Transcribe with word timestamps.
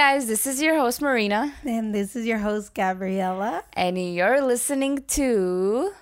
guys, 0.00 0.26
this 0.26 0.46
is 0.46 0.62
your 0.62 0.76
host 0.78 1.02
Marina, 1.02 1.52
And 1.62 1.94
this 1.94 2.16
is 2.16 2.24
your 2.24 2.38
host, 2.38 2.72
Gabriella. 2.74 3.64
and 3.74 3.98
you're 3.98 4.40
listening 4.40 5.04
to 5.08 5.92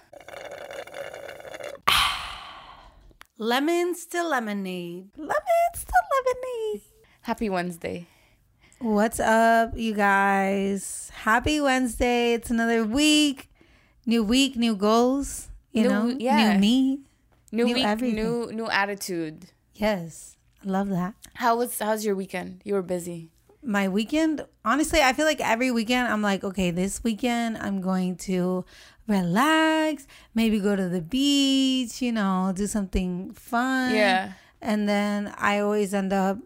Lemons 3.39 4.07
to 4.07 4.23
lemonade. 4.23 5.09
Lemons 5.17 5.81
to 5.91 5.97
lemonade. 6.15 6.83
Happy 7.23 7.51
Wednesday. 7.51 8.07
What's 8.79 9.19
up, 9.19 9.77
you 9.77 9.95
guys? 9.95 11.11
Happy 11.25 11.61
Wednesday. 11.61 12.35
It's 12.35 12.51
another 12.51 12.85
week. 12.85 13.51
New 14.07 14.23
week, 14.23 14.55
new 14.57 14.77
goals. 14.77 15.49
You 15.73 15.83
New- 15.83 15.89
know, 15.89 16.17
yeah. 16.19 16.53
new 16.55 16.61
me. 16.61 17.01
New, 17.51 17.65
New 17.67 17.75
week, 17.75 17.85
everything. 17.85 18.15
new 18.17 18.53
new 18.53 18.69
attitude. 18.69 19.47
Yes. 19.75 20.37
I 20.65 20.69
love 20.69 20.89
that. 20.91 21.15
How 21.35 21.57
was 21.57 21.79
how's 21.81 22.05
your 22.05 22.15
weekend? 22.15 22.63
You 22.65 22.75
were 22.75 22.83
busy. 22.83 23.31
My 23.63 23.89
weekend 23.89 24.45
honestly 24.65 25.01
i 25.01 25.13
feel 25.13 25.25
like 25.27 25.41
every 25.41 25.71
weekend 25.71 26.07
i'm 26.09 26.23
like 26.23 26.45
okay 26.45 26.71
this 26.71 27.03
weekend 27.03 27.59
i'm 27.59 27.81
going 27.81 28.15
to 28.17 28.65
relax 29.09 30.07
maybe 30.35 30.61
go 30.61 30.77
to 30.77 30.89
the 30.89 31.01
beach 31.01 32.01
you 32.01 32.13
know 32.13 32.53
do 32.55 32.67
something 32.67 33.33
fun 33.33 33.95
Yeah. 33.95 34.33
and 34.63 34.89
then 34.89 35.35
i 35.39 35.59
always 35.61 35.93
end 35.93 36.13
up 36.13 36.39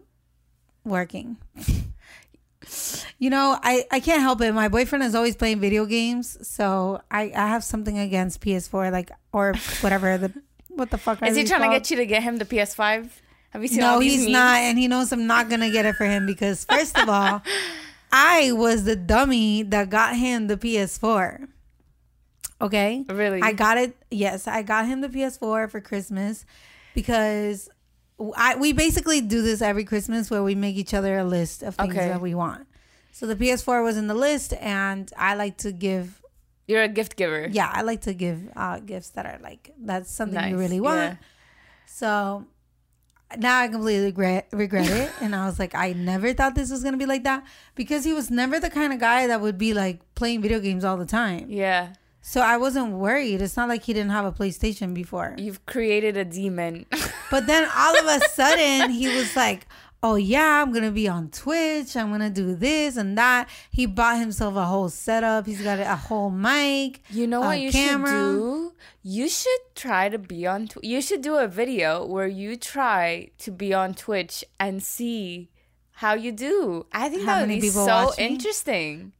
working 0.83 1.37
you 3.19 3.29
know 3.29 3.57
i 3.61 3.85
i 3.91 3.99
can't 3.99 4.21
help 4.21 4.41
it 4.41 4.51
my 4.53 4.67
boyfriend 4.67 5.03
is 5.03 5.13
always 5.15 5.35
playing 5.35 5.59
video 5.59 5.85
games 5.85 6.37
so 6.47 7.01
i 7.11 7.23
i 7.35 7.47
have 7.47 7.63
something 7.63 7.99
against 7.99 8.41
ps4 8.41 8.91
like 8.91 9.11
or 9.33 9.53
whatever 9.81 10.17
the 10.17 10.33
what 10.69 10.89
the 10.89 10.97
fuck 10.97 11.21
are 11.21 11.27
Is 11.27 11.35
he 11.35 11.43
trying 11.43 11.69
to 11.69 11.75
get 11.77 11.91
you 11.91 11.97
to 11.97 12.05
get 12.07 12.23
him 12.23 12.37
the 12.37 12.45
PS5? 12.45 13.07
Have 13.53 13.61
you 13.61 13.67
seen 13.69 13.79
No, 13.79 13.99
he's 13.99 14.21
memes? 14.23 14.31
not, 14.33 14.57
and 14.57 14.77
he 14.77 14.87
knows 14.87 15.11
I'm 15.11 15.27
not 15.27 15.49
gonna 15.49 15.69
get 15.71 15.85
it 15.85 15.95
for 15.95 16.05
him 16.05 16.25
because 16.25 16.65
first 16.65 16.97
of 16.99 17.07
all, 17.07 17.41
I 18.11 18.51
was 18.51 18.83
the 18.83 18.95
dummy 18.95 19.63
that 19.63 19.89
got 19.89 20.15
him 20.15 20.47
the 20.47 20.57
PS4. 20.57 21.47
Okay, 22.61 23.03
Really? 23.09 23.41
I 23.41 23.51
got 23.51 23.77
it. 23.77 23.95
Yes, 24.09 24.47
I 24.47 24.61
got 24.61 24.85
him 24.87 25.01
the 25.01 25.09
PS4 25.09 25.69
for 25.69 25.81
Christmas 25.81 26.45
because 26.95 27.69
I 28.37 28.55
we 28.55 28.71
basically 28.73 29.19
do 29.21 29.41
this 29.41 29.61
every 29.61 29.83
Christmas 29.83 30.31
where 30.31 30.43
we 30.43 30.55
make 30.55 30.75
each 30.77 30.93
other 30.93 31.17
a 31.17 31.23
list 31.25 31.61
of 31.63 31.75
things 31.75 31.93
Okay. 31.95 32.07
that 32.07 32.21
we 32.21 32.33
want. 32.35 32.67
So 33.11 33.25
the 33.27 33.35
PS4 33.35 33.83
was 33.83 33.97
in 33.97 34.07
the 34.07 34.13
list, 34.15 34.53
and 34.53 35.11
I 35.17 35.35
like 35.35 35.57
to 35.57 35.71
give. 35.71 36.21
You're 36.67 36.83
a 36.83 36.87
gift 36.87 37.15
giver. 37.17 37.47
Yeah, 37.51 37.69
I 37.71 37.81
like 37.81 38.01
to 38.01 38.13
give 38.13 38.49
uh, 38.55 38.79
gifts 38.79 39.09
that 39.09 39.25
are 39.25 39.39
like 39.41 39.71
that's 39.77 40.09
something 40.11 40.49
you 40.49 40.57
really 40.57 40.79
want. 40.79 40.99
yeah. 40.99 41.15
So 41.85 42.45
now 43.37 43.59
I 43.59 43.67
completely 43.67 44.05
regret 44.05 44.47
regret 44.51 44.89
it, 44.89 45.11
and 45.21 45.35
I 45.35 45.45
was 45.45 45.59
like, 45.59 45.75
I 45.75 45.93
never 45.93 46.33
thought 46.33 46.55
this 46.55 46.71
was 46.71 46.83
gonna 46.83 46.97
be 46.97 47.05
like 47.05 47.23
that 47.23 47.43
because 47.75 48.03
he 48.03 48.13
was 48.13 48.29
never 48.31 48.59
the 48.59 48.69
kind 48.69 48.93
of 48.93 48.99
guy 48.99 49.27
that 49.27 49.41
would 49.41 49.57
be 49.57 49.73
like 49.73 50.01
playing 50.15 50.41
video 50.41 50.59
games 50.59 50.83
all 50.83 50.97
the 50.97 51.05
time. 51.05 51.45
Yeah. 51.49 51.93
So 52.25 52.39
I 52.39 52.55
wasn't 52.55 52.93
worried. 52.93 53.41
It's 53.41 53.57
not 53.57 53.67
like 53.67 53.83
he 53.83 53.91
didn't 53.91 54.11
have 54.11 54.23
a 54.23 54.31
PlayStation 54.31 54.93
before. 54.93 55.35
You've 55.37 55.65
created 55.65 56.15
a 56.15 56.23
demon. 56.25 56.85
But 57.29 57.47
then 57.47 57.67
all 57.75 57.97
of 57.97 58.05
a 58.05 58.19
sudden 58.29 58.91
he 58.91 59.07
was 59.07 59.35
like, 59.35 59.65
"Oh 60.03 60.15
yeah, 60.15 60.61
I'm 60.61 60.71
gonna 60.73 60.91
be 60.91 61.07
on 61.07 61.29
Twitch. 61.29 61.95
I'm 61.95 62.11
gonna 62.11 62.29
do 62.29 62.53
this 62.55 62.97
and 62.97 63.17
that." 63.17 63.49
He 63.71 63.85
bought 63.85 64.19
himself 64.19 64.55
a 64.55 64.65
whole 64.65 64.89
setup. 64.89 65.45
He's 65.47 65.61
got 65.61 65.79
a 65.79 65.95
whole 65.95 66.29
mic. 66.29 67.01
You 67.09 67.25
know 67.25 67.39
what 67.41 67.59
you 67.59 67.71
camera. 67.71 68.09
should 68.11 68.37
do? 68.37 68.73
You 69.01 69.29
should 69.29 69.61
try 69.75 70.09
to 70.09 70.19
be 70.19 70.45
on. 70.45 70.67
Tw- 70.67 70.83
you 70.83 71.01
should 71.01 71.21
do 71.21 71.35
a 71.35 71.47
video 71.47 72.05
where 72.05 72.27
you 72.27 72.55
try 72.57 73.29
to 73.39 73.51
be 73.51 73.73
on 73.73 73.93
Twitch 73.93 74.43
and 74.59 74.83
see 74.83 75.49
how 75.93 76.13
you 76.13 76.31
do. 76.31 76.85
I 76.91 77.09
think 77.09 77.23
How 77.25 77.39
that 77.39 77.47
would 77.47 77.61
be 77.61 77.69
so 77.69 77.85
watch 77.85 78.17
me? 78.17 78.25
interesting. 78.25 79.13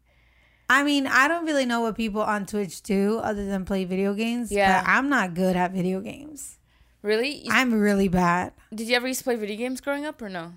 I 0.70 0.84
mean, 0.84 1.06
I 1.08 1.28
don't 1.28 1.46
really 1.46 1.66
know 1.66 1.82
what 1.82 1.96
people 1.96 2.22
on 2.22 2.46
Twitch 2.46 2.82
do 2.82 3.20
other 3.20 3.46
than 3.46 3.64
play 3.66 3.86
video 3.86 4.14
games. 4.14 4.52
Yeah. 4.52 4.82
But 4.82 4.90
I'm 4.90 5.08
not 5.10 5.34
good 5.36 5.56
at 5.56 5.72
video 5.72 6.00
games. 6.02 6.58
Really? 7.02 7.46
I'm 7.50 7.74
really 7.74 8.08
bad. 8.08 8.54
Did 8.74 8.88
you 8.88 8.96
ever 8.96 9.08
used 9.08 9.20
to 9.20 9.24
play 9.26 9.36
video 9.36 9.58
games 9.58 9.82
growing 9.82 10.06
up 10.06 10.22
or 10.22 10.30
no? 10.30 10.54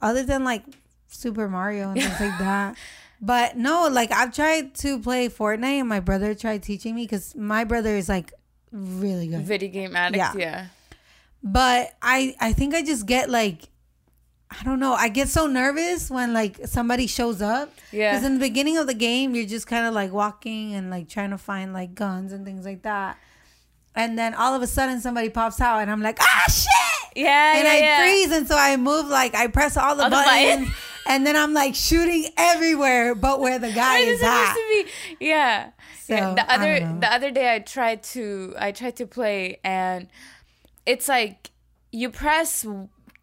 Other 0.00 0.22
than 0.22 0.44
like 0.44 0.64
Super 1.08 1.48
Mario 1.48 1.90
and 1.90 2.00
things 2.00 2.20
like 2.20 2.38
that. 2.38 2.76
But 3.20 3.56
no, 3.56 3.88
like 3.88 4.12
I've 4.12 4.32
tried 4.32 4.74
to 4.76 5.00
play 5.00 5.28
Fortnite 5.28 5.80
and 5.80 5.88
my 5.88 5.98
brother 6.00 6.34
tried 6.34 6.62
teaching 6.62 6.94
me 6.94 7.02
because 7.02 7.34
my 7.34 7.64
brother 7.64 7.96
is 7.96 8.08
like 8.08 8.32
really 8.70 9.26
good. 9.26 9.42
Video 9.42 9.68
game 9.70 9.96
addict? 9.96 10.18
Yeah. 10.18 10.32
Yeah. 10.36 10.66
But 11.42 11.96
I 12.00 12.36
I 12.40 12.52
think 12.52 12.74
I 12.74 12.82
just 12.82 13.06
get 13.06 13.28
like 13.28 13.68
I 14.50 14.62
don't 14.64 14.80
know. 14.80 14.94
I 14.94 15.08
get 15.08 15.28
so 15.28 15.46
nervous 15.46 16.10
when 16.10 16.32
like 16.32 16.66
somebody 16.66 17.06
shows 17.06 17.42
up. 17.42 17.72
Yeah. 17.92 18.12
Because 18.12 18.24
in 18.24 18.34
the 18.34 18.40
beginning 18.40 18.78
of 18.78 18.86
the 18.86 18.94
game, 18.94 19.34
you're 19.34 19.46
just 19.46 19.66
kind 19.66 19.86
of 19.86 19.94
like 19.94 20.12
walking 20.12 20.74
and 20.74 20.88
like 20.90 21.08
trying 21.08 21.30
to 21.30 21.38
find 21.38 21.72
like 21.72 21.94
guns 21.94 22.32
and 22.32 22.44
things 22.46 22.64
like 22.64 22.82
that. 22.82 23.18
And 23.94 24.16
then 24.16 24.32
all 24.34 24.54
of 24.54 24.62
a 24.62 24.66
sudden 24.66 25.00
somebody 25.00 25.28
pops 25.28 25.60
out 25.60 25.80
and 25.80 25.90
I'm 25.90 26.00
like, 26.00 26.18
ah 26.20 26.44
shit! 26.48 26.87
Yeah, 27.18 27.56
And 27.56 27.66
yeah, 27.66 27.72
I 27.72 27.76
yeah. 27.78 28.00
freeze 28.02 28.30
and 28.32 28.46
so 28.48 28.56
I 28.56 28.76
move 28.76 29.06
like 29.08 29.34
I 29.34 29.46
press 29.48 29.76
all 29.76 29.96
the 29.96 30.04
All 30.04 30.10
the 30.10 30.16
buttons. 30.16 30.50
buttons. 30.60 30.74
and 31.06 31.26
then 31.26 31.36
I'm 31.36 31.52
like 31.54 31.74
shooting 31.74 32.26
everywhere 32.36 33.14
but 33.14 33.40
where 33.40 33.58
the 33.58 33.72
guy 33.72 33.98
is 33.98 34.22
at. 34.22 34.54
to 34.54 34.64
be? 34.68 34.90
Yeah. 35.26 35.70
yeah. 36.08 36.34
The 36.34 36.52
other 36.54 36.72
the 37.00 37.12
other 37.12 37.30
day 37.30 37.54
I 37.54 37.58
tried 37.58 38.02
to 38.14 38.54
I 38.58 38.72
tried 38.72 38.96
to 38.96 39.06
play 39.06 39.58
and 39.64 40.08
it's 40.86 41.08
like 41.08 41.50
you 41.92 42.10
press 42.10 42.64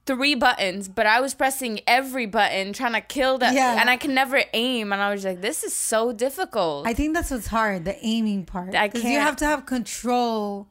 three 0.07 0.35
buttons, 0.35 0.87
but 0.87 1.07
I 1.07 1.19
was 1.19 1.33
pressing 1.33 1.79
every 1.87 2.27
button 2.27 2.73
trying 2.73 2.93
to 2.93 3.01
kill 3.01 3.39
that 3.39 3.53
Yeah. 3.55 3.79
and 3.79 3.89
I 3.89 3.97
can 3.97 4.13
never 4.13 4.43
aim 4.53 4.93
and 4.93 5.01
I 5.01 5.09
was 5.11 5.25
like, 5.25 5.41
this 5.41 5.63
is 5.63 5.73
so 5.73 6.11
difficult. 6.13 6.85
I 6.87 6.93
think 6.93 7.15
that's 7.15 7.31
what's 7.31 7.47
hard, 7.47 7.85
the 7.85 7.97
aiming 8.05 8.45
part. 8.45 8.75
I 8.75 8.87
can't- 8.89 9.03
You 9.05 9.19
have 9.19 9.35
to 9.37 9.45
have 9.45 9.65
control 9.65 10.67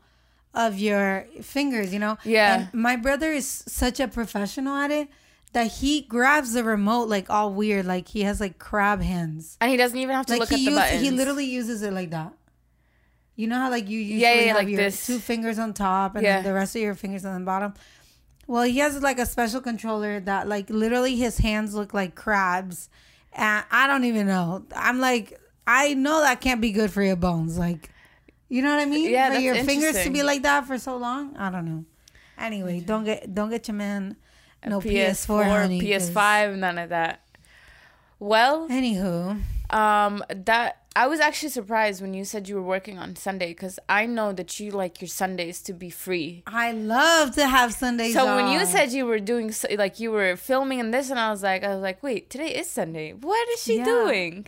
of 0.54 0.78
your 0.78 1.26
fingers, 1.42 1.92
you 1.92 1.98
know? 1.98 2.16
Yeah. 2.24 2.60
And 2.70 2.74
my 2.74 2.96
brother 2.96 3.32
is 3.32 3.46
such 3.66 4.00
a 4.00 4.08
professional 4.08 4.76
at 4.76 4.90
it 4.90 5.08
that 5.52 5.68
he 5.70 6.02
grabs 6.02 6.52
the 6.52 6.64
remote 6.64 7.08
like 7.08 7.30
all 7.30 7.52
weird, 7.52 7.86
like 7.86 8.08
he 8.08 8.22
has 8.22 8.40
like 8.40 8.58
crab 8.58 9.00
hands. 9.02 9.56
and 9.60 9.70
he 9.70 9.76
doesn't 9.76 9.98
even 9.98 10.14
have 10.14 10.26
to 10.26 10.32
Like 10.32 10.40
look 10.40 10.50
he 10.50 10.66
at 10.66 10.70
the 10.70 10.76
buttons. 10.76 11.02
he 11.02 11.10
literally 11.10 11.44
uses 11.46 11.82
it 11.82 11.92
like 11.92 12.10
that. 12.10 12.32
You 13.36 13.48
know 13.48 13.56
how 13.58 13.70
like 13.70 13.88
you 13.88 13.98
usually 13.98 14.20
Yeah, 14.22 14.34
yeah, 14.34 14.40
have 14.48 14.56
like 14.56 14.68
your 14.68 14.76
this. 14.76 15.06
two 15.06 15.18
fingers 15.18 15.58
on 15.58 15.74
top 15.74 16.14
and 16.14 16.24
Yeah. 16.24 16.42
the 16.42 16.52
rest 16.52 16.76
of 16.76 16.82
your 16.82 16.94
fingers 16.94 17.24
on 17.24 17.38
the 17.40 17.44
bottom. 17.44 17.74
Well, 18.46 18.62
he 18.64 18.78
has 18.78 19.00
like 19.02 19.18
a 19.18 19.26
special 19.26 19.60
controller 19.60 20.20
that 20.20 20.46
like 20.48 20.70
literally 20.70 21.16
his 21.16 21.38
hands 21.38 21.74
look 21.74 21.94
like 21.94 22.14
crabs. 22.14 22.88
And 23.32 23.64
I 23.70 23.86
don't 23.88 24.04
even 24.04 24.26
know. 24.28 24.64
I'm 24.76 25.00
like, 25.00 25.40
I 25.66 25.94
know 25.94 26.20
that 26.20 26.40
can't 26.40 26.60
be 26.60 26.70
good 26.70 26.90
for 26.92 27.02
your 27.02 27.16
bones. 27.16 27.58
Like, 27.58 27.90
you 28.48 28.62
know 28.62 28.70
what 28.74 28.80
I 28.80 28.86
mean? 28.86 29.10
Yeah, 29.10 29.32
for 29.32 29.40
your 29.40 29.56
fingers 29.64 30.02
to 30.04 30.10
be 30.10 30.22
like 30.22 30.42
that 30.42 30.66
for 30.66 30.78
so 30.78 30.96
long. 30.96 31.36
I 31.36 31.50
don't 31.50 31.64
know. 31.64 31.84
Anyway, 32.38 32.80
don't 32.80 33.04
get 33.04 33.32
don't 33.34 33.50
get 33.50 33.68
your 33.68 33.76
man 33.76 34.16
no 34.66 34.80
PS4, 34.80 35.44
honey, 35.44 35.78
'cause- 35.80 36.10
PS5, 36.10 36.56
none 36.56 36.78
of 36.78 36.88
that. 36.90 37.20
Well, 38.18 38.68
Anywho, 38.68 39.40
Um, 39.70 40.24
that 40.28 40.78
I 40.96 41.06
was 41.08 41.18
actually 41.20 41.48
surprised 41.48 42.00
when 42.00 42.14
you 42.14 42.24
said 42.24 42.48
you 42.48 42.54
were 42.54 42.62
working 42.62 42.98
on 42.98 43.16
Sunday 43.16 43.48
because 43.48 43.78
I 43.88 44.06
know 44.06 44.32
that 44.32 44.60
you 44.60 44.70
like 44.70 45.00
your 45.00 45.08
Sundays 45.08 45.60
to 45.62 45.72
be 45.72 45.90
free. 45.90 46.44
I 46.46 46.70
love 46.72 47.34
to 47.34 47.46
have 47.48 47.74
Sundays. 47.74 48.14
So 48.14 48.36
when 48.36 48.52
you 48.52 48.64
said 48.64 48.92
you 48.92 49.04
were 49.04 49.18
doing 49.18 49.52
like 49.76 49.98
you 49.98 50.12
were 50.12 50.36
filming 50.36 50.78
and 50.80 50.94
this, 50.94 51.10
and 51.10 51.18
I 51.18 51.30
was 51.30 51.42
like, 51.42 51.64
I 51.64 51.70
was 51.74 51.82
like, 51.82 52.02
wait, 52.02 52.30
today 52.30 52.54
is 52.54 52.70
Sunday. 52.70 53.12
What 53.12 53.48
is 53.50 53.62
she 53.62 53.78
Yeah. 53.78 53.84
doing? 53.84 54.46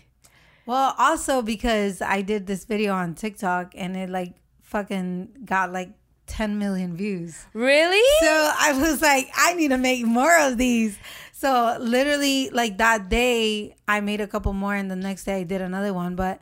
Well, 0.66 0.94
also 0.98 1.42
because 1.42 2.02
I 2.02 2.22
did 2.22 2.46
this 2.46 2.64
video 2.64 2.92
on 2.92 3.14
TikTok 3.14 3.72
and 3.76 3.96
it 3.96 4.10
like 4.10 4.34
fucking 4.62 5.28
got 5.44 5.72
like 5.72 5.90
10 6.26 6.58
million 6.58 6.96
views. 6.96 7.46
Really? 7.52 8.02
So 8.20 8.52
I 8.58 8.72
was 8.72 9.00
like, 9.00 9.28
I 9.36 9.54
need 9.54 9.68
to 9.68 9.78
make 9.78 10.04
more 10.04 10.36
of 10.40 10.58
these. 10.58 10.98
So 11.32 11.76
literally, 11.78 12.50
like 12.50 12.78
that 12.78 13.08
day, 13.08 13.76
I 13.86 14.00
made 14.00 14.20
a 14.20 14.26
couple 14.26 14.52
more, 14.52 14.74
and 14.74 14.90
the 14.90 14.96
next 14.96 15.24
day 15.24 15.40
I 15.40 15.42
did 15.44 15.60
another 15.60 15.94
one. 15.94 16.16
But 16.16 16.40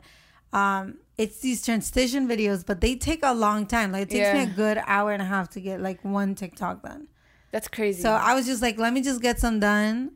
um, 0.53 0.97
it's 1.17 1.39
these 1.39 1.63
transition 1.63 2.27
videos, 2.27 2.65
but 2.65 2.81
they 2.81 2.95
take 2.95 3.19
a 3.23 3.33
long 3.33 3.67
time. 3.67 3.91
Like 3.91 4.03
it 4.03 4.09
takes 4.09 4.33
me 4.33 4.43
a 4.43 4.55
good 4.55 4.79
hour 4.87 5.11
and 5.11 5.21
a 5.21 5.25
half 5.25 5.49
to 5.51 5.59
get 5.59 5.81
like 5.81 6.03
one 6.03 6.33
TikTok 6.33 6.81
done. 6.81 7.07
That's 7.51 7.67
crazy. 7.67 8.01
So 8.01 8.11
I 8.11 8.33
was 8.33 8.45
just 8.45 8.61
like, 8.61 8.77
let 8.79 8.91
me 8.91 9.01
just 9.01 9.21
get 9.21 9.39
some 9.39 9.59
done 9.59 10.11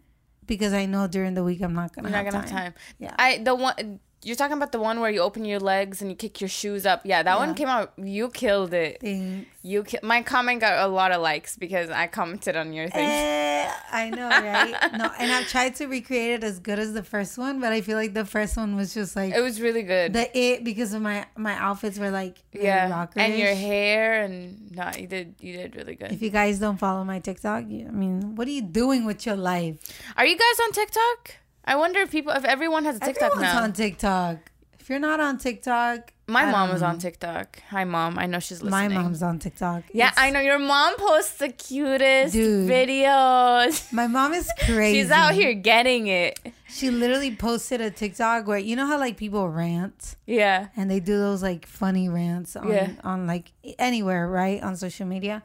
because 0.49 0.73
I 0.73 0.85
know 0.85 1.07
during 1.07 1.33
the 1.35 1.43
week 1.43 1.61
I'm 1.61 1.73
not 1.73 1.93
gonna 1.95 2.09
You're 2.09 2.17
not 2.17 2.25
have 2.25 2.33
gonna 2.33 2.47
time. 2.47 2.57
have 2.57 2.73
time. 2.75 2.81
Yeah. 2.99 3.15
I 3.17 3.37
the 3.37 3.55
one 3.55 3.99
you're 4.21 4.35
talking 4.35 4.57
about 4.57 4.71
the 4.71 4.79
one 4.79 4.99
where 4.99 5.09
you 5.09 5.21
open 5.21 5.45
your 5.45 5.59
legs 5.59 6.01
and 6.01 6.09
you 6.11 6.15
kick 6.17 6.41
your 6.41 6.49
shoes 6.49 6.85
up. 6.85 7.01
Yeah, 7.05 7.23
that 7.23 7.37
one 7.37 7.53
came 7.55 7.67
out. 7.69 7.93
You 7.97 8.29
killed 8.29 8.73
it. 8.73 8.99
Thanks. 9.01 9.47
You 9.61 9.83
ki- 9.83 9.99
my 10.03 10.21
comment 10.23 10.61
got 10.61 10.85
a 10.85 10.87
lot 10.91 11.11
of 11.11 11.21
likes 11.21 11.57
because 11.57 11.89
I 11.89 12.07
commented 12.07 12.55
on 12.55 12.71
your 12.73 12.89
thing. 12.89 13.09
Eh, 13.09 13.71
I 13.91 14.09
know, 14.09 14.27
right? 14.29 14.75
No, 14.97 15.11
and 15.19 15.31
I've 15.31 15.47
tried 15.47 15.75
to 15.75 15.87
recreate 15.87 16.31
it 16.31 16.43
as 16.43 16.59
good 16.59 16.79
as 16.79 16.93
the 16.93 17.03
first 17.03 17.37
one, 17.37 17.59
but 17.61 17.71
I 17.71 17.81
feel 17.81 17.97
like 17.97 18.13
the 18.13 18.25
first 18.25 18.57
one 18.57 18.75
was 18.75 18.93
just 18.93 19.15
like 19.15 19.33
it 19.33 19.41
was 19.41 19.61
really 19.61 19.83
good. 19.83 20.13
the 20.13 20.37
it 20.37 20.63
because 20.63 20.93
of 20.93 21.01
my 21.01 21.25
my 21.37 21.53
outfits 21.53 21.97
were 21.99 22.09
like 22.11 22.37
yeah, 22.53 23.07
and 23.15 23.37
your 23.37 23.53
hair 23.53 24.23
and 24.23 24.71
no, 24.75 24.89
you 24.97 25.07
did 25.07 25.35
you 25.39 25.53
did 25.57 25.75
really 25.75 25.95
good. 25.95 26.11
If 26.11 26.21
you 26.21 26.29
guys 26.29 26.59
don't 26.59 26.77
follow 26.77 27.03
my 27.03 27.19
TikTok, 27.19 27.63
I 27.63 27.91
mean, 27.91 28.35
what 28.35 28.47
are 28.47 28.51
you 28.51 28.61
doing 28.63 29.05
with 29.05 29.25
your 29.25 29.35
life? 29.35 29.75
Are 30.17 30.25
you 30.25 30.37
guys 30.37 30.59
on 30.65 30.71
TikTok? 30.71 31.35
I 31.69 31.75
wonder 31.75 31.99
if 32.01 32.09
people, 32.11 32.31
if 32.33 32.43
everyone 32.45 32.83
has 32.85 32.95
a 32.97 32.99
TikTok 32.99 33.31
Everyone's 33.33 33.53
now. 33.53 33.63
on 33.63 33.73
TikTok. 33.73 34.37
If 34.79 34.89
you're 34.89 34.99
not 34.99 35.19
on 35.19 35.37
TikTok, 35.37 36.13
My 36.27 36.43
I 36.45 36.51
mom 36.51 36.67
don't 36.67 36.73
was 36.73 36.81
know. 36.81 36.87
on 36.87 36.97
TikTok. 36.97 37.61
Hi, 37.69 37.83
mom. 37.83 38.17
I 38.17 38.25
know 38.25 38.39
she's 38.39 38.63
listening. 38.63 38.71
My 38.71 38.87
listening. 38.87 39.03
mom's 39.03 39.21
on 39.23 39.37
TikTok. 39.37 39.83
Yeah, 39.93 40.07
It's- 40.07 40.17
I 40.25 40.31
know. 40.31 40.39
Your 40.39 40.57
mom 40.57 40.95
posts 40.97 41.37
the 41.37 41.49
cutest 41.49 42.33
Dude. 42.33 42.67
videos. 42.67 43.93
My 44.01 44.07
mom 44.07 44.33
is 44.33 44.49
crazy. 44.65 44.99
She's 45.01 45.11
out 45.11 45.33
here 45.35 45.53
getting 45.53 46.07
it. 46.07 46.39
She 46.67 46.89
literally 46.89 47.35
posted 47.35 47.81
a 47.81 47.91
TikTok 47.91 48.47
where 48.47 48.57
you 48.57 48.75
know 48.75 48.87
how 48.87 48.97
like 48.97 49.15
people 49.17 49.47
rant 49.47 50.15
Yeah. 50.25 50.69
and 50.75 50.89
they 50.89 50.99
do 50.99 51.17
those 51.19 51.43
like 51.43 51.67
funny 51.67 52.09
rants 52.09 52.55
on 52.55 52.67
Yeah. 52.71 52.89
on 53.03 53.27
like 53.27 53.51
anywhere, 53.77 54.27
right? 54.27 54.61
On 54.63 54.75
social 54.75 55.05
media. 55.05 55.43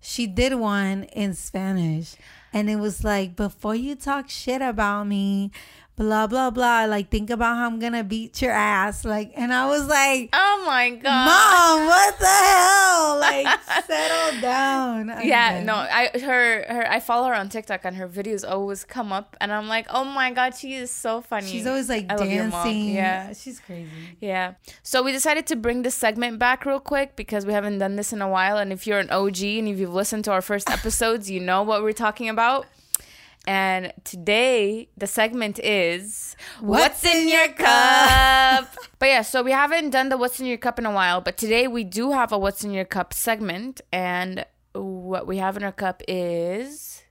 She 0.00 0.26
did 0.26 0.54
one 0.54 1.04
in 1.04 1.34
Spanish. 1.34 2.16
And 2.52 2.68
it 2.68 2.76
was 2.76 3.04
like 3.04 3.36
before 3.36 3.74
you 3.74 3.94
talk 3.94 4.28
shit 4.28 4.62
about 4.62 5.06
me, 5.06 5.52
blah 6.00 6.26
blah 6.26 6.48
blah, 6.48 6.86
like 6.86 7.10
think 7.10 7.28
about 7.28 7.56
how 7.58 7.66
I'm 7.66 7.78
going 7.78 7.92
to 7.92 8.02
beat 8.02 8.40
your 8.40 8.52
ass 8.52 9.04
like 9.04 9.32
and 9.36 9.52
I 9.52 9.66
was 9.66 9.86
like 9.86 10.30
Oh 10.32 10.62
my 10.66 10.88
god. 10.90 11.26
Mom, 11.26 11.86
what 11.86 12.18
the 12.18 12.26
hell? 12.26 13.18
Like, 13.20 13.46
settle 13.84 14.40
down. 14.40 15.12
Yeah, 15.22 15.62
no, 15.62 15.74
I 15.74 16.10
her 16.20 16.64
her 16.72 16.90
I 16.90 17.00
follow 17.00 17.28
her 17.28 17.34
on 17.34 17.50
TikTok 17.50 17.84
and 17.84 17.96
her 17.96 18.08
videos 18.08 18.48
always 18.48 18.82
come 18.84 19.12
up 19.12 19.36
and 19.42 19.52
I'm 19.52 19.68
like, 19.68 19.86
oh 19.90 20.04
my 20.04 20.32
god, 20.32 20.56
she 20.56 20.74
is 20.74 20.90
so 20.90 21.20
funny. 21.20 21.46
She's 21.46 21.66
always 21.66 21.88
like 21.90 22.06
I 22.08 22.16
love 22.16 22.30
your 22.30 22.44
mom. 22.44 22.64
dancing. 22.64 22.94
Yeah. 22.94 23.32
she's 23.34 23.60
crazy. 23.60 23.90
Yeah. 24.20 24.54
So 24.82 25.02
we 25.02 25.12
decided 25.12 25.46
to 25.48 25.56
bring 25.56 25.82
this 25.82 25.94
segment 25.94 26.38
back 26.38 26.64
real 26.64 26.80
quick 26.80 27.14
because 27.14 27.44
we 27.44 27.52
haven't 27.52 27.78
done 27.78 27.96
this 27.96 28.12
in 28.12 28.22
a 28.22 28.28
while. 28.28 28.56
And 28.56 28.72
if 28.72 28.86
you're 28.86 29.00
an 29.00 29.10
OG 29.10 29.42
and 29.42 29.68
if 29.68 29.78
you've 29.78 29.92
listened 29.92 30.24
to 30.24 30.32
our 30.32 30.42
first 30.42 30.70
episodes, 30.70 31.30
you 31.30 31.40
know 31.40 31.62
what 31.62 31.82
we're 31.82 31.92
talking 31.92 32.28
about. 32.30 32.66
And 33.46 33.92
today 34.04 34.88
the 34.96 35.06
segment 35.06 35.58
is 35.58 36.36
What's 36.60 37.04
in 37.04 37.28
your 37.28 37.48
cup? 37.48 38.68
but 38.98 39.06
yeah, 39.06 39.22
so 39.22 39.42
we 39.42 39.52
haven't 39.52 39.90
done 39.90 40.08
the 40.10 40.16
What's 40.18 40.40
in 40.40 40.46
Your 40.46 40.58
Cup 40.58 40.78
in 40.78 40.86
a 40.86 40.90
while, 40.92 41.20
but 41.20 41.36
today 41.36 41.66
we 41.66 41.82
do 41.84 42.12
have 42.12 42.32
a 42.32 42.38
What's 42.38 42.64
in 42.64 42.70
Your 42.70 42.84
Cup 42.84 43.14
segment. 43.14 43.80
And 43.92 44.44
what 44.72 45.26
we 45.26 45.38
have 45.38 45.56
in 45.56 45.64
our 45.64 45.72
cup 45.72 46.02
is 46.06 47.02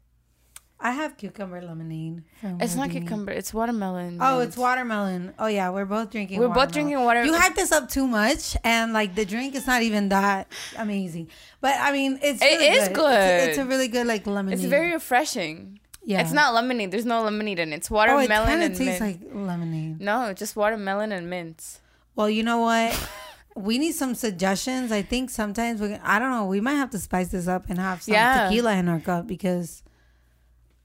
I 0.79 0.91
have 0.91 1.17
cucumber 1.17 1.61
lemonade. 1.61 2.23
it's 2.41 2.75
not 2.75 2.89
cucumber, 2.91 3.33
it's 3.33 3.53
watermelon. 3.53 4.19
Oh, 4.21 4.39
it's 4.39 4.55
watermelon. 4.55 5.33
Oh 5.37 5.47
yeah, 5.47 5.71
we're 5.71 5.83
both 5.85 6.09
drinking. 6.11 6.39
We're 6.39 6.47
both 6.47 6.71
drinking 6.71 7.03
water- 7.03 7.25
You 7.25 7.33
hyped 7.33 7.55
this 7.55 7.73
up 7.73 7.89
too 7.89 8.07
much, 8.07 8.55
and 8.63 8.93
like 8.93 9.13
the 9.15 9.25
drink 9.25 9.55
is 9.55 9.67
not 9.67 9.81
even 9.81 10.07
that 10.09 10.47
amazing. 10.77 11.27
But 11.59 11.75
I 11.79 11.91
mean, 11.91 12.19
it's 12.21 12.41
It 12.41 12.45
really 12.45 12.67
is 12.77 12.87
good. 12.89 12.95
good. 12.95 13.19
It's, 13.19 13.47
it's 13.49 13.57
a 13.57 13.65
really 13.65 13.89
good 13.89 14.07
like 14.07 14.25
lemonade. 14.25 14.59
It's 14.59 14.67
very 14.69 14.93
refreshing. 14.93 15.78
Yeah. 16.03 16.21
It's 16.21 16.31
not 16.33 16.53
lemonade. 16.53 16.91
There's 16.91 17.05
no 17.05 17.23
lemonade 17.23 17.59
in 17.59 17.73
it. 17.73 17.77
It's 17.77 17.91
watermelon 17.91 18.31
Oh, 18.31 18.43
it 18.43 18.47
kind 18.47 18.63
and 18.63 18.71
of 18.73 18.77
tastes 18.77 19.01
like 19.01 19.19
lemonade. 19.31 19.99
no, 20.01 20.33
just 20.33 20.55
watermelon 20.55 21.11
and 21.11 21.29
mint. 21.29 21.79
Well, 22.15 22.29
you 22.29 22.43
know 22.43 22.59
what? 22.61 23.09
we 23.55 23.77
need 23.77 23.93
some 23.93 24.15
suggestions. 24.15 24.91
I 24.91 25.01
think 25.01 25.29
sometimes 25.29 25.81
we. 25.81 25.93
I 25.95 26.19
don't 26.19 26.31
know. 26.31 26.45
We 26.45 26.61
might 26.61 26.75
have 26.75 26.89
to 26.91 26.99
spice 26.99 27.29
this 27.29 27.47
up 27.47 27.69
and 27.69 27.77
have 27.79 28.01
some 28.01 28.13
Yeah. 28.13 28.47
tequila 28.49 28.75
in 28.75 28.87
our 28.89 28.99
cup 28.99 29.27
because 29.27 29.83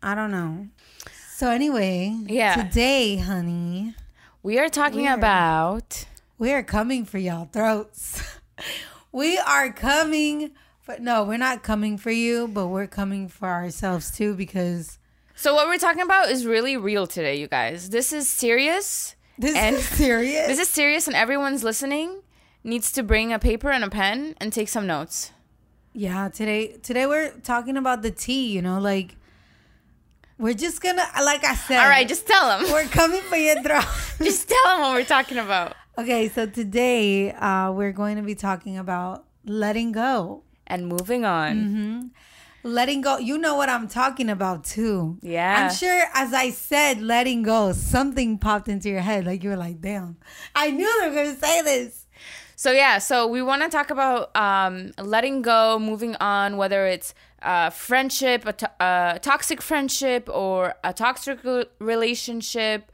I 0.02 0.14
don't 0.14 0.31
know. 0.31 0.69
So 1.37 1.50
anyway, 1.50 2.17
Yeah. 2.26 2.55
Today, 2.62 3.17
honey, 3.17 3.94
We 4.43 4.58
are 4.58 4.69
talking 4.69 5.02
Weird. 5.02 5.19
about 5.19 6.05
we 6.38 6.52
are 6.52 6.62
coming 6.62 7.05
for 7.05 7.19
y'all 7.19 7.49
throats. 7.52 8.22
we 9.12 9.38
are 9.38 9.72
coming. 9.72 10.50
For, 10.81 10.99
no, 10.99 11.25
we're 11.25 11.38
not 11.38 11.62
coming 11.62 11.96
for 11.96 12.10
you, 12.10 12.46
but 12.46 12.67
we're 12.67 12.87
coming 12.87 13.28
for 13.28 13.49
ourselves 13.49 14.10
too 14.10 14.34
because 14.34 14.99
So 15.44 15.52
what 15.55 15.67
we're 15.67 15.76
talking 15.76 16.00
about 16.00 16.31
is 16.31 16.46
really 16.46 16.79
real 16.79 17.06
today, 17.06 17.37
you 17.37 17.49
guys. 17.49 17.91
This 17.91 18.14
is 18.14 18.26
serious. 18.26 19.14
this 19.37 19.55
And- 19.55 19.76
is 19.76 19.85
serious. 20.05 20.46
This 20.46 20.58
is 20.58 20.70
serious 20.70 21.06
and 21.06 21.14
everyone's 21.14 21.62
listening 21.62 22.23
needs 22.62 22.91
to 22.93 23.02
bring 23.02 23.31
a 23.31 23.38
paper 23.38 23.69
and 23.69 23.85
a 23.85 23.91
pen 23.91 24.37
and 24.41 24.50
take 24.55 24.70
some 24.70 24.87
notes. 24.87 25.32
Yeah, 25.93 26.31
today 26.31 26.79
today 26.82 27.05
we're 27.06 27.29
talking 27.43 27.76
about 27.76 28.00
the 28.00 28.11
tea, 28.11 28.52
you 28.55 28.62
know, 28.62 28.81
like 28.81 29.17
we're 30.38 30.55
just 30.55 30.81
gonna 30.81 31.05
like 31.23 31.44
I 31.44 31.55
said. 31.56 31.82
All 31.82 31.91
right, 31.91 32.08
just 32.08 32.26
tell 32.26 32.49
them. 32.49 32.73
we're 32.73 32.85
coming 32.87 33.20
for 33.20 33.37
your 33.37 33.62
throat. 33.62 33.85
just 34.23 34.49
tell 34.49 34.64
them 34.73 34.81
what 34.81 34.94
we're 34.94 35.05
talking 35.05 35.37
about. 35.37 35.76
okay, 35.99 36.31
so 36.31 36.46
today 36.46 37.32
uh 37.32 37.70
we're 37.70 37.93
going 37.93 38.17
to 38.17 38.23
be 38.23 38.35
talking 38.35 38.79
about 38.79 39.26
letting 39.44 39.93
go. 39.93 40.43
And 40.67 40.87
moving 40.87 41.26
on. 41.26 41.52
Mm-hmm. 41.56 42.00
Letting 42.64 43.02
go. 43.02 43.19
You 43.19 43.37
know 43.37 43.56
what 43.56 43.69
I'm 43.69 43.88
talking 43.88 44.31
about 44.31 44.64
too. 44.64 45.19
Yeah. 45.20 45.69
I'm 45.69 45.75
sure 45.75 46.05
as 46.14 46.32
I 46.32 46.49
said 46.50 47.02
letting 47.02 47.43
go, 47.43 47.72
something 47.72 48.38
popped 48.38 48.69
into 48.69 48.88
your 48.88 49.00
head. 49.00 49.26
Like 49.26 49.44
you 49.44 49.50
were 49.50 49.56
like, 49.56 49.82
damn. 49.82 50.16
I 50.55 50.70
knew 50.70 50.90
they 51.02 51.08
were 51.11 51.14
gonna 51.14 51.37
say 51.37 51.61
this. 51.61 52.06
So 52.56 52.70
yeah, 52.72 52.99
so 52.99 53.26
we 53.26 53.43
want 53.43 53.62
to 53.62 53.69
talk 53.69 53.90
about 53.90 54.34
um, 54.34 54.93
letting 54.99 55.43
go, 55.43 55.78
moving 55.78 56.16
on, 56.16 56.56
whether 56.56 56.87
it's 56.87 57.12
uh, 57.43 57.69
friendship, 57.69 58.46
a, 58.46 58.52
to- 58.55 58.70
a 58.81 59.19
toxic 59.20 59.60
friendship, 59.60 60.28
or 60.32 60.75
a 60.82 60.93
toxic 60.94 61.40
relationship, 61.81 62.90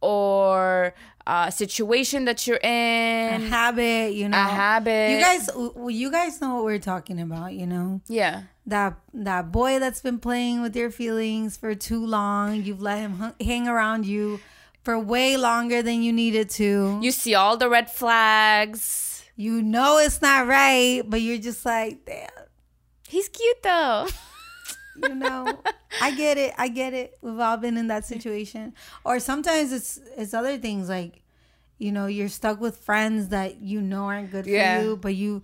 or 0.00 0.94
a 1.26 1.52
situation 1.52 2.24
that 2.26 2.46
you're 2.46 2.56
in, 2.62 3.42
A 3.42 3.48
habit, 3.48 4.14
you 4.14 4.28
know. 4.28 4.38
A 4.38 4.44
habit. 4.44 5.10
You 5.12 5.20
guys 5.20 5.50
well, 5.54 5.90
you 5.90 6.10
guys 6.10 6.40
know 6.40 6.56
what 6.56 6.64
we're 6.64 6.78
talking 6.78 7.20
about, 7.20 7.52
you 7.52 7.66
know. 7.66 8.00
yeah, 8.08 8.42
that 8.66 8.96
that 9.14 9.52
boy 9.52 9.78
that's 9.78 10.00
been 10.00 10.18
playing 10.18 10.62
with 10.62 10.74
your 10.76 10.90
feelings 10.90 11.56
for 11.56 11.74
too 11.74 12.04
long. 12.04 12.62
You've 12.62 12.82
let 12.82 12.98
him 13.00 13.32
hang 13.40 13.68
around 13.68 14.06
you 14.06 14.40
for 14.82 14.98
way 14.98 15.36
longer 15.36 15.80
than 15.82 16.02
you 16.02 16.12
needed 16.12 16.50
to. 16.50 16.98
you 17.00 17.10
see 17.12 17.34
all 17.34 17.56
the 17.56 17.68
red 17.68 17.88
flags. 17.90 19.24
You 19.36 19.62
know 19.62 19.98
it's 19.98 20.20
not 20.20 20.46
right, 20.46 21.02
but 21.06 21.20
you're 21.22 21.38
just 21.38 21.64
like, 21.64 22.04
damn. 22.04 22.28
He's 23.08 23.28
cute 23.28 23.62
though. 23.62 24.06
You 24.96 25.14
know, 25.14 25.60
I 26.00 26.10
get 26.14 26.36
it. 26.38 26.52
I 26.58 26.68
get 26.68 26.92
it. 26.92 27.16
We've 27.22 27.38
all 27.38 27.56
been 27.56 27.76
in 27.76 27.86
that 27.88 28.04
situation. 28.04 28.74
Or 29.04 29.18
sometimes 29.20 29.72
it's 29.72 29.98
it's 30.16 30.34
other 30.34 30.58
things 30.58 30.88
like, 30.88 31.22
you 31.78 31.92
know, 31.92 32.06
you're 32.06 32.28
stuck 32.28 32.60
with 32.60 32.76
friends 32.78 33.28
that 33.28 33.60
you 33.62 33.80
know 33.80 34.04
aren't 34.04 34.30
good 34.30 34.44
for 34.44 34.50
Yeah. 34.50 34.82
you, 34.82 34.96
but 34.96 35.14
you 35.14 35.42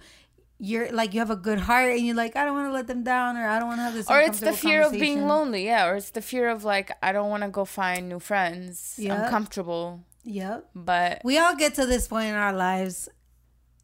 you're 0.61 0.91
like 0.91 1.15
you 1.15 1.21
have 1.21 1.31
a 1.31 1.37
good 1.37 1.61
heart 1.61 1.93
and 1.97 2.05
you're 2.05 2.17
like, 2.17 2.35
I 2.37 2.45
don't 2.45 2.55
want 2.57 2.69
to 2.69 2.73
let 2.73 2.89
them 2.89 3.05
down, 3.05 3.37
or 3.37 3.47
I 3.49 3.59
don't 3.59 3.69
want 3.69 3.79
to 3.79 3.85
have 3.85 3.95
this. 3.95 4.11
or 4.11 4.21
it's 4.21 4.41
the 4.41 4.53
fear 4.53 4.83
of 4.83 4.93
being 4.93 5.27
lonely. 5.29 5.65
Yeah, 5.65 5.87
or 5.89 5.97
it's 5.97 6.11
the 6.11 6.21
fear 6.23 6.49
of 6.49 6.65
like 6.65 6.91
I 7.03 7.13
don't 7.13 7.31
want 7.31 7.45
to 7.45 7.49
go 7.49 7.65
find 7.65 8.09
new 8.09 8.19
friends. 8.19 8.95
Yeah. 8.99 9.15
I'm 9.25 9.31
comfortable, 9.31 10.01
Yep. 10.25 10.69
but 10.75 11.21
we 11.25 11.39
all 11.39 11.55
get 11.57 11.75
to 11.77 11.87
this 11.87 12.09
point 12.09 12.29
in 12.29 12.35
our 12.35 12.53
lives 12.53 13.09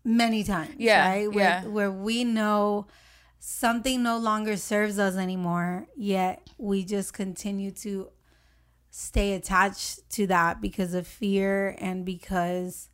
many 0.04 0.44
times 0.44 0.74
Yeah, 0.78 1.08
right 1.08 1.32
where, 1.32 1.44
yeah. 1.44 1.64
where 1.64 1.90
we 1.90 2.24
know 2.24 2.86
something 3.46 4.02
no 4.02 4.16
longer 4.16 4.56
serves 4.56 4.98
us 4.98 5.16
anymore 5.16 5.86
yet 5.94 6.48
we 6.56 6.82
just 6.82 7.12
continue 7.12 7.70
to 7.70 8.08
stay 8.90 9.34
attached 9.34 10.00
to 10.08 10.26
that 10.26 10.62
because 10.62 10.94
of 10.94 11.06
fear 11.06 11.76
and 11.78 12.06
because 12.06 12.88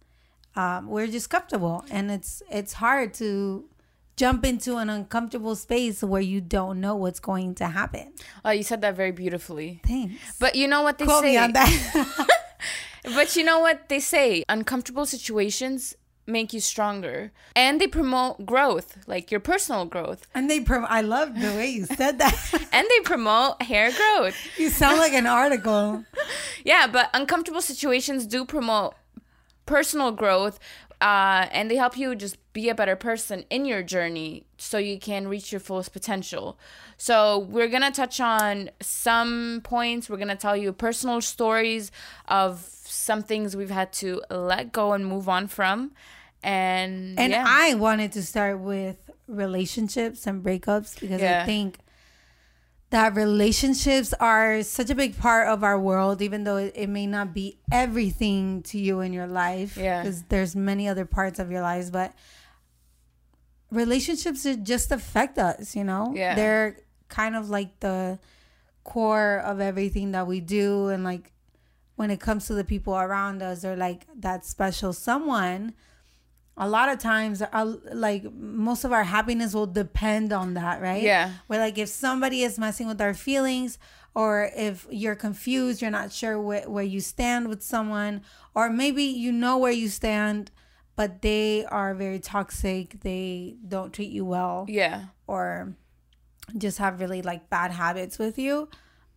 um, 0.56 0.88
we're 0.88 1.06
just 1.06 1.30
comfortable 1.30 1.84
and 1.88 2.10
it's 2.10 2.42
it's 2.50 2.72
hard 2.72 3.14
to 3.14 3.64
jump 4.16 4.44
into 4.44 4.76
an 4.76 4.90
uncomfortable 4.90 5.54
space 5.54 6.02
where 6.02 6.20
you 6.20 6.40
don't 6.40 6.80
know 6.80 6.96
what's 6.96 7.20
going 7.20 7.54
to 7.54 7.66
happen 7.68 8.12
oh, 8.44 8.50
you 8.50 8.64
said 8.64 8.80
that 8.80 8.96
very 8.96 9.12
beautifully. 9.12 9.80
thanks 9.86 10.36
But 10.40 10.56
you 10.56 10.66
know 10.66 10.82
what 10.82 10.98
they 10.98 11.04
quote 11.04 11.22
say. 11.22 11.30
me 11.30 11.36
on 11.36 11.52
that 11.52 12.26
But 13.04 13.34
you 13.34 13.44
know 13.44 13.60
what 13.60 13.88
they 13.88 13.98
say? 14.00 14.44
Uncomfortable 14.48 15.06
situations 15.06 15.96
make 16.26 16.52
you 16.52 16.60
stronger 16.60 17.32
and 17.56 17.80
they 17.80 17.86
promote 17.88 18.46
growth, 18.46 18.98
like 19.06 19.30
your 19.30 19.40
personal 19.40 19.84
growth. 19.84 20.26
and 20.34 20.48
they 20.50 20.60
prom- 20.60 20.86
i 20.88 21.00
love 21.00 21.34
the 21.40 21.48
way 21.56 21.68
you 21.68 21.84
said 21.86 22.18
that 22.18 22.34
And 22.72 22.86
they 22.88 23.00
promote 23.04 23.62
hair 23.62 23.90
growth. 23.90 24.36
you 24.58 24.70
sound 24.70 24.98
like 24.98 25.12
an 25.12 25.26
article 25.26 26.04
Yeah, 26.64 26.86
but 26.86 27.10
uncomfortable 27.14 27.62
situations 27.62 28.26
do 28.26 28.44
promote 28.44 28.94
personal 29.66 30.12
growth 30.12 30.58
uh, 31.00 31.46
and 31.52 31.70
they 31.70 31.76
help 31.76 31.96
you 31.96 32.14
just 32.14 32.36
be 32.52 32.68
a 32.68 32.74
better 32.74 32.94
person 32.96 33.44
in 33.48 33.64
your 33.64 33.82
journey 33.82 34.44
so 34.58 34.76
you 34.76 34.98
can 34.98 35.26
reach 35.28 35.50
your 35.50 35.60
fullest 35.60 35.92
potential. 35.94 36.58
So, 36.98 37.38
we're 37.38 37.68
going 37.68 37.80
to 37.82 37.90
touch 37.90 38.20
on 38.20 38.68
some 38.82 39.62
points. 39.64 40.10
We're 40.10 40.18
going 40.18 40.28
to 40.28 40.36
tell 40.36 40.54
you 40.54 40.70
personal 40.74 41.22
stories 41.22 41.90
of 42.28 42.58
some 43.00 43.22
things 43.22 43.56
we've 43.56 43.70
had 43.70 43.92
to 43.94 44.22
let 44.30 44.72
go 44.72 44.92
and 44.92 45.06
move 45.06 45.28
on 45.28 45.46
from. 45.48 45.92
And, 46.42 47.18
And 47.18 47.32
yeah. 47.32 47.44
I 47.46 47.74
wanted 47.74 48.12
to 48.12 48.22
start 48.22 48.60
with 48.60 49.10
relationships 49.26 50.26
and 50.26 50.42
breakups 50.42 50.98
because 51.00 51.20
Yeah. 51.20 51.42
I 51.42 51.46
think 51.46 51.78
that 52.90 53.14
relationships 53.14 54.12
are 54.18 54.62
such 54.64 54.90
a 54.90 54.94
big 54.96 55.16
part 55.16 55.46
of 55.48 55.62
our 55.62 55.78
world, 55.78 56.20
even 56.20 56.42
though 56.44 56.56
it, 56.56 56.72
it 56.74 56.88
may 56.88 57.06
not 57.06 57.32
be 57.32 57.58
everything 57.70 58.62
to 58.64 58.78
you 58.78 59.00
in 59.00 59.12
your 59.12 59.28
life. 59.28 59.76
Yeah. 59.76 60.02
Because 60.02 60.24
there's 60.24 60.56
many 60.56 60.88
other 60.88 61.04
parts 61.04 61.38
of 61.38 61.50
your 61.50 61.62
lives, 61.62 61.90
but 61.90 62.12
relationships 63.70 64.46
just 64.62 64.90
affect 64.90 65.38
us, 65.38 65.76
you 65.76 65.84
know? 65.84 66.12
Yeah. 66.14 66.34
They're 66.34 66.76
kind 67.08 67.36
of 67.36 67.48
like 67.50 67.78
the 67.80 68.18
core 68.84 69.38
of 69.44 69.60
everything 69.60 70.12
that 70.12 70.26
we 70.26 70.40
do 70.40 70.88
and 70.88 71.04
like 71.04 71.32
when 72.00 72.10
it 72.10 72.18
comes 72.18 72.46
to 72.46 72.54
the 72.54 72.64
people 72.64 72.94
around 72.96 73.42
us 73.42 73.62
or 73.68 73.76
like 73.76 74.06
that 74.26 74.40
special 74.46 74.90
someone, 74.94 75.74
a 76.56 76.66
lot 76.76 76.88
of 76.88 76.98
times 76.98 77.42
uh, 77.42 77.74
like 77.92 78.22
most 78.32 78.84
of 78.86 78.90
our 78.98 79.04
happiness 79.04 79.52
will 79.52 79.66
depend 79.66 80.32
on 80.32 80.54
that, 80.54 80.80
right? 80.80 81.02
Yeah. 81.02 81.26
Where 81.46 81.60
like 81.66 81.76
if 81.76 81.90
somebody 81.90 82.42
is 82.48 82.58
messing 82.58 82.86
with 82.88 83.00
our 83.06 83.12
feelings 83.12 83.78
or 84.14 84.50
if 84.56 84.86
you're 84.90 85.14
confused, 85.14 85.82
you're 85.82 85.90
not 85.90 86.10
sure 86.10 86.40
where, 86.40 86.66
where 86.74 86.84
you 86.94 87.00
stand 87.00 87.48
with 87.48 87.62
someone, 87.62 88.22
or 88.54 88.64
maybe 88.70 89.04
you 89.04 89.30
know 89.30 89.58
where 89.58 89.70
you 89.82 89.88
stand, 89.88 90.50
but 90.96 91.20
they 91.20 91.66
are 91.66 91.94
very 91.94 92.18
toxic, 92.18 93.00
they 93.00 93.56
don't 93.74 93.92
treat 93.92 94.10
you 94.10 94.24
well, 94.24 94.64
Yeah. 94.68 95.04
or 95.26 95.74
just 96.56 96.78
have 96.78 96.98
really 96.98 97.20
like 97.22 97.50
bad 97.50 97.70
habits 97.72 98.18
with 98.18 98.36
you. 98.38 98.68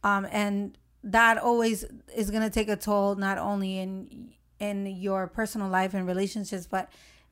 Um, 0.04 0.28
and 0.32 0.78
that 1.04 1.38
always 1.38 1.86
is 2.16 2.32
gonna 2.32 2.50
take 2.50 2.70
a 2.70 2.76
toll 2.76 3.16
not 3.16 3.38
only 3.38 3.80
in 3.80 4.32
in 4.60 4.86
your 4.86 5.28
personal 5.28 5.68
life 5.68 5.94
and 5.94 6.08
relationships, 6.08 6.66
but 6.68 6.90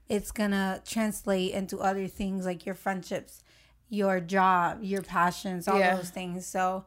it's 0.09 0.31
gonna 0.31 0.81
translate 0.85 1.51
into 1.53 1.79
other 1.79 2.07
things 2.07 2.45
like 2.45 2.65
your 2.65 2.75
friendships, 2.75 3.41
your 3.89 4.19
job, 4.19 4.79
your 4.83 5.01
passions, 5.01 5.67
all 5.67 5.79
Yeah. 5.79 5.95
those 5.95 6.09
things. 6.09 6.45
So 6.45 6.85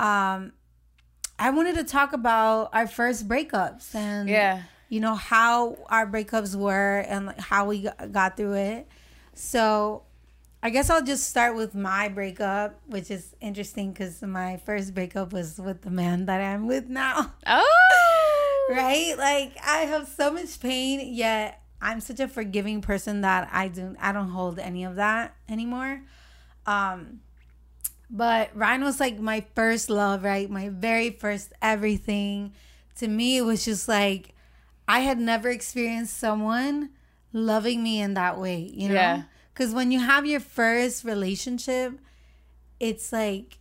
um 0.00 0.52
I 1.38 1.50
wanted 1.50 1.76
to 1.76 1.84
talk 1.84 2.12
about 2.12 2.70
our 2.72 2.86
first 2.88 3.28
breakups 3.28 3.94
and 3.94 4.28
Yeah. 4.28 4.62
you 4.88 5.00
know 5.00 5.14
how 5.14 5.76
our 5.90 6.06
breakups 6.06 6.56
were 6.56 7.00
and 7.06 7.26
like 7.26 7.38
how 7.40 7.66
we 7.66 7.88
got 8.10 8.36
through 8.36 8.54
it. 8.54 8.88
So 9.34 10.02
I 10.62 10.70
guess 10.70 10.90
I'll 10.90 11.04
just 11.04 11.28
start 11.28 11.54
with 11.54 11.74
my 11.74 12.08
breakup, 12.08 12.80
which 12.86 13.10
is 13.10 13.34
interesting 13.40 13.92
because 13.92 14.20
my 14.22 14.56
first 14.56 14.92
breakup 14.92 15.32
was 15.32 15.58
with 15.58 15.82
the 15.82 15.90
man 15.90 16.26
that 16.26 16.40
I'm 16.40 16.66
with 16.66 16.88
now. 16.88 17.32
Oh. 17.46 17.64
Right? 18.70 19.14
Like 19.16 19.56
I 19.64 19.78
have 19.86 20.08
so 20.08 20.30
much 20.30 20.60
pain, 20.60 21.14
yet 21.14 21.62
I'm 21.80 22.00
such 22.00 22.20
a 22.20 22.28
forgiving 22.28 22.82
person 22.82 23.22
that 23.22 23.48
I 23.50 23.68
do 23.68 23.96
I 23.98 24.12
don't 24.12 24.28
hold 24.28 24.58
any 24.58 24.84
of 24.84 24.96
that 24.96 25.34
anymore. 25.48 26.02
Um 26.66 27.20
but 28.10 28.50
Ryan 28.54 28.84
was 28.84 29.00
like 29.00 29.18
my 29.18 29.46
first 29.54 29.88
love, 29.88 30.22
right? 30.22 30.50
My 30.50 30.68
very 30.68 31.10
first 31.10 31.52
everything. 31.62 32.52
To 32.96 33.08
me, 33.08 33.38
it 33.38 33.42
was 33.42 33.64
just 33.64 33.88
like 33.88 34.34
I 34.86 35.00
had 35.00 35.18
never 35.18 35.48
experienced 35.48 36.18
someone 36.18 36.90
loving 37.32 37.82
me 37.82 38.00
in 38.02 38.14
that 38.14 38.38
way, 38.38 38.70
you 38.72 38.88
know? 38.88 38.94
Yeah. 38.94 39.22
Because 39.58 39.74
when 39.74 39.90
you 39.90 39.98
have 39.98 40.24
your 40.24 40.38
first 40.38 41.02
relationship, 41.02 41.98
it's 42.78 43.12
like, 43.12 43.58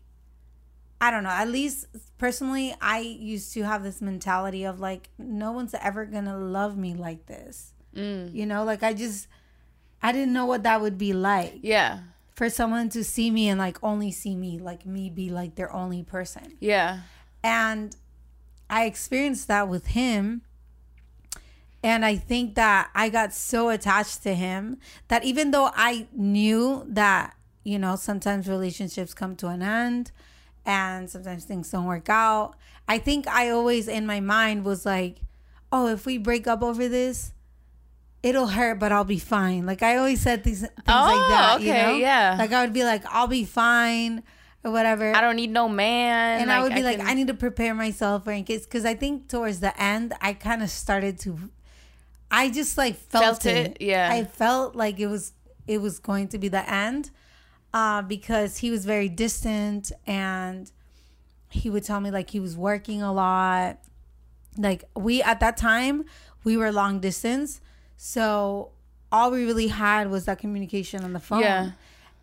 I 1.02 1.10
don't 1.10 1.24
know, 1.24 1.32
at 1.32 1.48
least 1.50 1.88
personally, 2.20 2.76
I 2.80 3.00
used 3.00 3.52
to 3.54 3.64
have 3.64 3.82
this 3.82 4.00
mentality 4.00 4.64
of 4.64 4.80
like, 4.80 5.10
no 5.18 5.52
one's 5.52 5.74
ever 5.74 6.06
gonna 6.06 6.38
love 6.38 6.78
me 6.78 6.94
like 6.94 7.26
this. 7.26 7.74
Mm. 7.96 8.32
You 8.32 8.46
know, 8.46 8.64
like 8.64 8.84
I 8.84 8.94
just, 8.94 9.28
I 10.04 10.12
didn't 10.12 10.34
know 10.34 10.46
what 10.46 10.62
that 10.64 10.82
would 10.82 11.00
be 11.00 11.14
like 11.14 11.62
Yeah. 11.64 12.02
for 12.36 12.48
someone 12.48 12.90
to 12.90 13.04
see 13.04 13.32
me 13.32 13.50
and 13.50 13.58
like 13.58 13.80
only 13.82 14.12
see 14.12 14.36
me, 14.36 14.60
like 14.60 14.86
me 14.86 15.10
be 15.10 15.32
like 15.32 15.56
their 15.56 15.74
only 15.74 16.04
person. 16.04 16.58
Yeah. 16.60 17.00
And 17.44 17.96
I 18.70 18.86
experienced 18.86 19.48
that 19.48 19.68
with 19.68 19.88
him. 19.88 20.44
And 21.84 22.04
I 22.04 22.16
think 22.16 22.56
that 22.56 22.90
I 22.96 23.10
got 23.10 23.34
so 23.34 23.70
attached 23.70 24.24
to 24.24 24.34
him 24.34 24.78
that 25.10 25.24
even 25.24 25.52
though 25.52 25.70
I 25.76 26.08
knew 26.12 26.84
that, 26.90 27.36
you 27.64 27.78
know, 27.80 27.96
sometimes 27.96 28.48
relationships 28.48 29.14
come 29.14 29.36
to 29.38 29.48
an 29.48 29.62
end 29.62 30.12
and 30.66 31.10
sometimes 31.10 31.46
things 31.46 31.70
don't 31.72 31.86
work 31.86 32.10
out, 32.10 32.56
I 32.88 32.98
think 32.98 33.28
I 33.28 33.50
always 33.50 33.88
in 33.88 34.06
my 34.06 34.20
mind 34.20 34.66
was 34.66 34.86
like, 34.86 35.18
oh, 35.72 35.88
if 35.88 36.06
we 36.06 36.18
break 36.18 36.48
up 36.48 36.64
over 36.64 36.88
this, 36.90 37.34
it'll 38.24 38.48
hurt, 38.48 38.80
but 38.80 38.92
I'll 38.92 39.04
be 39.04 39.20
fine. 39.20 39.66
Like 39.66 39.84
I 39.84 39.98
always 39.98 40.20
said 40.22 40.44
these 40.44 40.62
things 40.62 40.72
Oh, 40.88 40.92
like 40.92 41.30
that. 41.30 41.62
you 41.62 41.72
okay, 41.72 41.82
know? 41.84 41.96
yeah. 41.98 42.36
Like 42.40 42.52
I 42.52 42.64
would 42.64 42.74
be 42.74 42.84
like, 42.84 43.04
I'll 43.08 43.28
be 43.28 43.46
fine 43.46 44.24
or 44.64 44.72
whatever 44.72 45.16
I 45.16 45.22
don't 45.22 45.36
need 45.36 45.52
no 45.52 45.70
man. 45.70 46.42
and 46.42 46.52
I 46.52 46.62
would 46.64 46.74
be 46.74 46.82
like, 46.84 46.98
can- 46.98 47.08
I 47.08 47.14
need 47.14 47.28
to 47.28 47.34
prepare 47.36 47.74
myself 47.76 48.24
for 48.24 48.32
in 48.32 48.44
case 48.44 48.66
because 48.66 48.84
I 48.86 48.96
think 48.96 49.30
towards 49.30 49.60
the 49.60 49.80
end 49.82 50.14
I 50.20 50.34
kind 50.34 50.64
of 50.64 50.70
started 50.70 51.20
to, 51.20 51.38
I 52.30 52.50
just 52.50 52.78
like 52.78 52.96
felt, 52.96 53.24
Felt 53.24 53.46
it. 53.46 53.68
it, 53.68 53.78
yeah. 53.82 54.10
I 54.12 54.24
felt 54.26 54.76
like 54.76 55.00
it 55.00 55.08
was 55.08 55.34
it 55.68 55.80
was 55.82 56.00
going 56.00 56.28
to 56.30 56.38
be 56.38 56.48
the 56.48 56.70
end, 56.70 57.12
uh, 57.74 58.02
because 58.02 58.58
he 58.58 58.72
was 58.72 58.86
very 58.86 59.10
distant 59.10 59.92
and 60.06 60.72
he 61.50 61.70
would 61.70 61.84
tell 61.84 62.00
me 62.00 62.12
like 62.12 62.30
he 62.30 62.40
was 62.40 62.56
working 62.58 63.02
a 63.02 63.14
lot. 63.14 63.80
Like 64.58 64.84
we 64.96 65.22
at 65.22 65.40
that 65.40 65.58
time 65.58 66.06
we 66.44 66.58
were 66.58 66.72
long 66.72 67.00
distance, 67.00 67.62
so 67.96 68.72
all 69.12 69.32
we 69.32 69.46
really 69.46 69.68
had 69.68 70.10
was 70.10 70.26
that 70.26 70.40
communication 70.40 71.04
on 71.04 71.14
the 71.14 71.20
phone 71.20 71.42
Yeah. 71.42 71.72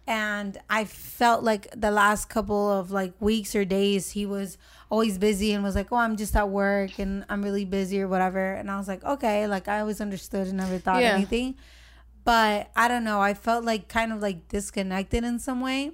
And 0.06 0.58
I 0.68 0.84
felt 0.84 1.42
like 1.42 1.68
the 1.74 1.90
last 1.90 2.28
couple 2.28 2.70
of 2.70 2.90
like 2.90 3.14
weeks 3.20 3.54
or 3.54 3.64
days 3.64 4.10
he 4.10 4.26
was 4.26 4.58
always 4.90 5.16
busy 5.18 5.52
and 5.52 5.64
was 5.64 5.74
like, 5.74 5.90
"Oh, 5.92 5.96
I'm 5.96 6.16
just 6.16 6.36
at 6.36 6.48
work 6.50 6.98
and 6.98 7.24
I'm 7.28 7.42
really 7.42 7.64
busy 7.64 8.00
or 8.02 8.08
whatever." 8.08 8.52
And 8.54 8.70
I 8.70 8.76
was 8.76 8.88
like, 8.88 9.02
"Okay," 9.04 9.46
like 9.46 9.66
I 9.68 9.80
always 9.80 10.00
understood 10.00 10.46
and 10.48 10.58
never 10.58 10.78
thought 10.78 11.02
Yeah. 11.02 11.16
anything. 11.16 11.56
But 12.24 12.70
I 12.74 12.88
don't 12.88 13.04
know, 13.04 13.20
I 13.20 13.34
felt 13.34 13.64
like 13.64 13.88
kind 13.88 14.12
of 14.12 14.20
like 14.22 14.48
disconnected 14.48 15.24
in 15.24 15.38
some 15.38 15.60
way. 15.60 15.92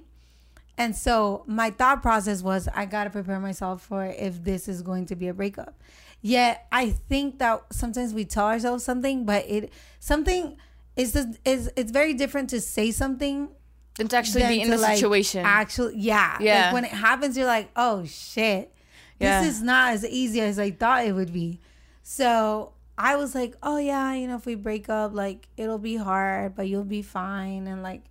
And 0.77 0.95
so 0.95 1.43
my 1.47 1.69
thought 1.69 2.01
process 2.01 2.41
was 2.41 2.67
I 2.73 2.85
got 2.85 3.03
to 3.03 3.09
prepare 3.09 3.39
myself 3.39 3.83
for 3.83 4.05
if 4.05 4.43
this 4.43 4.67
is 4.67 4.81
going 4.81 5.05
to 5.07 5.15
be 5.15 5.27
a 5.27 5.33
breakup. 5.33 5.79
Yet 6.21 6.67
I 6.71 6.91
think 6.91 7.39
that 7.39 7.63
sometimes 7.71 8.13
we 8.13 8.25
tell 8.25 8.45
ourselves 8.45 8.83
something, 8.83 9.25
but 9.25 9.45
it 9.47 9.71
something 9.99 10.57
is 10.95 11.15
is 11.45 11.71
it's 11.75 11.91
very 11.91 12.13
different 12.13 12.49
to 12.51 12.61
say 12.61 12.91
something 12.91 13.49
than 13.95 14.07
to 14.07 14.17
actually 14.17 14.41
than 14.41 14.51
be 14.51 14.61
in 14.61 14.69
the 14.69 14.77
like, 14.77 14.95
situation. 14.95 15.45
Actually, 15.45 15.97
yeah, 15.97 16.37
Yeah. 16.39 16.65
Like 16.65 16.73
when 16.73 16.85
it 16.85 16.91
happens, 16.91 17.37
you're 17.37 17.45
like, 17.45 17.69
oh 17.75 18.05
shit, 18.05 18.73
Yeah. 19.19 19.41
this 19.41 19.55
is 19.55 19.61
not 19.61 19.91
as 19.93 20.05
easy 20.05 20.41
as 20.41 20.59
I 20.59 20.71
thought 20.71 21.05
it 21.05 21.13
would 21.13 21.33
be. 21.33 21.59
So 22.03 22.73
I 22.97 23.15
was 23.15 23.35
like, 23.35 23.55
oh 23.63 23.77
yeah, 23.77 24.13
you 24.13 24.27
know, 24.27 24.35
if 24.35 24.45
we 24.45 24.55
break 24.55 24.89
up, 24.89 25.13
like 25.13 25.47
it'll 25.57 25.77
be 25.77 25.95
hard, 25.95 26.55
but 26.55 26.67
you'll 26.67 26.83
be 26.83 27.01
fine, 27.01 27.67
and 27.67 27.83
like, 27.83 28.01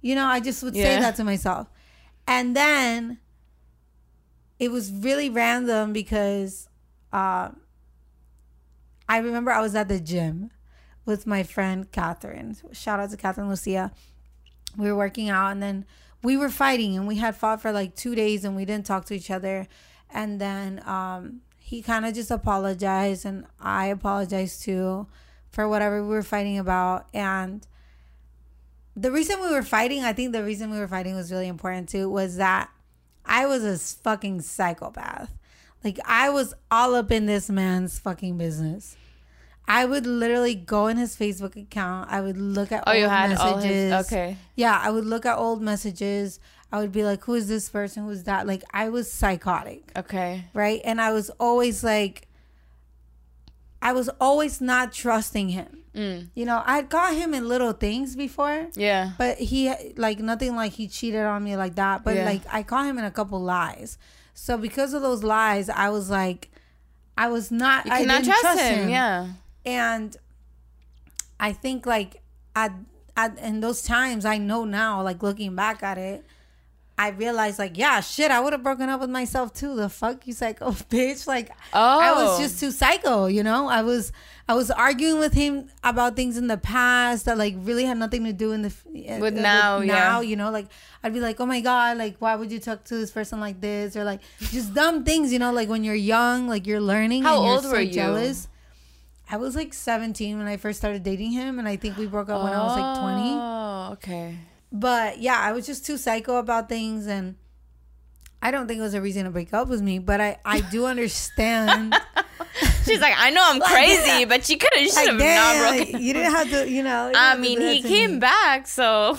you 0.00 0.14
know, 0.14 0.26
I 0.26 0.40
just 0.40 0.62
would 0.62 0.74
say 0.74 0.98
that 1.00 1.16
to 1.16 1.24
myself, 1.24 1.68
and 2.26 2.54
then 2.54 3.18
it 4.58 4.70
was 4.70 4.90
really 4.92 5.30
random 5.30 5.92
because 5.92 6.68
um, 7.12 7.60
I 9.08 9.18
remember 9.18 9.50
I 9.50 9.60
was 9.60 9.74
at 9.74 9.88
the 9.88 10.00
gym 10.00 10.50
with 11.04 11.26
my 11.26 11.42
friend 11.42 11.90
Catherine. 11.90 12.56
Shout 12.72 13.00
out 13.00 13.10
to 13.10 13.16
Catherine 13.16 13.48
Lucia. 13.48 13.92
We 14.76 14.90
were 14.90 14.96
working 14.96 15.28
out 15.28 15.52
and 15.52 15.62
then 15.62 15.86
we 16.22 16.36
were 16.36 16.50
fighting 16.50 16.96
and 16.96 17.06
we 17.06 17.16
had 17.16 17.36
fought 17.36 17.60
for 17.60 17.70
like 17.70 17.94
two 17.94 18.14
days 18.14 18.44
and 18.44 18.56
we 18.56 18.64
didn't 18.64 18.86
talk 18.86 19.04
to 19.06 19.14
each 19.14 19.30
other. 19.30 19.68
And 20.10 20.40
then 20.40 20.82
um, 20.86 21.42
he 21.58 21.82
kind 21.82 22.06
of 22.06 22.14
just 22.14 22.30
apologized 22.30 23.24
and 23.24 23.46
I 23.60 23.86
apologized 23.86 24.62
too 24.62 25.06
for 25.50 25.68
whatever 25.68 26.02
we 26.02 26.08
were 26.08 26.22
fighting 26.22 26.58
about. 26.58 27.06
And 27.12 27.66
the 28.96 29.10
reason 29.10 29.40
we 29.40 29.50
were 29.50 29.62
fighting, 29.62 30.02
I 30.02 30.12
think 30.12 30.32
the 30.32 30.44
reason 30.44 30.70
we 30.70 30.78
were 30.78 30.88
fighting 30.88 31.14
was 31.14 31.30
really 31.30 31.48
important 31.48 31.88
too, 31.88 32.08
was 32.08 32.36
that 32.36 32.70
I 33.24 33.46
was 33.46 33.64
a 33.64 33.78
fucking 33.78 34.40
psychopath. 34.42 35.30
Like 35.82 35.98
I 36.06 36.30
was 36.30 36.54
all 36.70 36.94
up 36.94 37.12
in 37.12 37.26
this 37.26 37.50
man's 37.50 37.98
fucking 37.98 38.38
business. 38.38 38.96
I 39.66 39.84
would 39.86 40.06
literally 40.06 40.54
go 40.54 40.88
in 40.88 40.96
his 40.98 41.16
Facebook 41.16 41.56
account. 41.60 42.10
I 42.10 42.20
would 42.20 42.36
look 42.36 42.70
at 42.70 42.84
oh, 42.86 42.92
old 42.92 43.00
you 43.00 43.08
had 43.08 43.30
messages. 43.30 43.40
all 43.52 43.58
his. 43.58 43.92
Okay. 44.06 44.36
Yeah, 44.56 44.78
I 44.82 44.90
would 44.90 45.06
look 45.06 45.24
at 45.24 45.38
old 45.38 45.62
messages. 45.62 46.38
I 46.70 46.80
would 46.80 46.92
be 46.92 47.04
like, 47.04 47.24
"Who 47.24 47.34
is 47.34 47.48
this 47.48 47.68
person? 47.70 48.04
Who's 48.04 48.24
that?" 48.24 48.46
Like 48.46 48.62
I 48.72 48.88
was 48.90 49.10
psychotic, 49.10 49.90
Okay. 49.96 50.44
right? 50.52 50.80
And 50.84 51.00
I 51.00 51.12
was 51.12 51.30
always 51.40 51.82
like, 51.84 52.28
I 53.80 53.92
was 53.92 54.08
always 54.20 54.60
not 54.60 54.92
trusting 54.92 55.50
him. 55.50 55.78
Mm. 55.94 56.28
You 56.34 56.44
know, 56.44 56.62
I 56.66 56.82
got 56.82 57.14
him 57.14 57.34
in 57.34 57.48
little 57.48 57.72
things 57.72 58.16
before, 58.16 58.68
Yeah. 58.74 59.12
but 59.16 59.38
he 59.38 59.72
like 59.96 60.18
nothing 60.18 60.56
like 60.56 60.72
he 60.72 60.88
cheated 60.88 61.22
on 61.24 61.44
me 61.44 61.56
like 61.56 61.76
that. 61.76 62.02
But 62.04 62.16
Yeah. 62.16 62.24
like 62.24 62.42
I 62.52 62.62
caught 62.64 62.86
him 62.86 62.98
in 62.98 63.04
a 63.04 63.10
couple 63.10 63.40
lies. 63.40 63.96
So 64.34 64.58
because 64.58 64.92
of 64.94 65.02
those 65.02 65.22
lies, 65.22 65.68
I 65.68 65.90
was 65.90 66.10
like, 66.10 66.50
I 67.16 67.28
was 67.28 67.52
not. 67.52 67.86
You 67.86 67.92
I 67.92 67.98
cannot 68.00 68.24
didn't 68.24 68.40
trust, 68.40 68.60
him. 68.60 68.88
Yeah. 68.88 69.28
And 69.64 70.16
I 71.40 71.52
think 71.52 71.86
like 71.86 72.22
at, 72.56 72.72
at 73.16 73.38
in 73.38 73.60
those 73.60 73.82
times, 73.82 74.24
I 74.24 74.38
know 74.38 74.64
now, 74.64 75.02
like 75.02 75.22
looking 75.22 75.54
back 75.56 75.82
at 75.82 75.98
it, 75.98 76.24
I 76.96 77.08
realized 77.10 77.58
like, 77.58 77.76
yeah, 77.76 78.00
shit, 78.00 78.30
I 78.30 78.38
would 78.38 78.52
have 78.52 78.62
broken 78.62 78.88
up 78.88 79.00
with 79.00 79.10
myself 79.10 79.52
too. 79.52 79.74
The 79.74 79.88
fuck 79.88 80.26
you 80.28 80.32
psycho 80.32 80.70
bitch. 80.90 81.26
Like 81.26 81.50
oh. 81.72 82.00
I 82.00 82.12
was 82.12 82.38
Oh. 82.38 82.42
just 82.42 82.60
too 82.60 82.70
psycho, 82.70 83.26
you 83.26 83.42
know? 83.42 83.68
I 83.68 83.82
was 83.82 84.12
I 84.48 84.54
was 84.54 84.70
arguing 84.70 85.18
with 85.18 85.32
him 85.32 85.68
about 85.82 86.14
things 86.16 86.36
in 86.36 86.46
the 86.48 86.56
past 86.58 87.24
that 87.24 87.36
like 87.36 87.54
really 87.58 87.84
had 87.84 87.98
nothing 87.98 88.24
to 88.24 88.32
do 88.32 88.52
in 88.52 88.62
the 88.62 88.68
f- 88.68 88.86
uh, 88.86 89.18
With 89.20 89.34
now, 89.34 89.80
yeah. 89.80 90.20
you 90.20 90.36
know, 90.36 90.50
like 90.50 90.66
I'd 91.02 91.12
be 91.14 91.20
like, 91.20 91.40
"Oh 91.40 91.46
my 91.46 91.60
god, 91.60 91.96
like 91.98 92.16
why 92.20 92.36
would 92.36 92.52
you 92.52 92.60
talk 92.60 92.84
to 92.84 92.94
this 92.96 93.10
person 93.10 93.40
like 93.40 93.60
this?" 93.60 93.96
or 93.96 94.04
like 94.04 94.20
just 94.38 94.72
dumb 94.74 95.02
things, 95.02 95.32
you 95.32 95.38
know, 95.40 95.50
like 95.52 95.68
when 95.68 95.82
you're 95.82 95.94
young, 95.96 96.46
like 96.46 96.66
you're 96.66 96.80
learning 96.80 97.22
How 97.24 97.36
and 97.38 97.44
you're 97.46 97.54
old 97.54 97.64
so 97.64 97.70
were 97.72 97.80
you? 97.80 97.92
jealous. 97.92 98.46
I 99.34 99.36
was 99.36 99.56
like 99.56 99.74
17 99.74 100.38
when 100.38 100.46
I 100.46 100.56
first 100.56 100.78
started 100.78 101.02
dating 101.02 101.32
him 101.32 101.58
and 101.58 101.66
I 101.66 101.74
think 101.74 101.96
we 101.96 102.06
broke 102.06 102.28
up 102.28 102.44
when 102.44 102.52
I 102.52 102.62
was 102.62 102.76
like 102.78 103.00
20. 103.00 103.20
Oh, 103.32 103.88
okay. 103.94 104.38
But 104.70 105.18
yeah, 105.18 105.36
I 105.40 105.50
was 105.50 105.66
just 105.66 105.84
too 105.84 105.96
psycho 105.96 106.36
about 106.36 106.68
things 106.68 107.08
and 107.08 107.34
I 108.40 108.52
don't 108.52 108.68
think 108.68 108.78
it 108.78 108.82
was 108.82 108.94
a 108.94 109.00
reason 109.00 109.24
to 109.24 109.30
break 109.30 109.52
up 109.52 109.66
with 109.66 109.82
me, 109.82 109.98
but 109.98 110.20
I 110.20 110.38
I 110.44 110.60
do 110.60 110.86
understand. 110.94 111.96
She's 112.84 113.00
like, 113.00 113.14
I 113.16 113.30
know 113.30 113.42
I'm 113.44 113.58
Like, 113.64 113.72
crazy, 113.72 114.20
yeah. 114.20 114.24
but 114.26 114.44
she 114.44 114.54
could 114.56 114.70
have 114.72 114.94
like, 114.94 115.18
not 115.18 115.76
broken. 115.78 116.00
you 116.00 116.12
didn't 116.12 116.30
have 116.32 116.50
to, 116.50 116.70
you 116.70 116.84
know. 116.84 117.10
I 117.12 117.36
mean, 117.36 117.60
he 117.60 117.82
came 117.82 118.12
me. 118.14 118.18
back, 118.20 118.68
so 118.68 119.18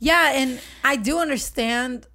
Yeah, 0.00 0.32
and 0.34 0.60
I 0.82 0.96
do 0.96 1.18
understand, 1.20 2.08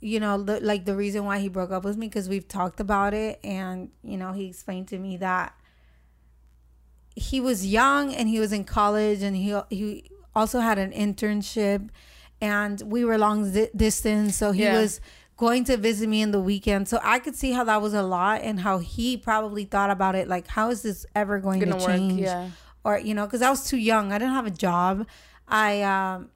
you 0.00 0.20
know, 0.20 0.40
the, 0.44 0.60
like 0.60 0.84
the 0.84 0.94
reason 0.94 1.24
why 1.24 1.40
he 1.40 1.48
broke 1.48 1.72
up 1.72 1.82
with 1.82 1.96
me 1.96 2.06
because 2.06 2.28
we've 2.28 2.46
talked 2.46 2.78
about 2.78 3.14
it, 3.14 3.40
and 3.42 3.90
you 4.04 4.16
know, 4.16 4.30
he 4.32 4.46
explained 4.46 4.86
to 4.88 4.98
me 4.98 5.16
that 5.16 5.52
he 7.16 7.40
was 7.40 7.66
young 7.66 8.14
and 8.14 8.28
he 8.28 8.38
was 8.38 8.52
in 8.52 8.64
college, 8.64 9.22
and 9.22 9.34
he 9.36 9.58
he 9.70 10.10
also 10.34 10.60
had 10.60 10.78
an 10.78 10.92
internship, 10.92 11.88
and 12.40 12.80
we 12.86 13.04
were 13.04 13.18
long 13.18 13.50
di- 13.52 13.70
distance, 13.74 14.36
so 14.36 14.52
he 14.52 14.62
Yeah. 14.64 14.78
was 14.80 15.00
going 15.38 15.64
to 15.64 15.76
visit 15.76 16.08
me 16.08 16.22
in 16.22 16.30
the 16.30 16.40
weekend. 16.40 16.88
So 16.88 16.98
I 17.02 17.18
could 17.18 17.34
see 17.36 17.52
how 17.52 17.64
that 17.64 17.80
was 17.82 17.94
a 17.94 18.02
lot, 18.02 18.42
and 18.42 18.60
how 18.60 18.78
he 18.78 19.16
probably 19.16 19.64
thought 19.64 19.90
about 19.90 20.14
it, 20.14 20.28
like, 20.28 20.46
how 20.48 20.70
is 20.70 20.82
this 20.82 21.04
ever 21.14 21.38
going 21.40 21.60
Gonna 21.60 21.72
to 21.78 21.78
work, 21.78 21.86
change? 21.96 22.20
yeah. 22.20 22.50
or 22.84 22.98
you 22.98 23.14
know 23.14 23.26
because 23.26 23.42
i 23.42 23.50
was 23.50 23.66
too 23.68 23.76
young 23.76 24.12
i 24.12 24.18
didn't 24.18 24.32
have 24.34 24.46
a 24.46 24.50
job 24.68 25.04
i 25.48 25.82
um 25.82 26.28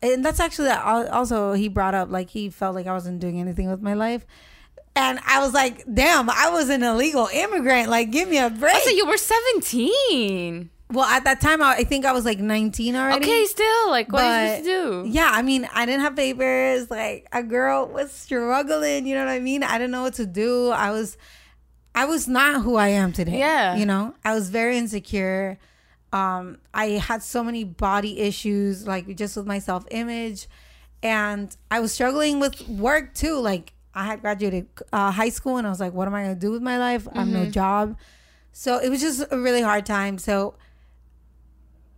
and 0.00 0.24
that's 0.24 0.40
actually 0.40 0.70
also 0.70 1.52
he 1.52 1.68
brought 1.68 1.94
up 1.94 2.08
like 2.10 2.30
he 2.30 2.48
felt 2.48 2.74
like 2.74 2.86
i 2.86 2.92
wasn't 2.92 3.18
doing 3.20 3.38
anything 3.38 3.68
with 3.68 3.82
my 3.82 3.92
life 3.92 4.24
and 4.98 5.18
i 5.26 5.38
was 5.40 5.54
like 5.54 5.84
damn 5.92 6.28
i 6.28 6.50
was 6.50 6.68
an 6.68 6.82
illegal 6.82 7.28
immigrant. 7.32 7.88
Like 7.88 8.10
give 8.10 8.28
me 8.28 8.38
a 8.38 8.50
break. 8.50 8.76
So 8.82 8.90
you 8.90 9.06
were 9.06 9.16
17. 9.16 10.70
well 10.90 11.04
at 11.04 11.24
that 11.24 11.40
time 11.40 11.62
I, 11.62 11.76
I 11.76 11.84
think 11.84 12.04
i 12.04 12.12
was 12.12 12.24
like 12.24 12.38
19 12.38 12.96
already. 12.96 13.24
Okay, 13.24 13.44
still 13.46 13.90
like 13.90 14.10
what 14.12 14.20
you 14.22 14.28
but 14.28 14.48
supposed 14.56 14.64
to 14.64 15.02
do? 15.04 15.08
yeah 15.10 15.30
i 15.32 15.42
mean 15.42 15.68
i 15.74 15.86
didn't 15.86 16.00
have 16.02 16.16
papers. 16.16 16.90
Like 16.90 17.28
a 17.32 17.42
girl 17.42 17.86
was 17.88 18.10
struggling 18.12 19.06
you 19.06 19.14
know 19.14 19.24
what 19.24 19.30
i 19.30 19.38
mean? 19.40 19.62
I 19.62 19.78
didn't 19.78 19.90
know 19.92 20.02
what 20.02 20.14
to 20.14 20.26
do. 20.26 20.70
I 20.70 20.90
was 20.90 21.16
i 21.94 22.04
was 22.04 22.28
not 22.28 22.62
who 22.62 22.76
i 22.76 22.88
am 22.88 23.12
today 23.12 23.38
Yeah. 23.38 23.76
you 23.76 23.86
know? 23.86 24.14
I 24.24 24.34
was 24.34 24.50
very 24.50 24.76
insecure. 24.78 25.58
Um 26.12 26.58
i 26.72 26.86
had 27.08 27.22
so 27.22 27.44
many 27.44 27.64
body 27.64 28.18
issues 28.20 28.86
like 28.86 29.14
just 29.16 29.36
with 29.36 29.46
my 29.46 29.58
self 29.58 29.84
image 29.90 30.48
and 31.02 31.54
i 31.70 31.78
was 31.80 31.92
struggling 31.92 32.40
with 32.40 32.66
work 32.68 33.14
too. 33.14 33.38
Like 33.38 33.72
i 33.94 34.04
had 34.04 34.20
graduated 34.20 34.66
uh, 34.92 35.10
high 35.10 35.28
school 35.28 35.56
and 35.56 35.66
i 35.66 35.70
was 35.70 35.80
like 35.80 35.92
what 35.92 36.06
am 36.08 36.14
i 36.14 36.22
gonna 36.22 36.34
do 36.34 36.50
with 36.50 36.62
my 36.62 36.78
life 36.78 37.06
i 37.14 37.18
have 37.20 37.28
no 37.28 37.46
job 37.46 37.96
so 38.52 38.78
it 38.78 38.88
was 38.88 39.00
just 39.00 39.24
a 39.30 39.38
really 39.38 39.62
hard 39.62 39.84
time 39.86 40.18
so 40.18 40.54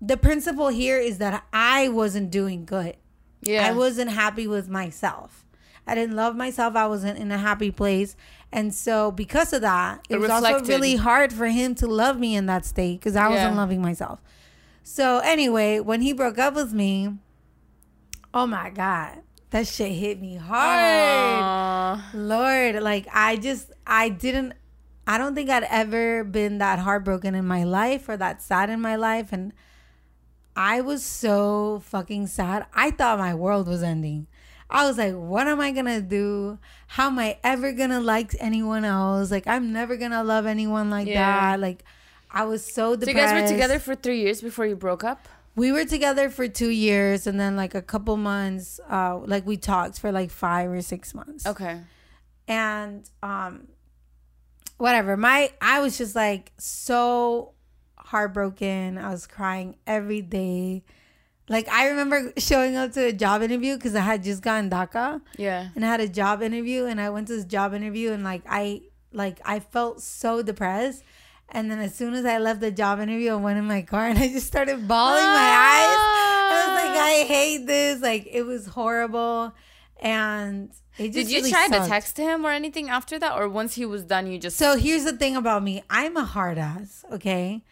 the 0.01 0.17
principle 0.17 0.69
here 0.69 0.99
is 0.99 1.19
that 1.19 1.45
i 1.53 1.89
wasn't 1.89 2.31
doing 2.31 2.65
good 2.65 2.97
Yeah. 3.43 3.67
I 3.67 3.73
wasn't 3.73 4.11
happy 4.11 4.47
with 4.47 4.69
myself. 4.69 5.47
I 5.87 5.95
didn't 5.95 6.15
love 6.15 6.37
myself. 6.37 6.77
I 6.77 6.87
wasn't 6.87 7.19
in 7.19 7.33
a 7.33 7.39
happy 7.39 7.71
place. 7.71 8.15
And 8.53 8.75
so 8.75 9.11
because 9.11 9.55
of 9.55 9.63
that, 9.63 10.05
it, 10.11 10.17
It 10.17 10.19
was 10.19 10.29
also 10.31 10.53
really 10.69 10.97
hard 10.97 11.33
for 11.33 11.47
him 11.47 11.75
to 11.77 11.87
love 11.87 12.19
me 12.19 12.37
in 12.37 12.45
that 12.47 12.67
state 12.67 13.01
because 13.01 13.17
I 13.17 13.29
wasn't 13.29 13.57
loving 13.57 13.81
myself. 13.81 14.21
So 14.83 15.21
anyway, 15.21 15.81
when 15.81 16.03
he 16.03 16.13
broke 16.13 16.37
up 16.39 16.55
with 16.55 16.75
me, 16.75 17.17
oh 18.35 18.47
my 18.47 18.69
God, 18.69 19.23
that 19.51 19.67
shit 19.67 19.93
hit 19.93 20.21
me 20.21 20.37
hard. 20.37 21.43
Aw. 21.43 22.11
Lord, 22.15 22.83
like 22.83 23.07
I 23.13 23.37
just 23.37 23.71
I 23.87 24.09
didn't 24.09 24.55
I 25.07 25.19
don't 25.19 25.35
think 25.35 25.51
I'd 25.51 25.65
ever 25.65 26.23
been 26.25 26.59
that 26.59 26.79
heartbroken 26.79 27.35
in 27.35 27.45
my 27.47 27.65
life 27.65 28.09
or 28.09 28.17
that 28.17 28.43
sad 28.43 28.71
in 28.71 28.81
my 28.81 28.97
life 28.97 29.33
and 29.33 29.53
I 30.57 30.81
was 30.81 31.05
so 31.05 31.83
fucking 31.87 32.27
sad. 32.27 32.67
I 32.75 32.91
thought 32.91 33.19
my 33.19 33.35
world 33.35 33.67
was 33.67 33.83
ending. 33.83 34.27
I 34.69 34.87
was 34.87 34.99
like, 34.99 35.15
what 35.15 35.49
am 35.49 35.61
I 35.61 35.73
gonna 35.73 36.01
do? 36.01 36.59
How 36.87 37.09
am 37.09 37.19
I 37.19 37.39
ever 37.43 37.73
gonna 37.73 38.01
like 38.01 38.35
anyone 38.39 38.85
else? 38.85 39.31
Like 39.31 39.47
I'm 39.47 39.73
never 39.73 39.97
gonna 39.97 40.23
love 40.23 40.47
anyone 40.47 40.91
like 40.91 41.09
Yeah. 41.09 41.53
that. 41.53 41.61
Like 41.61 41.83
I 42.31 42.45
was 42.45 42.65
so 42.65 42.95
depressed. 42.95 43.07
So 43.07 43.11
you 43.11 43.17
guys 43.17 43.43
were 43.43 43.49
together 43.49 43.79
for 43.81 43.97
three 43.97 44.21
years 44.21 44.41
before 44.41 44.67
you 44.67 44.77
broke 44.77 45.03
up? 45.03 45.29
We 45.57 45.73
were 45.73 45.85
together 45.85 46.31
for 46.31 46.49
two 46.49 46.71
years 46.71 47.27
and 47.27 47.39
then 47.39 47.57
like 47.57 47.75
a 47.75 47.83
couple 47.83 48.17
months, 48.17 48.81
uh, 48.89 49.19
like 49.19 49.47
we 49.47 49.57
talked 49.57 49.99
for 50.01 50.13
like 50.13 50.31
five 50.31 50.71
or 50.71 50.81
six 50.81 51.13
months. 51.15 51.47
Okay. 51.47 51.81
and 52.49 53.09
um 53.23 53.69
whatever. 54.79 55.17
My 55.17 55.53
i 55.61 55.81
was 55.81 55.99
just 55.99 56.15
like 56.17 56.53
so 56.59 57.53
heartbroken. 57.99 58.99
I 58.99 59.11
was 59.11 59.27
crying 59.27 59.77
every 59.87 60.23
day. 60.23 60.83
Like 61.49 61.69
i 61.69 61.89
remember 61.89 62.33
showing 62.39 62.77
up 62.77 62.93
to 62.93 63.07
a 63.07 63.13
job 63.13 63.43
interview 63.43 63.75
because 63.77 63.95
i 63.95 64.01
had 64.01 64.23
just 64.23 64.43
gotten 64.43 64.71
daca. 64.71 65.21
Yeah. 65.37 65.69
and 65.75 65.85
i 65.85 65.89
had 65.89 66.01
a 66.01 66.09
job 66.09 66.43
interview 66.43 66.87
and 66.87 67.01
i 67.01 67.11
went 67.11 67.27
to 67.29 67.35
this 67.37 67.45
job 67.45 67.75
interview 67.75 68.13
and 68.13 68.23
like 68.23 68.43
i 68.49 68.83
like 69.13 69.41
i 69.45 69.59
felt 69.59 70.01
so 70.01 70.43
depressed 70.43 71.03
and 71.51 71.71
then 71.71 71.79
as 71.79 71.95
soon 71.95 72.15
as 72.15 72.25
i 72.25 72.39
left 72.39 72.61
the 72.61 72.71
job 72.71 73.01
interview 73.01 73.33
i 73.33 73.35
went 73.35 73.59
in 73.59 73.65
my 73.67 73.83
car 73.83 74.07
and 74.07 74.19
i 74.19 74.29
just 74.29 74.47
started 74.47 74.87
bawling 74.89 75.25
my 75.25 75.51
eyes 75.77 76.31
I 76.53 76.67
was 76.67 76.75
like, 76.85 76.99
I 76.99 77.25
hate 77.29 77.67
this. 77.67 78.03
Like, 78.03 78.27
it 78.31 78.43
was 78.43 78.67
horrible. 78.67 79.55
And 80.01 80.71
it 80.99 81.13
just 81.13 81.15
Did 81.15 81.31
you 81.31 81.39
really 81.39 81.51
try 81.51 81.69
sucked. 81.69 81.85
to 81.85 81.89
text 81.89 82.17
him 82.17 82.45
or 82.45 82.51
anything 82.51 82.89
after 82.89 83.19
that? 83.19 83.35
Or 83.37 83.49
once 83.49 83.75
he 83.75 83.85
was 83.85 84.05
done, 84.05 84.27
you 84.27 84.39
just. 84.39 84.57
So 84.57 84.77
here's 84.77 85.05
the 85.05 85.13
thing 85.13 85.37
about 85.37 85.63
me 85.63 85.83
I'm 85.89 86.17
a 86.17 86.25
hard 86.25 86.59
ass, 86.59 87.05
okay? 87.13 87.63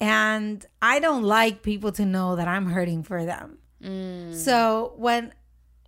And 0.00 0.64
I 0.82 0.98
don't 0.98 1.22
like 1.22 1.62
people 1.62 1.92
to 1.92 2.04
know 2.04 2.36
that 2.36 2.48
I'm 2.48 2.66
hurting 2.66 3.04
for 3.04 3.24
them. 3.24 3.58
Mm. 3.82 4.34
So 4.34 4.94
when 4.96 5.32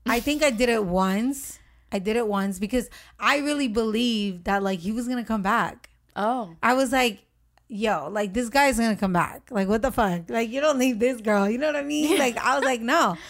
I 0.07 0.21
think 0.21 0.43
I 0.43 0.51
did 0.51 0.69
it 0.69 0.85
once, 0.85 1.59
I 1.91 1.99
did 1.99 2.17
it 2.17 2.29
once 2.29 2.59
because 2.59 2.89
I 3.19 3.39
really 3.39 3.69
believed 3.69 4.45
that 4.45 4.63
like 4.63 4.79
he 4.81 4.93
was 4.93 5.09
gonna 5.09 5.25
come 5.25 5.43
back. 5.43 5.91
oh. 6.15 6.55
I 6.63 6.75
was 6.75 6.93
like, 6.93 7.26
yo, 7.69 8.09
like 8.11 8.33
this 8.33 8.49
guy's 8.49 8.79
gonna 8.79 8.97
come 8.97 9.13
back. 9.13 9.49
Like, 9.51 9.69
what 9.69 9.83
the 9.83 9.91
fuck? 9.93 10.29
Like, 10.29 10.51
you 10.51 10.61
don't 10.61 10.79
leave 10.79 10.99
this 10.99 11.21
girl. 11.21 11.49
You 11.49 11.59
know 11.59 11.67
what 11.67 11.77
I 11.77 11.83
mean? 11.83 12.19
Like, 12.19 12.37
I 12.39 12.57
was 12.57 12.65
like, 12.65 12.81
no. 12.81 13.17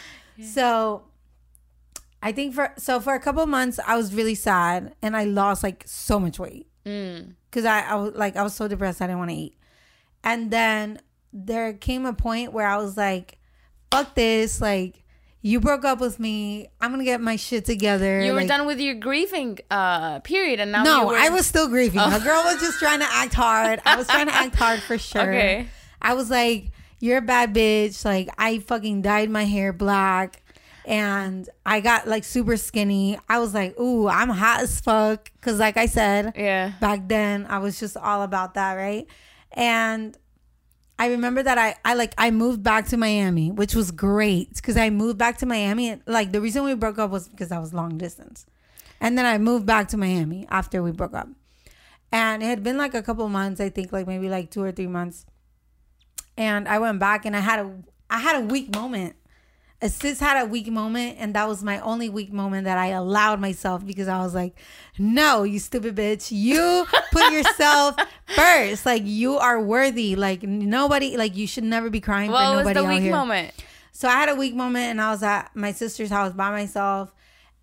So 0.52 1.04
I 2.22 2.32
think 2.32 2.54
for 2.54 2.72
so 2.76 3.00
for 3.00 3.14
a 3.14 3.20
couple 3.20 3.46
months 3.46 3.80
I 3.86 3.96
was 3.96 4.12
really 4.14 4.34
sad 4.34 4.94
and 5.00 5.16
I 5.16 5.24
lost 5.24 5.62
like 5.62 5.84
so 5.86 6.18
much 6.20 6.38
weight 6.38 6.66
Mm. 6.84 7.34
because 7.50 7.64
I, 7.64 7.80
I 7.80 7.94
was 7.96 8.14
like 8.14 8.36
I 8.36 8.42
was 8.42 8.54
so 8.54 8.68
depressed 8.68 9.00
I 9.00 9.06
didn't 9.06 9.18
want 9.18 9.30
to 9.30 9.36
eat. 9.36 9.56
And 10.22 10.50
then 10.50 11.00
there 11.32 11.72
came 11.72 12.04
a 12.04 12.12
point 12.12 12.52
where 12.52 12.66
I 12.68 12.76
was 12.76 12.96
like, 12.98 13.38
fuck 13.90 14.14
this, 14.14 14.60
like 14.60 15.02
you 15.46 15.60
broke 15.60 15.84
up 15.84 16.00
with 16.00 16.18
me. 16.18 16.68
I'm 16.80 16.90
gonna 16.90 17.04
get 17.04 17.20
my 17.20 17.36
shit 17.36 17.64
together. 17.64 18.20
You 18.20 18.32
were 18.32 18.40
like, 18.40 18.48
done 18.48 18.66
with 18.66 18.80
your 18.80 18.94
grieving 18.96 19.58
uh 19.70 20.18
period, 20.20 20.58
and 20.60 20.72
now 20.72 20.82
no, 20.82 21.06
were- 21.06 21.16
I 21.16 21.28
was 21.28 21.46
still 21.46 21.68
grieving. 21.68 22.00
The 22.10 22.18
girl 22.18 22.42
was 22.44 22.60
just 22.60 22.78
trying 22.80 23.00
to 23.00 23.06
act 23.08 23.34
hard. 23.34 23.80
I 23.86 23.96
was 23.96 24.06
trying 24.08 24.26
to 24.26 24.34
act 24.34 24.56
hard 24.56 24.80
for 24.82 24.98
sure. 25.10 25.22
Okay. 25.22 25.68
I 26.02 26.14
was 26.14 26.30
like, 26.30 26.70
"You're 27.00 27.18
a 27.18 27.22
bad 27.22 27.54
bitch." 27.54 28.04
Like 28.04 28.28
I 28.38 28.58
fucking 28.58 29.02
dyed 29.02 29.30
my 29.30 29.44
hair 29.44 29.72
black, 29.72 30.42
and 30.84 31.48
I 31.64 31.80
got 31.80 32.08
like 32.08 32.24
super 32.24 32.56
skinny. 32.56 33.18
I 33.28 33.38
was 33.38 33.54
like, 33.54 33.78
"Ooh, 33.78 34.08
I'm 34.08 34.28
hot 34.30 34.62
as 34.62 34.80
fuck." 34.80 35.30
Because 35.34 35.58
like 35.60 35.76
I 35.76 35.86
said, 35.86 36.32
Yeah. 36.36 36.72
back 36.80 37.06
then 37.08 37.46
I 37.48 37.58
was 37.58 37.78
just 37.78 37.96
all 37.96 38.22
about 38.22 38.54
that, 38.54 38.74
right? 38.74 39.06
And 39.52 40.16
I 40.98 41.08
remember 41.08 41.42
that 41.42 41.58
I, 41.58 41.76
I 41.84 41.94
like 41.94 42.14
I 42.16 42.30
moved 42.30 42.62
back 42.62 42.86
to 42.88 42.96
Miami, 42.96 43.50
which 43.50 43.74
was 43.74 43.90
great 43.90 44.54
because 44.54 44.76
I 44.76 44.88
moved 44.90 45.18
back 45.18 45.38
to 45.38 45.46
Miami. 45.46 45.90
And, 45.90 46.02
like 46.06 46.32
the 46.32 46.40
reason 46.40 46.64
we 46.64 46.74
broke 46.74 46.98
up 46.98 47.10
was 47.10 47.28
because 47.28 47.52
I 47.52 47.58
was 47.58 47.74
long 47.74 47.98
distance, 47.98 48.46
and 49.00 49.18
then 49.18 49.26
I 49.26 49.38
moved 49.38 49.66
back 49.66 49.88
to 49.88 49.96
Miami 49.96 50.46
after 50.50 50.82
we 50.82 50.92
broke 50.92 51.14
up, 51.14 51.28
and 52.10 52.42
it 52.42 52.46
had 52.46 52.62
been 52.62 52.78
like 52.78 52.94
a 52.94 53.02
couple 53.02 53.28
months, 53.28 53.60
I 53.60 53.68
think, 53.68 53.92
like 53.92 54.06
maybe 54.06 54.28
like 54.28 54.50
two 54.50 54.62
or 54.62 54.72
three 54.72 54.86
months, 54.86 55.26
and 56.36 56.66
I 56.66 56.78
went 56.78 56.98
back 56.98 57.26
and 57.26 57.36
I 57.36 57.40
had 57.40 57.58
a 57.60 57.70
I 58.08 58.18
had 58.20 58.36
a 58.36 58.40
weak 58.46 58.74
moment. 58.74 59.16
A 59.82 59.90
sis 59.90 60.20
had 60.20 60.42
a 60.42 60.46
weak 60.46 60.68
moment, 60.68 61.16
and 61.18 61.34
that 61.34 61.46
was 61.46 61.62
my 61.62 61.78
only 61.80 62.08
weak 62.08 62.32
moment 62.32 62.64
that 62.64 62.78
I 62.78 62.88
allowed 62.88 63.40
myself 63.40 63.84
because 63.84 64.08
I 64.08 64.20
was 64.22 64.34
like, 64.34 64.54
"No, 64.98 65.42
you 65.42 65.58
stupid 65.58 65.94
bitch! 65.94 66.30
You 66.32 66.86
put 67.12 67.30
yourself 67.30 67.94
first. 68.34 68.86
Like 68.86 69.02
you 69.04 69.36
are 69.36 69.60
worthy. 69.60 70.16
Like 70.16 70.42
nobody. 70.42 71.18
Like 71.18 71.36
you 71.36 71.46
should 71.46 71.64
never 71.64 71.90
be 71.90 72.00
crying 72.00 72.30
What 72.30 72.42
for 72.46 72.56
was 72.56 72.66
nobody 72.66 72.80
the 72.80 72.86
out 72.86 72.92
weak 72.94 73.02
here." 73.02 73.12
moment? 73.12 73.52
So 73.92 74.08
I 74.08 74.12
had 74.12 74.28
a 74.30 74.34
weak 74.34 74.54
moment, 74.54 74.86
and 74.86 75.00
I 75.00 75.10
was 75.10 75.22
at 75.22 75.54
my 75.54 75.72
sister's 75.72 76.10
house 76.10 76.32
by 76.32 76.50
myself, 76.50 77.14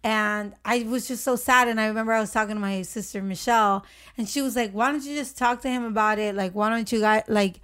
And 0.04 0.54
I 0.66 0.84
was 0.84 1.08
just 1.08 1.24
so 1.24 1.36
sad. 1.36 1.68
And 1.68 1.80
I 1.80 1.88
remember 1.88 2.12
I 2.14 2.20
was 2.20 2.32
talking 2.32 2.56
to 2.56 2.62
my 2.62 2.82
sister 2.84 3.24
Michelle, 3.24 3.86
and 4.18 4.30
she 4.30 4.42
was 4.42 4.56
like, 4.56 4.72
"Why 4.72 4.92
don't 4.92 5.04
you 5.04 5.16
just 5.16 5.36
talk 5.38 5.62
to 5.62 5.70
him 5.70 5.84
about 5.84 6.20
it? 6.20 6.36
Like, 6.36 6.54
why 6.54 6.70
don't 6.70 6.92
you 6.92 7.00
guys 7.00 7.24
like, 7.28 7.60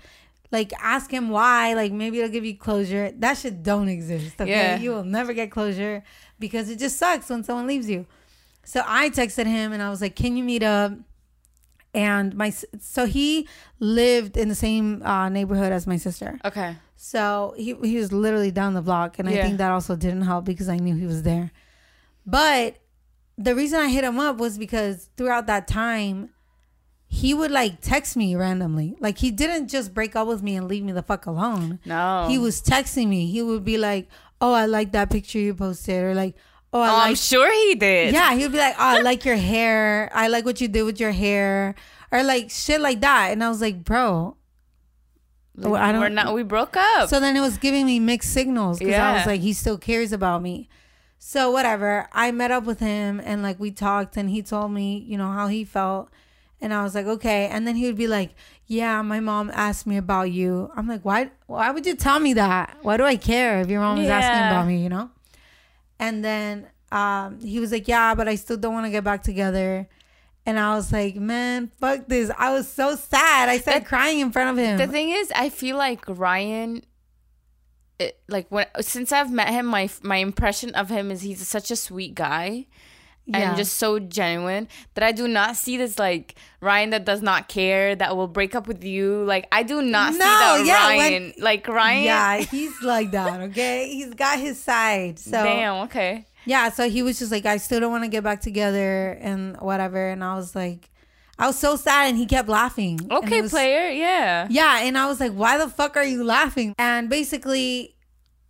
like 0.52 0.74
ask 0.82 1.12
him 1.12 1.30
why? 1.30 1.74
Like, 1.74 1.92
maybe 1.92 2.20
it'll 2.20 2.32
give 2.32 2.46
you 2.46 2.58
closure. 2.58 3.12
That 3.18 3.38
shit 3.38 3.62
don't 3.64 3.88
exist. 3.88 4.40
Okay, 4.42 4.50
Yeah. 4.50 4.80
you 4.80 4.92
will 4.92 5.04
never 5.04 5.34
get 5.34 5.52
closure 5.52 6.04
because 6.40 6.70
it 6.70 6.80
just 6.80 6.98
sucks 6.98 7.30
when 7.30 7.44
someone 7.44 7.68
leaves 7.68 7.90
you." 7.90 8.06
So 8.64 8.84
I 8.86 9.10
texted 9.10 9.46
him 9.46 9.72
and 9.74 9.82
I 9.82 9.90
was 9.90 10.02
like, 10.02 10.16
"Can 10.16 10.38
you 10.38 10.44
meet 10.44 10.64
up?" 10.64 10.94
And 11.94 12.36
my 12.36 12.54
so 12.80 13.06
he 13.06 13.48
lived 13.80 14.38
in 14.38 14.48
the 14.50 14.56
same 14.56 15.02
uh, 15.04 15.28
neighborhood 15.30 15.72
as 15.72 15.88
my 15.88 15.98
sister. 15.98 16.40
Okay. 16.46 16.76
So 16.96 17.54
he 17.58 17.76
he 17.82 17.98
was 17.98 18.12
literally 18.12 18.52
down 18.52 18.74
the 18.74 18.82
block, 18.82 19.18
and 19.20 19.28
I 19.30 19.34
think 19.44 19.58
that 19.58 19.72
also 19.72 19.96
didn't 19.96 20.24
help 20.24 20.46
because 20.46 20.70
I 20.70 20.78
knew 20.78 20.96
he 20.96 21.06
was 21.06 21.24
there. 21.24 21.52
But 22.26 22.78
the 23.38 23.56
reason 23.56 23.80
I 23.80 23.88
hit 23.90 24.04
him 24.04 24.20
up 24.20 24.38
was 24.38 24.58
because 24.58 25.10
throughout 25.18 25.48
that 25.48 25.68
time, 25.68 26.30
he 27.12 27.34
would 27.34 27.50
like 27.52 27.82
text 27.82 28.16
me 28.16 28.36
randomly. 28.36 28.96
Like 29.00 29.18
he 29.18 29.32
didn't 29.32 29.68
just 29.68 29.94
break 29.96 30.16
up 30.16 30.28
with 30.28 30.44
me 30.44 30.56
and 30.56 30.68
leave 30.68 30.84
me 30.84 30.92
the 30.92 31.02
fuck 31.02 31.26
alone. 31.26 31.80
No. 31.84 32.28
He 32.30 32.38
was 32.38 32.62
texting 32.62 33.08
me. 33.10 33.26
He 33.26 33.42
would 33.42 33.66
be 33.66 33.78
like, 33.80 34.08
"Oh, 34.40 34.54
I 34.54 34.66
like 34.68 34.92
that 34.94 35.10
picture 35.10 35.40
you 35.40 35.56
posted," 35.56 36.04
or 36.04 36.14
like, 36.14 36.36
"Oh, 36.72 36.80
I 36.82 36.90
Oh, 36.90 37.00
I'm 37.10 37.16
sure 37.16 37.52
he 37.52 37.74
did. 37.76 38.14
Yeah, 38.14 38.36
he 38.36 38.44
would 38.44 38.52
be 38.52 38.60
like, 38.60 38.76
"Oh, 38.78 38.98
I 38.98 39.02
like 39.10 39.26
your 39.26 39.38
hair. 39.38 40.10
I 40.14 40.28
like 40.30 40.46
what 40.46 40.62
you 40.62 40.68
did 40.68 40.84
with 40.84 41.00
your 41.00 41.12
hair," 41.12 41.74
or 42.12 42.22
like 42.24 42.52
shit 42.52 42.80
like 42.80 43.02
that. 43.02 43.32
And 43.32 43.44
I 43.44 43.50
was 43.50 43.60
like, 43.60 43.84
"Bro, 43.84 44.38
Like, 45.56 45.82
I 45.82 45.92
don't- 45.92 46.02
We're 46.02 46.10
not. 46.10 46.34
We 46.34 46.44
broke 46.44 46.78
up. 46.78 47.10
so 47.10 47.20
then 47.20 47.36
it 47.36 47.42
was 47.42 47.58
giving 47.58 47.86
me 47.86 48.00
mixed 48.00 48.32
signals 48.32 48.80
because 48.80 48.94
I 48.96 49.14
was 49.18 49.26
like, 49.26 49.42
he 49.42 49.52
still 49.54 49.78
cares 49.78 50.14
about 50.14 50.42
me. 50.42 50.70
So 51.18 51.52
whatever. 51.52 52.08
I 52.14 52.32
met 52.32 52.50
up 52.52 52.64
with 52.64 52.80
him 52.80 53.20
and 53.20 53.44
like 53.44 53.60
we 53.60 53.72
talked 53.72 54.16
and 54.16 54.30
he 54.30 54.42
told 54.42 54.72
me, 54.72 55.04
you 55.06 55.18
know, 55.18 55.32
how 55.32 55.48
he 55.48 55.66
felt. 55.66 56.10
And 56.62 56.74
I 56.74 56.84
was 56.84 56.94
like, 56.94 57.06
okay. 57.06 57.48
And 57.48 57.66
then 57.66 57.76
he 57.76 57.86
would 57.86 57.96
be 57.96 58.08
like, 58.08 58.36
yeah, 58.66 59.02
my 59.02 59.20
mom 59.22 59.50
asked 59.54 59.88
me 59.88 59.96
about 59.98 60.32
you. 60.32 60.70
I'm 60.76 60.88
like, 60.88 61.06
why 61.06 61.32
why 61.48 61.72
would 61.72 61.86
you 61.86 61.96
tell 61.96 62.20
me 62.20 62.34
that? 62.34 62.78
Why 62.82 62.98
do 62.98 63.04
I 63.06 63.16
care 63.16 63.62
if 63.62 63.70
your 63.70 63.80
mom 63.82 64.00
is 64.00 64.10
asking 64.10 64.48
about 64.48 64.68
me, 64.68 64.84
you 64.84 64.90
know? 64.90 65.10
And 66.00 66.24
then 66.24 66.68
um, 66.92 67.40
he 67.40 67.60
was 67.60 67.72
like, 67.72 67.88
yeah, 67.88 68.14
but 68.16 68.28
I 68.28 68.36
still 68.36 68.58
don't 68.58 68.74
want 68.74 68.86
to 68.86 68.90
get 68.92 69.04
back 69.04 69.24
together. 69.24 69.88
And 70.46 70.60
I 70.60 70.76
was 70.76 70.92
like, 70.92 71.16
man, 71.16 71.72
fuck 71.80 72.08
this. 72.08 72.32
I 72.38 72.52
was 72.52 72.68
so 72.68 72.96
sad. 72.96 73.50
I 73.50 73.58
started 73.60 73.84
That- 73.84 73.88
crying 73.90 74.20
in 74.20 74.32
front 74.32 74.50
of 74.58 74.64
him. 74.64 74.78
The 74.78 74.88
thing 74.88 75.10
is, 75.12 75.32
I 75.36 75.50
feel 75.50 75.78
like 75.78 76.04
Ryan. 76.08 76.84
It, 78.00 78.18
like 78.30 78.48
when 78.50 78.66
since 78.80 79.12
I've 79.12 79.32
met 79.32 79.50
him, 79.50 79.66
my 79.66 79.90
my 80.02 80.18
impression 80.18 80.74
of 80.74 80.90
him 80.90 81.12
is 81.12 81.22
he's 81.22 81.46
such 81.46 81.70
a 81.70 81.76
sweet 81.76 82.16
guy. 82.16 82.68
Yeah. 83.32 83.50
And 83.50 83.58
just 83.58 83.78
so 83.78 84.00
genuine 84.00 84.68
that 84.96 85.04
I 85.04 85.12
do 85.12 85.28
not 85.28 85.56
see 85.56 85.78
this 85.78 86.00
like 86.00 86.36
Ryan 86.62 86.90
that 86.90 87.06
does 87.06 87.22
not 87.22 87.48
care 87.48 87.96
that 87.96 88.18
will 88.18 88.28
break 88.28 88.56
up 88.56 88.68
with 88.68 88.84
you. 88.84 89.24
Like 89.24 89.48
I 89.52 89.64
do 89.64 89.82
not 89.82 90.14
see 90.14 90.20
that 90.20 90.64
yeah, 90.66 90.88
when- 90.88 91.00
Ryan. 91.00 91.34
like 91.40 91.68
Ryan. 91.68 92.04
Yeah, 92.04 92.38
he's 92.38 92.82
like 92.82 93.12
that, 93.12 93.40
okay? 93.42 93.88
He's 93.90 94.14
got 94.14 94.40
his 94.40 94.60
side. 94.62 95.20
So 95.20 95.32
Damn. 95.44 95.84
Okay. 95.86 96.26
yeah, 96.46 96.70
so 96.70 96.90
he 96.90 97.04
was 97.04 97.20
just 97.20 97.32
like, 97.32 97.46
I 97.46 97.58
still 97.58 97.80
don't 97.80 97.92
want 97.92 98.04
to 98.04 98.10
get 98.10 98.24
back 98.24 98.42
together 98.42 99.12
and 99.22 99.56
whatever. 99.62 100.10
And 100.10 100.24
I 100.24 100.36
was 100.36 100.56
like, 100.56 100.90
I 101.38 101.48
was 101.48 101.58
so 101.58 101.76
sad 101.76 102.10
and 102.10 102.18
he 102.18 102.26
kept 102.26 102.50
laughing. 102.50 103.00
Okay, 103.12 103.42
was- 103.42 103.52
player. 103.52 103.90
Yeah. 103.92 104.48
Yeah, 104.50 104.80
and 104.82 104.98
I 104.98 105.06
was 105.06 105.20
like, 105.20 105.34
why 105.34 105.58
the 105.58 105.70
fuck 105.70 105.96
are 105.98 106.04
you 106.04 106.24
laughing? 106.24 106.74
And 106.80 107.10
basically 107.10 107.96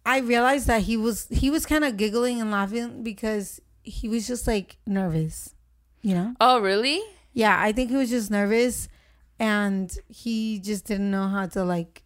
I 0.06 0.20
realized 0.20 0.68
that 0.68 0.84
he 0.84 0.96
was 0.98 1.28
he 1.30 1.50
was 1.52 1.66
kind 1.66 1.84
of 1.84 1.98
giggling 1.98 2.40
and 2.42 2.50
laughing 2.50 3.04
because 3.04 3.60
he 3.90 4.08
was 4.08 4.28
just 4.28 4.48
like 4.48 4.78
nervous, 4.86 5.56
you 6.02 6.14
know? 6.14 6.36
Oh, 6.40 6.60
really? 6.60 7.02
Yeah, 7.34 7.58
I 7.60 7.72
think 7.72 7.90
he 7.90 7.96
was 7.96 8.10
just 8.10 8.32
nervous 8.32 8.88
and 9.40 9.96
he 10.08 10.60
just 10.60 10.86
didn't 10.86 11.10
know 11.10 11.28
how 11.28 11.48
to 11.48 11.64
like 11.64 12.04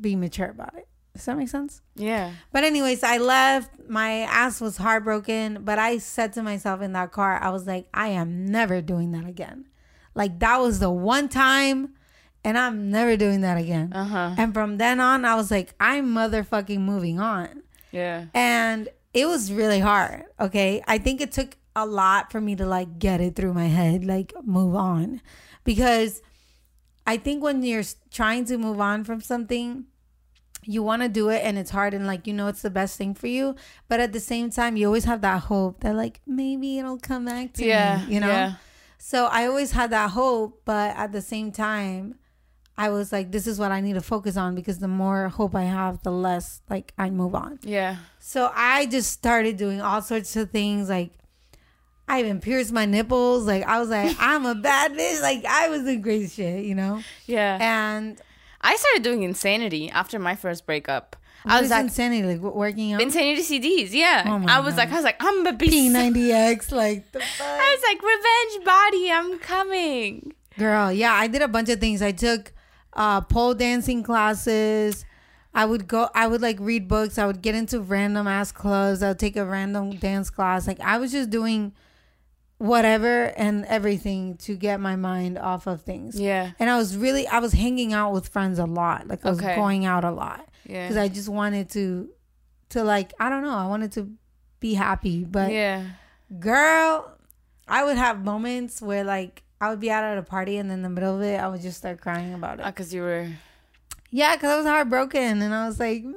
be 0.00 0.16
mature 0.16 0.50
about 0.50 0.74
it. 0.76 0.88
Does 1.14 1.26
that 1.26 1.36
make 1.36 1.48
sense? 1.48 1.82
Yeah. 1.94 2.32
But 2.52 2.64
anyways, 2.64 3.02
I 3.02 3.18
left. 3.18 3.88
My 3.88 4.20
ass 4.20 4.60
was 4.60 4.78
heartbroken, 4.78 5.62
but 5.62 5.78
I 5.78 5.98
said 5.98 6.32
to 6.34 6.42
myself 6.42 6.80
in 6.80 6.92
that 6.94 7.12
car, 7.12 7.38
I 7.40 7.50
was 7.50 7.66
like, 7.66 7.86
I 7.92 8.08
am 8.08 8.46
never 8.46 8.80
doing 8.80 9.12
that 9.12 9.26
again. 9.26 9.66
Like 10.14 10.38
that 10.40 10.60
was 10.60 10.78
the 10.78 10.90
one 10.90 11.28
time 11.28 11.94
and 12.44 12.58
I'm 12.58 12.90
never 12.90 13.16
doing 13.16 13.42
that 13.42 13.58
again. 13.58 13.92
Uh 13.92 14.04
huh. 14.04 14.34
And 14.38 14.54
from 14.54 14.78
then 14.78 15.00
on, 15.00 15.24
I 15.24 15.34
was 15.34 15.50
like, 15.50 15.74
I'm 15.78 16.14
motherfucking 16.14 16.80
moving 16.80 17.20
on. 17.20 17.62
Yeah. 17.90 18.26
And 18.34 18.88
it 19.14 19.26
was 19.26 19.52
really 19.52 19.80
hard. 19.80 20.24
Okay. 20.40 20.82
I 20.86 20.98
think 20.98 21.20
it 21.20 21.32
took 21.32 21.56
a 21.74 21.86
lot 21.86 22.30
for 22.30 22.40
me 22.40 22.56
to 22.56 22.66
like 22.66 22.98
get 22.98 23.20
it 23.20 23.36
through 23.36 23.54
my 23.54 23.66
head, 23.66 24.04
like 24.04 24.32
move 24.44 24.74
on. 24.74 25.20
Because 25.64 26.22
I 27.06 27.16
think 27.16 27.42
when 27.42 27.62
you're 27.62 27.84
trying 28.10 28.44
to 28.46 28.58
move 28.58 28.80
on 28.80 29.04
from 29.04 29.20
something, 29.20 29.84
you 30.64 30.82
want 30.82 31.02
to 31.02 31.08
do 31.08 31.28
it 31.28 31.42
and 31.44 31.58
it's 31.58 31.70
hard 31.70 31.92
and 31.92 32.06
like 32.06 32.26
you 32.26 32.32
know 32.32 32.46
it's 32.46 32.62
the 32.62 32.70
best 32.70 32.96
thing 32.96 33.14
for 33.14 33.26
you. 33.26 33.56
But 33.88 34.00
at 34.00 34.12
the 34.12 34.20
same 34.20 34.50
time, 34.50 34.76
you 34.76 34.86
always 34.86 35.04
have 35.04 35.20
that 35.22 35.42
hope 35.42 35.80
that 35.80 35.94
like 35.94 36.20
maybe 36.26 36.78
it'll 36.78 36.98
come 36.98 37.24
back 37.24 37.52
to 37.54 37.62
you. 37.62 37.70
Yeah. 37.70 38.04
me, 38.06 38.14
you 38.14 38.20
know? 38.20 38.28
Yeah. 38.28 38.54
So 38.98 39.26
I 39.26 39.46
always 39.46 39.72
had 39.72 39.90
that 39.90 40.10
hope, 40.10 40.62
but 40.64 40.96
at 40.96 41.10
the 41.10 41.20
same 41.20 41.50
time, 41.50 42.14
I 42.82 42.88
was 42.88 43.12
like, 43.12 43.30
this 43.30 43.46
is 43.46 43.60
what 43.60 43.70
I 43.70 43.80
need 43.80 43.92
to 43.92 44.00
focus 44.00 44.36
on 44.36 44.56
because 44.56 44.80
the 44.80 44.88
more 44.88 45.28
hope 45.28 45.54
I 45.54 45.62
have, 45.62 46.02
the 46.02 46.10
less 46.10 46.62
like 46.68 46.92
I 46.98 47.10
move 47.10 47.32
on. 47.32 47.60
Yeah. 47.62 47.98
So 48.18 48.50
I 48.52 48.86
just 48.86 49.12
started 49.12 49.56
doing 49.56 49.80
all 49.80 50.02
sorts 50.02 50.34
of 50.34 50.50
things. 50.50 50.88
Like 50.88 51.12
I 52.08 52.18
even 52.18 52.40
pierced 52.40 52.72
my 52.72 52.84
nipples. 52.84 53.46
Like 53.46 53.62
I 53.62 53.78
was 53.78 53.88
like, 53.88 54.16
I'm 54.18 54.46
a 54.46 54.56
bad 54.56 54.94
bitch. 54.94 55.22
Like 55.22 55.44
I 55.44 55.68
was 55.68 55.86
in 55.86 56.00
great 56.00 56.32
shit, 56.32 56.64
you 56.64 56.74
know? 56.74 57.04
Yeah. 57.26 57.56
And 57.60 58.20
I 58.60 58.74
started 58.74 59.04
doing 59.04 59.22
insanity 59.22 59.88
after 59.88 60.18
my 60.18 60.34
first 60.34 60.66
breakup. 60.66 61.14
I 61.44 61.54
oh 61.54 61.58
I 61.58 61.60
was 61.60 61.70
like 61.70 61.82
insanity, 61.84 62.36
like 62.36 62.40
working 62.40 62.94
out. 62.94 63.00
insanity 63.00 63.42
CDs. 63.42 63.92
Yeah. 63.92 64.24
Oh 64.26 64.44
I 64.48 64.58
was 64.58 64.74
God. 64.74 64.78
like, 64.78 64.90
I 64.90 64.94
was 64.96 65.04
like, 65.04 65.22
I'm 65.22 65.46
a 65.46 65.52
beast. 65.52 65.72
P90X, 65.72 66.72
like 66.82 67.12
the 67.12 67.20
fuck? 67.20 67.46
I 67.46 67.76
was 67.76 67.84
like, 67.88 68.02
revenge 68.02 68.66
body, 68.66 69.12
I'm 69.12 69.38
coming. 69.38 70.34
Girl, 70.58 70.90
yeah, 70.90 71.12
I 71.12 71.28
did 71.28 71.42
a 71.42 71.48
bunch 71.48 71.68
of 71.68 71.78
things. 71.78 72.02
I 72.02 72.10
took 72.10 72.52
uh 72.94 73.20
pole 73.22 73.54
dancing 73.54 74.02
classes. 74.02 75.04
I 75.54 75.64
would 75.66 75.86
go 75.86 76.08
I 76.14 76.26
would 76.26 76.40
like 76.40 76.58
read 76.60 76.88
books. 76.88 77.18
I 77.18 77.26
would 77.26 77.42
get 77.42 77.54
into 77.54 77.80
random 77.80 78.26
ass 78.26 78.52
clubs. 78.52 79.02
I 79.02 79.08
would 79.08 79.18
take 79.18 79.36
a 79.36 79.44
random 79.44 79.96
dance 79.96 80.30
class. 80.30 80.66
Like 80.66 80.80
I 80.80 80.98
was 80.98 81.12
just 81.12 81.30
doing 81.30 81.72
whatever 82.58 83.24
and 83.36 83.64
everything 83.66 84.36
to 84.36 84.54
get 84.56 84.78
my 84.80 84.94
mind 84.96 85.36
off 85.38 85.66
of 85.66 85.82
things. 85.82 86.18
Yeah. 86.18 86.52
And 86.58 86.70
I 86.70 86.76
was 86.76 86.96
really 86.96 87.26
I 87.26 87.38
was 87.40 87.52
hanging 87.52 87.92
out 87.92 88.12
with 88.12 88.28
friends 88.28 88.58
a 88.58 88.66
lot. 88.66 89.08
Like 89.08 89.24
I 89.26 89.30
was 89.30 89.40
Okay. 89.40 89.56
going 89.56 89.84
out 89.84 90.04
a 90.04 90.10
lot 90.12 90.48
Yeah. 90.64 90.86
cuz 90.88 90.96
I 90.96 91.08
just 91.08 91.28
wanted 91.28 91.68
to 91.70 92.08
to 92.70 92.84
like 92.84 93.12
I 93.18 93.28
don't 93.28 93.42
know, 93.42 93.54
I 93.56 93.66
wanted 93.66 93.92
to 93.92 94.10
be 94.60 94.74
happy, 94.74 95.24
but 95.24 95.50
yeah. 95.52 95.84
girl, 96.38 97.10
I 97.66 97.84
would 97.84 97.96
have 97.96 98.24
moments 98.24 98.80
where 98.80 99.02
like 99.04 99.42
I 99.62 99.70
would 99.70 99.78
be 99.78 99.92
out 99.92 100.02
at 100.02 100.18
a 100.18 100.22
party 100.22 100.56
and 100.56 100.72
in 100.72 100.82
the 100.82 100.88
middle 100.90 101.14
of 101.14 101.22
it, 101.22 101.38
I 101.38 101.46
would 101.46 101.60
just 101.62 101.78
start 101.78 102.00
crying 102.00 102.34
about 102.34 102.58
it. 102.58 102.66
Because 102.66 102.92
you 102.92 103.02
were. 103.02 103.28
Yeah, 104.10 104.34
because 104.34 104.50
I 104.50 104.56
was 104.56 104.66
heartbroken 104.66 105.40
and 105.40 105.54
I 105.54 105.68
was 105.68 105.78
like, 105.78 106.02
man, 106.02 106.12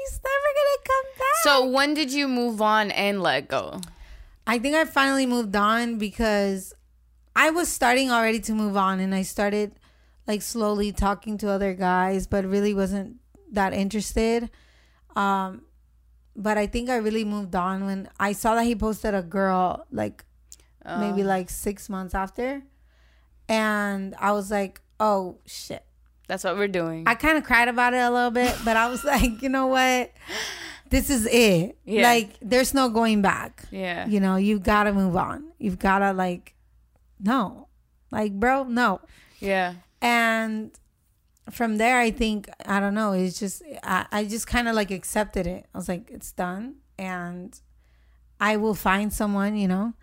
he's 0.00 0.20
never 0.22 0.50
gonna 0.58 0.84
come 0.84 1.04
back. 1.18 1.42
So 1.42 1.66
when 1.70 1.94
did 1.94 2.12
you 2.12 2.28
move 2.28 2.60
on 2.60 2.90
and 2.90 3.22
let 3.22 3.48
go? 3.48 3.80
I 4.46 4.58
think 4.58 4.76
I 4.76 4.84
finally 4.84 5.24
moved 5.24 5.56
on 5.56 5.96
because 5.96 6.74
I 7.34 7.48
was 7.48 7.68
starting 7.68 8.10
already 8.10 8.40
to 8.40 8.52
move 8.52 8.76
on 8.76 9.00
and 9.00 9.14
I 9.14 9.22
started 9.22 9.72
like 10.26 10.42
slowly 10.42 10.92
talking 10.92 11.38
to 11.38 11.48
other 11.48 11.72
guys, 11.72 12.26
but 12.26 12.44
really 12.44 12.74
wasn't 12.74 13.16
that 13.52 13.72
interested. 13.72 14.50
Um, 15.16 15.62
but 16.36 16.58
I 16.58 16.66
think 16.66 16.90
I 16.90 16.96
really 16.96 17.24
moved 17.24 17.54
on 17.54 17.86
when 17.86 18.10
I 18.20 18.32
saw 18.32 18.54
that 18.56 18.64
he 18.64 18.76
posted 18.76 19.14
a 19.14 19.22
girl 19.22 19.86
like 19.90 20.22
maybe 20.84 21.22
Oh. 21.22 21.26
like 21.26 21.48
six 21.48 21.88
months 21.88 22.14
after. 22.14 22.62
And 23.50 24.14
I 24.20 24.30
was 24.32 24.50
like, 24.50 24.80
oh 25.00 25.38
shit. 25.44 25.84
That's 26.28 26.44
what 26.44 26.56
we're 26.56 26.68
doing. 26.68 27.02
I 27.08 27.16
kind 27.16 27.36
of 27.36 27.42
cried 27.42 27.66
about 27.66 27.92
it 27.92 27.98
a 27.98 28.08
little 28.10 28.30
bit, 28.30 28.56
but 28.64 28.76
I 28.76 28.88
was 28.88 29.02
like, 29.14 29.42
you 29.42 29.48
know 29.48 29.66
what? 29.66 30.12
This 30.88 31.10
is 31.10 31.26
it. 31.26 31.76
Yeah. 31.84 32.02
Like, 32.02 32.28
there's 32.40 32.72
no 32.72 32.88
going 32.88 33.20
back. 33.22 33.64
yeah. 33.72 34.06
You 34.06 34.20
know, 34.20 34.36
you've 34.36 34.62
got 34.62 34.84
to 34.84 34.92
move 34.92 35.16
on. 35.16 35.48
You've 35.58 35.80
got 35.80 35.98
to, 35.98 36.12
like, 36.12 36.54
no. 37.18 37.66
Like, 38.12 38.32
bro, 38.38 38.62
no. 38.64 39.00
Yeah. 39.40 39.74
And 40.00 40.70
from 41.50 41.78
there, 41.78 41.98
I 41.98 42.12
think, 42.12 42.48
I 42.64 42.78
don't 42.78 42.94
know, 42.94 43.12
it's 43.12 43.40
just, 43.40 43.62
I, 43.82 44.06
I 44.12 44.24
just 44.24 44.46
kind 44.46 44.68
of 44.68 44.76
like 44.76 44.92
accepted 44.92 45.46
it. 45.48 45.66
I 45.74 45.78
was 45.78 45.88
like, 45.88 46.08
it's 46.10 46.30
done. 46.30 46.76
And 46.98 47.58
I 48.40 48.56
will 48.56 48.74
find 48.74 49.12
someone, 49.12 49.56
you 49.56 49.66
know? 49.66 49.94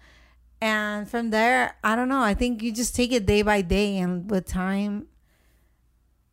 And 0.60 1.08
from 1.10 1.30
there, 1.30 1.76
I 1.84 1.96
don't 1.96 2.10
know. 2.10 2.22
I 2.22 2.34
think 2.34 2.64
you 2.64 2.72
just 2.72 2.96
take 2.96 3.12
it 3.12 3.26
day 3.26 3.42
by 3.44 3.62
day. 3.62 3.98
And 3.98 4.30
with 4.30 4.46
time, 4.48 5.08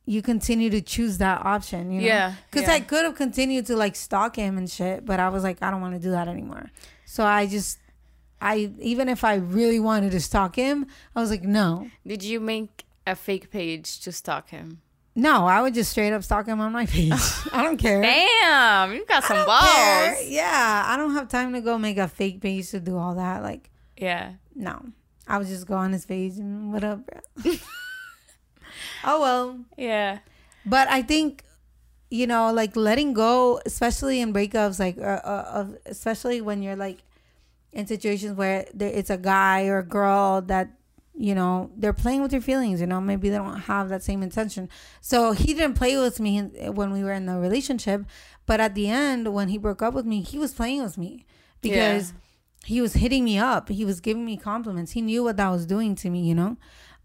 you 0.07 0.23
continue 0.23 0.71
to 0.71 0.81
choose 0.81 1.19
that 1.19 1.45
option, 1.45 1.91
you 1.91 2.01
know? 2.01 2.07
Yeah, 2.07 2.35
Because 2.51 2.69
yeah. 2.69 2.75
I 2.75 2.81
could 2.81 3.05
have 3.05 3.15
continued 3.17 3.67
to 3.67 3.77
like 3.77 3.97
stalk 3.97 4.37
him 4.37 4.59
and 4.59 4.71
shit, 4.71 5.05
but 5.05 5.21
I 5.21 5.29
was 5.29 5.43
like, 5.43 5.63
I 5.63 5.71
don't 5.71 5.81
want 5.81 5.95
to 5.95 6.01
do 6.01 6.11
that 6.11 6.29
anymore. 6.29 6.71
So 7.05 7.25
I 7.25 7.47
just 7.47 7.79
I 8.41 8.71
even 8.81 9.09
if 9.09 9.25
I 9.25 9.37
really 9.37 9.81
wanted 9.81 10.11
to 10.13 10.21
stalk 10.21 10.57
him, 10.57 10.87
I 11.17 11.21
was 11.21 11.31
like, 11.31 11.43
no, 11.43 11.89
Did 12.07 12.23
you 12.23 12.41
make 12.41 12.85
a 13.07 13.15
fake 13.15 13.51
page 13.51 14.01
to 14.01 14.13
stalk 14.13 14.51
him? 14.51 14.81
no, 15.17 15.47
I 15.47 15.63
would 15.63 15.75
just 15.75 15.93
straight 15.93 16.13
up 16.13 16.25
stalk 16.25 16.47
him 16.47 16.61
on 16.61 16.73
my 16.73 16.87
page. 16.87 17.13
I 17.53 17.63
don't 17.63 17.77
care. 17.77 18.03
Damn, 18.03 18.93
you 18.95 19.05
got 19.07 19.23
some 19.25 19.47
balls. 19.47 19.65
care. 19.71 20.23
Yeah, 20.25 20.85
I 20.87 20.97
don't 20.97 21.13
have 21.15 21.29
time 21.29 21.53
to 21.53 21.61
go 21.61 21.79
make 21.79 21.99
a 21.99 22.09
fake 22.09 22.41
page 22.41 22.71
to 22.71 22.81
do 22.81 22.97
all 22.99 23.15
that. 23.15 23.41
Like, 23.43 23.71
Yeah. 23.96 24.33
no, 24.54 24.87
I 25.26 25.38
would 25.38 25.46
just 25.46 25.66
go 25.66 25.74
on 25.74 25.92
his 25.92 26.04
page 26.07 26.37
and 26.38 26.72
what 26.72 26.85
up, 26.85 27.00
bro? 27.07 27.52
oh 29.04 29.20
well. 29.20 29.59
Yeah. 29.76 30.18
But 30.66 30.88
I 30.88 31.02
think, 31.02 31.42
you 32.11 32.26
know, 32.26 32.52
like 32.52 32.76
letting 32.76 33.12
go, 33.12 33.61
especially 33.66 34.20
in 34.20 34.33
breakups, 34.33 34.78
like, 34.78 34.98
uh, 34.98 35.20
uh, 35.24 35.66
especially 35.87 36.40
when 36.40 36.62
you're 36.62 36.76
like 36.76 36.98
in 37.72 37.87
situations 37.87 38.37
where 38.37 38.66
there, 38.72 38.88
it's 38.90 39.11
a 39.11 39.16
guy 39.18 39.66
or 39.66 39.78
a 39.78 39.85
girl 39.85 40.40
that, 40.42 40.70
you 41.16 41.35
know, 41.35 41.70
they're 41.76 41.92
playing 41.92 42.22
with 42.22 42.33
your 42.33 42.42
feelings. 42.42 42.80
You 42.80 42.87
know, 42.87 43.00
maybe 43.00 43.28
they 43.30 43.37
don't 43.37 43.61
have 43.61 43.88
that 43.90 44.02
same 44.02 44.22
intention. 44.22 44.68
So 45.00 45.33
he 45.33 45.54
didn't 45.54 45.74
play 45.74 45.96
with 45.96 46.18
me 46.18 46.40
when 46.70 46.92
we 46.92 47.04
were 47.04 47.12
in 47.12 47.26
the 47.26 47.37
relationship, 47.37 48.04
but 48.46 48.59
at 48.61 48.74
the 48.74 48.88
end, 48.88 49.33
when 49.33 49.48
he 49.48 49.59
broke 49.59 49.83
up 49.83 49.94
with 49.94 50.07
me, 50.07 50.22
he 50.22 50.38
was 50.38 50.52
playing 50.52 50.83
with 50.83 50.98
me 50.98 51.24
because. 51.61 52.12
He 52.64 52.81
was 52.81 52.94
hitting 52.94 53.24
me 53.24 53.38
up. 53.38 53.68
He 53.68 53.85
was 53.85 54.00
giving 54.00 54.24
me 54.24 54.37
compliments. 54.37 54.92
He 54.92 55.03
knew 55.03 55.22
what 55.22 55.37
that 55.37 55.50
was 55.50 55.66
doing 55.66 55.94
to 55.96 56.11
me, 56.11 56.22
you 56.22 56.35
know. 56.35 56.57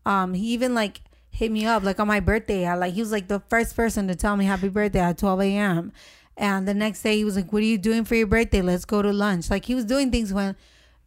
Um, 0.05 0.33
he 0.33 0.47
even 0.53 0.73
like 0.73 1.01
hit 1.29 1.51
me 1.51 1.65
up 1.65 1.83
like 1.83 1.99
on 1.99 2.07
my 2.07 2.19
birthday. 2.19 2.65
I 2.65 2.75
like 2.75 2.93
he 2.93 3.01
was 3.01 3.11
like 3.11 3.27
the 3.27 3.39
first 3.49 3.75
person 3.75 4.07
to 4.07 4.15
tell 4.15 4.35
me 4.35 4.45
happy 4.45 4.69
birthday 4.69 4.99
at 4.99 5.17
12 5.17 5.41
a.m. 5.41 5.91
And 6.37 6.67
the 6.67 6.73
next 6.73 7.01
day 7.03 7.17
he 7.17 7.25
was 7.25 7.35
like, 7.35 7.51
"What 7.51 7.61
are 7.61 7.65
you 7.65 7.77
doing 7.77 8.05
for 8.05 8.15
your 8.15 8.27
birthday? 8.27 8.61
Let's 8.61 8.85
go 8.85 9.01
to 9.01 9.11
lunch." 9.11 9.49
Like 9.49 9.65
he 9.65 9.75
was 9.75 9.85
doing 9.85 10.09
things 10.09 10.33
when 10.33 10.55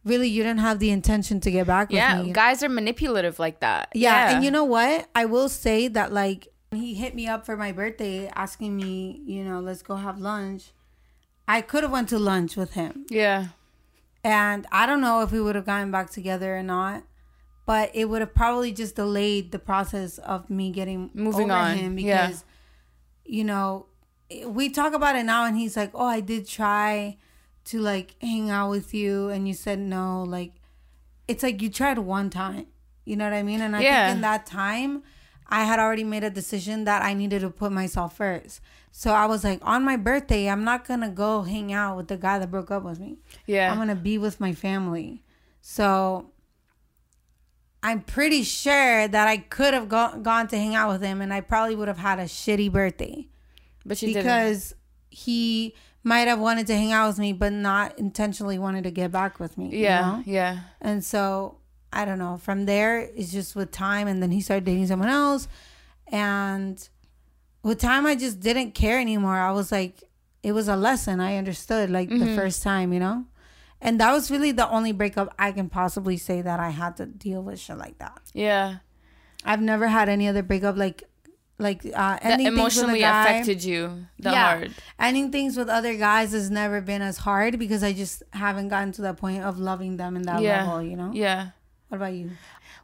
really 0.05 0.27
you 0.27 0.43
didn't 0.43 0.59
have 0.59 0.79
the 0.79 0.91
intention 0.91 1.39
to 1.41 1.51
get 1.51 1.65
back 1.65 1.89
with 1.89 1.97
Yeah. 1.97 2.23
Guys 2.31 2.61
are 2.61 2.69
manipulative 2.69 3.39
like 3.39 3.59
that. 3.61 3.89
Yeah, 3.95 4.35
and 4.35 4.43
you 4.45 4.51
know 4.51 4.63
what? 4.63 5.07
I 5.15 5.25
will 5.25 5.49
say 5.49 5.87
that 5.87 6.13
like 6.13 6.49
he 6.71 6.93
hit 6.93 7.15
me 7.15 7.27
up 7.27 7.45
for 7.45 7.57
my 7.57 7.71
birthday 7.71 8.27
asking 8.35 8.75
me, 8.75 9.21
you 9.25 9.43
know, 9.43 9.59
let's 9.59 9.81
go 9.81 9.95
have 9.95 10.19
lunch. 10.19 10.71
I 11.47 11.61
could 11.61 11.83
have 11.83 11.91
went 11.91 12.09
to 12.09 12.19
lunch 12.19 12.55
with 12.55 12.73
him. 12.73 13.05
Yeah. 13.09 13.47
And 14.23 14.65
I 14.71 14.85
don't 14.85 15.01
know 15.01 15.21
if 15.21 15.31
we 15.31 15.41
would 15.41 15.55
have 15.55 15.65
gotten 15.65 15.91
back 15.91 16.09
together 16.09 16.55
or 16.57 16.63
not, 16.63 17.03
but 17.65 17.91
it 17.93 18.05
would 18.05 18.21
have 18.21 18.33
probably 18.33 18.71
just 18.71 18.95
delayed 18.95 19.51
the 19.51 19.59
process 19.59 20.17
of 20.17 20.49
me 20.49 20.71
getting 20.71 21.09
Moving 21.13 21.51
over 21.51 21.59
on, 21.59 21.75
him 21.77 21.97
yeah. 21.97 22.27
because, 22.27 22.45
you 23.25 23.43
know, 23.43 23.87
we 24.45 24.69
talk 24.69 24.93
about 24.93 25.15
it 25.15 25.23
now, 25.23 25.45
and 25.45 25.57
he's 25.57 25.75
like, 25.77 25.91
"Oh, 25.93 26.05
I 26.05 26.19
did 26.21 26.47
try 26.47 27.17
to 27.65 27.79
like 27.79 28.15
hang 28.21 28.49
out 28.49 28.69
with 28.69 28.93
you, 28.93 29.29
and 29.29 29.47
you 29.47 29.53
said 29.53 29.77
no." 29.79 30.23
Like, 30.23 30.53
it's 31.27 31.43
like 31.43 31.61
you 31.61 31.69
tried 31.69 31.99
one 31.99 32.29
time. 32.29 32.67
You 33.05 33.17
know 33.17 33.25
what 33.25 33.33
I 33.33 33.43
mean? 33.43 33.61
And 33.61 33.75
I 33.75 33.81
Yeah. 33.81 34.05
think 34.07 34.15
in 34.17 34.21
that 34.21 34.45
time, 34.45 35.03
I 35.53 35.63
had 35.65 35.79
already 35.79 36.03
made 36.03 36.23
a 36.23 36.29
decision 36.29 36.83
that 36.85 37.01
I 37.03 37.13
needed 37.13 37.41
to 37.41 37.49
put 37.49 37.71
myself 37.71 38.17
first. 38.17 38.59
So 38.91 39.11
I 39.13 39.25
was 39.27 39.43
like, 39.43 39.59
on 39.61 39.83
my 39.83 39.97
birthday, 39.97 40.49
I'm 40.49 40.63
not 40.63 40.87
gonna 40.87 41.09
go 41.09 41.43
hang 41.43 41.71
out 41.71 41.95
with 41.97 42.07
the 42.07 42.17
guy 42.17 42.39
that 42.39 42.49
broke 42.49 42.71
up 42.71 42.83
with 42.83 42.99
me. 42.99 43.17
Yeah. 43.45 43.71
I'm 43.71 43.77
gonna 43.77 43.95
be 43.95 44.17
with 44.17 44.39
my 44.39 44.53
family. 44.53 45.23
So 45.61 46.31
I'm 47.81 48.01
pretty 48.01 48.43
sure 48.43 49.07
that 49.07 49.27
I 49.27 49.37
could 49.37 49.73
have 49.73 49.89
go- 49.89 50.17
gone 50.21 50.47
to 50.47 50.57
hang 50.57 50.73
out 50.73 50.89
with 50.91 51.01
him, 51.01 51.21
and 51.21 51.33
I 51.33 51.41
probably 51.41 51.75
would 51.75 51.87
have 51.87 51.97
had 51.97 52.17
a 52.19 52.23
shitty 52.25 52.71
birthday 52.71 53.27
but 53.85 54.01
you 54.01 54.07
didn't. 54.09 54.23
because 54.23 54.73
he 55.09 55.75
might 56.03 56.27
have 56.27 56.39
wanted 56.39 56.65
to 56.67 56.75
hang 56.75 56.91
out 56.91 57.07
with 57.07 57.19
me, 57.19 57.33
but 57.33 57.51
not 57.53 57.97
intentionally 57.99 58.57
wanted 58.57 58.83
to 58.85 58.91
get 58.91 59.11
back 59.11 59.39
with 59.39 59.57
me. 59.57 59.69
you 59.69 59.79
Yeah. 59.83 60.01
know? 60.01 60.23
Yeah. 60.25 60.59
And 60.81 61.03
so 61.03 61.57
I 61.93 62.05
don't 62.05 62.19
know. 62.19 62.37
From 62.37 62.65
there, 62.65 62.99
it's 62.99 63.31
just 63.31 63.55
with 63.55 63.71
time, 63.71 64.07
and 64.07 64.21
then 64.21 64.31
he 64.31 64.41
started 64.41 64.65
dating 64.65 64.87
someone 64.87 65.09
else, 65.09 65.47
and 66.07 66.87
with 67.63 67.79
time, 67.79 68.05
I 68.05 68.15
just 68.15 68.39
didn't 68.39 68.71
care 68.73 68.99
anymore. 68.99 69.37
I 69.37 69.51
was 69.51 69.71
like, 69.71 70.03
it 70.41 70.51
was 70.51 70.67
a 70.67 70.75
lesson. 70.75 71.19
I 71.19 71.37
understood 71.37 71.89
like 71.89 72.09
the 72.09 72.35
first 72.35 72.61
time, 72.63 72.91
you 72.93 72.99
know. 72.99 73.25
And 73.79 73.99
that 73.99 74.11
was 74.11 74.29
really 74.31 74.51
the 74.51 74.67
only 74.69 74.91
breakup 74.91 75.33
I 75.39 75.51
can 75.51 75.69
possibly 75.69 76.17
say 76.17 76.41
that 76.41 76.59
I 76.59 76.69
had 76.69 76.97
to 76.97 77.05
deal 77.05 77.41
with 77.41 77.59
shit 77.59 77.77
like 77.77 77.97
that. 77.99 78.21
Yeah. 78.33 78.77
I've 79.45 79.61
never 79.61 79.87
had 79.87 80.07
any 80.09 80.27
other 80.27 80.41
breakup 80.43 80.77
like, 80.77 81.03
like 81.59 81.85
uh, 81.85 81.89
That 81.91 82.25
ending 82.25 82.47
things 82.47 82.55
with 82.55 82.57
a 82.57 82.61
emotionally 82.61 82.99
guy. 82.99 83.23
affected 83.29 83.63
you 83.63 84.05
the 84.19 84.31
yeah, 84.31 84.57
hard. 84.57 84.73
ending 84.99 85.31
things 85.31 85.55
with 85.57 85.67
other 85.69 85.95
guys 85.95 86.31
has 86.31 86.49
never 86.49 86.79
been 86.81 87.01
as 87.01 87.17
hard 87.17 87.59
because 87.59 87.83
I 87.83 87.91
just 87.93 88.23
haven't 88.31 88.69
gotten 88.69 88.91
to 88.93 89.01
that 89.03 89.17
point 89.17 89.43
of 89.43 89.59
loving 89.59 89.97
them 89.97 90.15
in 90.15 90.23
that 90.23 90.41
Yeah. 90.41 90.63
level. 90.65 90.81
You 90.81 90.95
know. 90.97 91.11
Yeah. 91.13 91.49
What 91.93 91.97
about 91.97 92.13
you? 92.13 92.31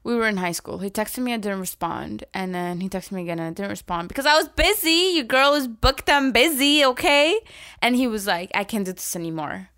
we 0.04 0.14
were 0.14 0.28
in 0.28 0.38
high 0.38 0.52
school. 0.52 0.78
He 0.78 0.92
texted 0.92 1.18
me, 1.18 1.34
I 1.34 1.38
didn't 1.38 1.60
respond, 1.60 2.26
and 2.32 2.54
then 2.54 2.80
he 2.80 2.88
texted 2.88 3.14
me 3.14 3.24
again, 3.24 3.40
and 3.40 3.48
I 3.48 3.50
didn't 3.50 3.72
respond 3.72 4.08
because 4.08 4.28
I 4.28 4.36
was 4.38 4.48
busy. 4.50 5.14
Your 5.16 5.24
girl 5.24 5.56
is 5.56 5.68
booked. 5.68 6.12
I'm 6.12 6.32
busy. 6.32 6.86
Okay, 6.86 7.40
and 7.82 7.96
he 7.96 8.06
was 8.06 8.28
like, 8.28 8.52
I 8.54 8.64
can't 8.64 8.86
do 8.86 8.94
this 8.94 9.16
anymore, 9.16 9.70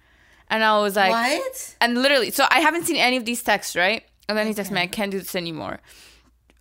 and 0.49 0.65
I 0.65 0.81
was 0.81 0.97
like, 0.97 1.11
what? 1.11 1.75
and 1.79 2.01
literally, 2.01 2.29
so 2.31 2.45
I 2.51 2.59
haven't 2.59 2.87
seen 2.87 2.97
any 2.97 3.15
of 3.15 3.23
these 3.23 3.41
texts, 3.41 3.73
right? 3.73 4.03
And 4.27 4.37
then 4.37 4.47
he 4.47 4.53
texted 4.53 4.71
me, 4.71 4.81
I 4.81 4.87
can't 4.87 5.11
do 5.11 5.19
this 5.19 5.33
anymore. 5.33 5.79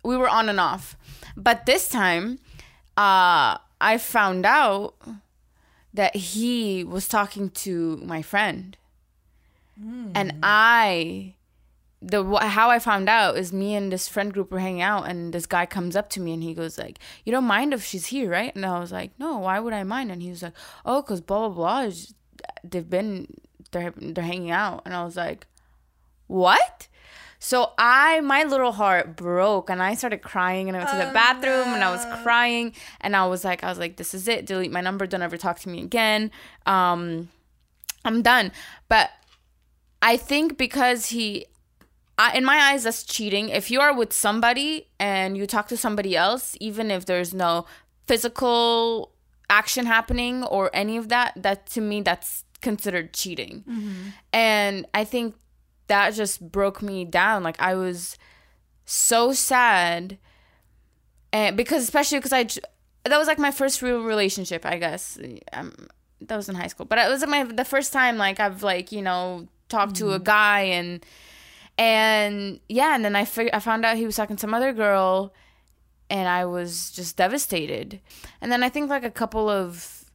We 0.01 0.15
were 0.15 0.29
on 0.29 0.47
and 0.47 0.57
off, 0.57 0.95
but 1.35 1.65
this 1.65 1.89
time, 1.89 2.39
uh, 2.95 3.57
I 3.81 3.97
found 3.99 4.45
out 4.45 4.95
that 5.93 6.15
he 6.15 6.85
was 6.85 7.09
talking 7.09 7.49
to 7.49 7.97
my 7.97 8.21
friend, 8.21 8.77
and 10.15 10.39
I 10.41 11.35
the 12.01 12.23
how 12.39 12.69
I 12.69 12.79
found 12.79 13.07
out 13.07 13.37
is 13.37 13.53
me 13.53 13.75
and 13.75 13.91
this 13.91 14.07
friend 14.07 14.33
group 14.33 14.51
were 14.51 14.59
hanging 14.59 14.81
out, 14.81 15.07
and 15.07 15.33
this 15.33 15.45
guy 15.45 15.65
comes 15.65 15.95
up 15.95 16.09
to 16.11 16.19
me 16.19 16.33
and 16.33 16.41
he 16.41 16.53
goes 16.53 16.77
like, 16.77 16.97
"You 17.23 17.31
don't 17.31 17.45
mind 17.45 17.73
if 17.73 17.85
she's 17.85 18.07
here, 18.07 18.29
right?" 18.29 18.53
And 18.55 18.65
I 18.65 18.79
was 18.79 18.91
like, 18.91 19.11
"No, 19.19 19.37
why 19.37 19.59
would 19.59 19.73
I 19.73 19.83
mind?" 19.83 20.11
And 20.11 20.21
he 20.21 20.29
was 20.29 20.41
like, 20.41 20.53
"Oh, 20.85 21.03
cause 21.03 21.21
blah 21.21 21.49
blah 21.49 21.83
blah. 21.83 21.91
They've 22.63 22.89
been 22.89 23.27
they're 23.71 23.93
they're 23.95 24.23
hanging 24.23 24.51
out," 24.51 24.81
and 24.85 24.95
I 24.95 25.03
was 25.03 25.15
like, 25.15 25.45
"What?" 26.27 26.87
So 27.43 27.71
I 27.77 28.21
my 28.21 28.43
little 28.43 28.71
heart 28.71 29.15
broke 29.15 29.71
and 29.71 29.81
I 29.81 29.95
started 29.95 30.21
crying 30.21 30.67
and 30.67 30.77
I 30.77 30.81
went 30.81 30.91
to 30.91 31.05
the 31.07 31.11
bathroom 31.11 31.73
and 31.73 31.83
I 31.83 31.89
was 31.89 32.05
crying 32.21 32.73
and 33.01 33.15
I 33.15 33.25
was 33.25 33.43
like 33.43 33.63
I 33.63 33.69
was 33.69 33.79
like 33.79 33.95
this 33.95 34.13
is 34.13 34.27
it 34.27 34.45
delete 34.45 34.71
my 34.71 34.79
number 34.79 35.07
don't 35.07 35.23
ever 35.23 35.37
talk 35.37 35.57
to 35.61 35.69
me 35.69 35.81
again 35.81 36.29
um 36.67 37.29
I'm 38.05 38.21
done 38.21 38.51
but 38.89 39.09
I 40.03 40.17
think 40.17 40.55
because 40.55 41.07
he 41.07 41.47
I, 42.21 42.37
in 42.37 42.45
my 42.45 42.57
eyes 42.57 42.83
that's 42.83 43.03
cheating. 43.03 43.49
If 43.49 43.71
you 43.71 43.81
are 43.81 43.95
with 43.95 44.13
somebody 44.13 44.87
and 44.99 45.35
you 45.35 45.47
talk 45.47 45.67
to 45.69 45.77
somebody 45.77 46.15
else 46.15 46.55
even 46.59 46.91
if 46.91 47.05
there's 47.05 47.33
no 47.33 47.65
physical 48.07 49.11
action 49.49 49.87
happening 49.87 50.43
or 50.43 50.69
any 50.71 50.97
of 50.97 51.09
that 51.09 51.33
that 51.35 51.65
to 51.67 51.81
me 51.81 52.01
that's 52.01 52.45
considered 52.61 53.11
cheating. 53.13 53.63
And 54.31 54.85
i 54.93 55.03
think 55.03 55.35
that 55.87 56.13
just 56.13 56.51
broke 56.51 56.83
me 56.83 57.05
down. 57.05 57.41
Like 57.41 57.59
i 57.59 57.73
was 57.73 58.17
so 58.85 59.33
sad. 59.33 60.19
And 61.33 61.57
because 61.57 61.81
especially 61.83 62.19
because 62.19 62.33
I, 62.33 62.43
that 63.09 63.17
was 63.17 63.27
like 63.27 63.39
my 63.39 63.51
first 63.51 63.81
real 63.81 64.03
relationship 64.03 64.63
i 64.63 64.77
guess. 64.77 65.17
Um, 65.53 65.73
that 66.27 66.35
was 66.35 66.47
in 66.49 66.53
high 66.53 66.67
school. 66.67 66.85
But 66.85 66.99
it 66.99 67.09
was 67.09 67.25
my 67.25 67.45
the 67.45 67.65
first 67.65 67.91
time 67.91 68.17
like 68.17 68.39
i've 68.39 68.61
like 68.61 68.91
you 68.91 69.01
know 69.01 69.47
talked 69.69 69.95
to 69.95 70.11
a 70.11 70.19
guy 70.19 70.61
and 70.77 71.03
and 71.81 72.59
yeah 72.69 72.93
and 72.95 73.03
then 73.03 73.15
i 73.15 73.25
fig- 73.25 73.49
i 73.53 73.59
found 73.59 73.83
out 73.85 73.97
he 73.97 74.05
was 74.05 74.15
talking 74.15 74.35
to 74.35 74.41
some 74.41 74.53
other 74.53 74.71
girl 74.71 75.33
and 76.11 76.27
i 76.29 76.45
was 76.45 76.91
just 76.91 77.17
devastated. 77.17 77.99
And 78.39 78.51
then 78.51 78.61
i 78.63 78.69
think 78.69 78.89
like 78.89 79.03
a 79.03 79.09
couple 79.21 79.49
of 79.49 80.05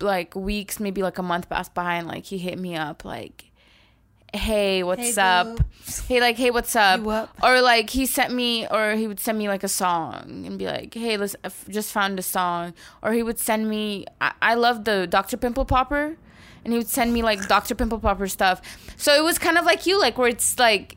like 0.00 0.34
weeks 0.34 0.78
maybe 0.80 1.02
like 1.02 1.18
a 1.18 1.22
month 1.22 1.48
passed 1.48 1.72
by 1.74 1.94
and 1.94 2.06
like 2.08 2.24
he 2.24 2.38
hit 2.38 2.58
me 2.58 2.76
up 2.76 3.04
like 3.04 3.50
hey 4.34 4.82
what's 4.82 5.14
Hey, 5.16 5.22
up? 5.22 5.46
boo. 5.56 5.64
hey 6.08 6.20
like 6.20 6.36
hey 6.36 6.50
what's 6.50 6.74
up? 6.76 7.06
Up? 7.06 7.30
or 7.42 7.60
like 7.60 7.90
he 7.90 8.06
sent 8.06 8.32
me 8.34 8.66
or 8.68 8.92
he 8.94 9.06
would 9.08 9.20
send 9.20 9.38
me 9.38 9.48
like 9.48 9.62
a 9.64 9.68
song 9.68 10.44
and 10.46 10.58
be 10.58 10.66
like 10.66 10.94
hey 10.94 11.16
listen 11.16 11.40
i 11.44 11.50
just 11.70 11.92
found 11.92 12.18
a 12.18 12.22
song. 12.22 12.74
Or 13.02 13.12
he 13.12 13.22
would 13.22 13.38
send 13.38 13.68
me 13.70 14.04
i, 14.20 14.32
I 14.42 14.54
love 14.54 14.84
the 14.84 15.06
dr 15.06 15.36
pimple 15.36 15.64
popper 15.64 16.16
and 16.66 16.72
he 16.72 16.78
would 16.78 16.88
send 16.88 17.12
me 17.14 17.22
like 17.22 17.46
dr 17.46 17.72
pimple 17.76 18.00
popper 18.00 18.26
stuff. 18.26 18.60
So 18.96 19.14
it 19.14 19.22
was 19.22 19.38
kind 19.38 19.56
of 19.56 19.64
like 19.64 19.86
you 19.86 20.00
like 20.00 20.18
where 20.18 20.28
it's 20.28 20.58
like 20.58 20.96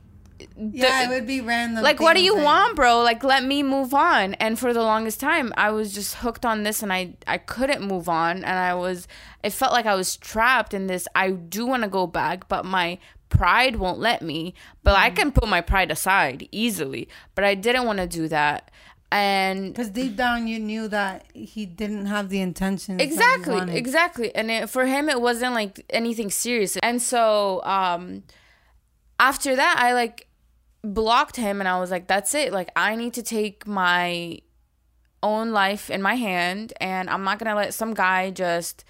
Yeah, 0.57 1.03
it 1.05 1.09
would 1.09 1.27
be 1.27 1.41
random. 1.41 1.83
like 1.83 1.99
what 1.99 2.15
do 2.15 2.23
you 2.23 2.35
that- 2.35 2.43
want 2.43 2.75
bro? 2.75 3.01
Like 3.03 3.23
let 3.23 3.43
me 3.43 3.61
move 3.61 3.93
on. 3.93 4.33
And 4.35 4.57
for 4.57 4.73
the 4.73 4.81
longest 4.81 5.19
time 5.19 5.53
i 5.57 5.69
was 5.69 5.93
just 5.93 6.15
hooked 6.15 6.43
on 6.45 6.63
this 6.63 6.81
and 6.83 6.91
i 6.91 7.13
i 7.27 7.37
couldn't 7.37 7.81
move 7.87 8.09
on. 8.09 8.37
And 8.37 8.57
i 8.57 8.73
was 8.73 9.07
it 9.43 9.51
felt 9.53 9.71
like 9.73 9.85
i 9.85 9.95
was 9.95 10.17
trapped 10.17 10.73
in 10.73 10.87
this 10.87 11.07
i 11.13 11.29
do 11.31 11.65
want 11.67 11.83
to 11.83 11.89
go 11.89 12.07
back 12.07 12.47
but 12.49 12.65
my 12.65 12.97
pride 13.29 13.75
won't 13.75 13.99
let 13.99 14.21
me. 14.23 14.55
But 14.83 14.95
Mm-hmm. 14.95 15.03
i 15.05 15.09
can 15.11 15.31
put 15.31 15.47
my 15.47 15.61
pride 15.61 15.91
aside 15.91 16.47
easily 16.51 17.07
but 17.35 17.43
i 17.43 17.53
didn't 17.53 17.85
want 17.85 17.99
to 17.99 18.07
do 18.07 18.27
that 18.29 18.71
and 19.11 19.73
Because 19.73 19.89
deep 19.89 20.15
down, 20.15 20.47
you 20.47 20.59
knew 20.59 20.87
that 20.87 21.25
he 21.33 21.65
didn't 21.65 22.05
have 22.05 22.29
the 22.29 22.41
intention. 22.41 22.99
exactly 22.99 23.75
exactly 23.75 24.33
and 24.35 24.51
it, 24.51 24.69
for 24.69 24.85
him 24.85 25.09
it 25.09 25.19
wasn't 25.21 25.53
like 25.53 25.83
anything 25.89 26.29
serious 26.29 26.77
and 26.77 27.01
so 27.01 27.63
um 27.63 28.23
after 29.19 29.55
that, 29.55 29.75
I 29.77 29.93
like 29.93 30.27
blocked 30.81 31.35
him 31.35 31.59
and 31.59 31.67
I 31.67 31.79
was 31.79 31.91
like, 31.91 32.07
that's 32.07 32.33
it. 32.33 32.53
Like, 32.53 32.71
I 32.75 32.95
need 32.95 33.13
to 33.15 33.23
take 33.23 33.67
my 33.67 34.39
own 35.21 35.51
life 35.51 35.89
in 35.89 36.01
my 36.01 36.15
hand 36.15 36.71
and 36.79 37.09
I'm 37.09 37.25
not 37.25 37.39
gonna 37.39 37.55
let 37.55 37.73
some 37.73 37.93
guy 37.93 38.31
just 38.31 38.85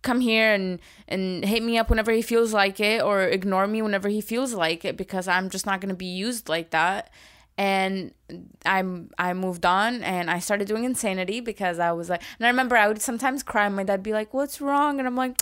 come 0.00 0.20
here 0.20 0.54
and 0.54 0.78
and 1.06 1.44
hit 1.44 1.62
me 1.62 1.76
up 1.76 1.90
whenever 1.90 2.12
he 2.12 2.22
feels 2.22 2.54
like 2.54 2.80
it 2.80 3.02
or 3.02 3.24
ignore 3.24 3.66
me 3.66 3.82
whenever 3.82 4.08
he 4.08 4.22
feels 4.22 4.54
like 4.54 4.86
it 4.86 4.96
because 4.96 5.28
I'm 5.28 5.50
just 5.50 5.66
not 5.66 5.82
gonna 5.82 5.92
be 5.94 6.06
used 6.06 6.48
like 6.48 6.70
that 6.70 7.10
and 7.58 8.12
I'm 8.66 9.10
I 9.18 9.32
moved 9.32 9.64
on 9.64 10.02
and 10.02 10.30
I 10.30 10.40
started 10.40 10.68
doing 10.68 10.84
insanity 10.84 11.40
because 11.40 11.78
I 11.78 11.92
was 11.92 12.10
like 12.10 12.22
and 12.38 12.46
I 12.46 12.50
remember 12.50 12.76
I 12.76 12.86
would 12.88 13.00
sometimes 13.00 13.42
cry 13.42 13.66
and 13.66 13.74
my 13.74 13.82
dad'd 13.84 14.02
be 14.02 14.12
like 14.12 14.34
what's 14.34 14.60
wrong? 14.60 14.98
And 14.98 15.06
I'm 15.08 15.16
like 15.16 15.40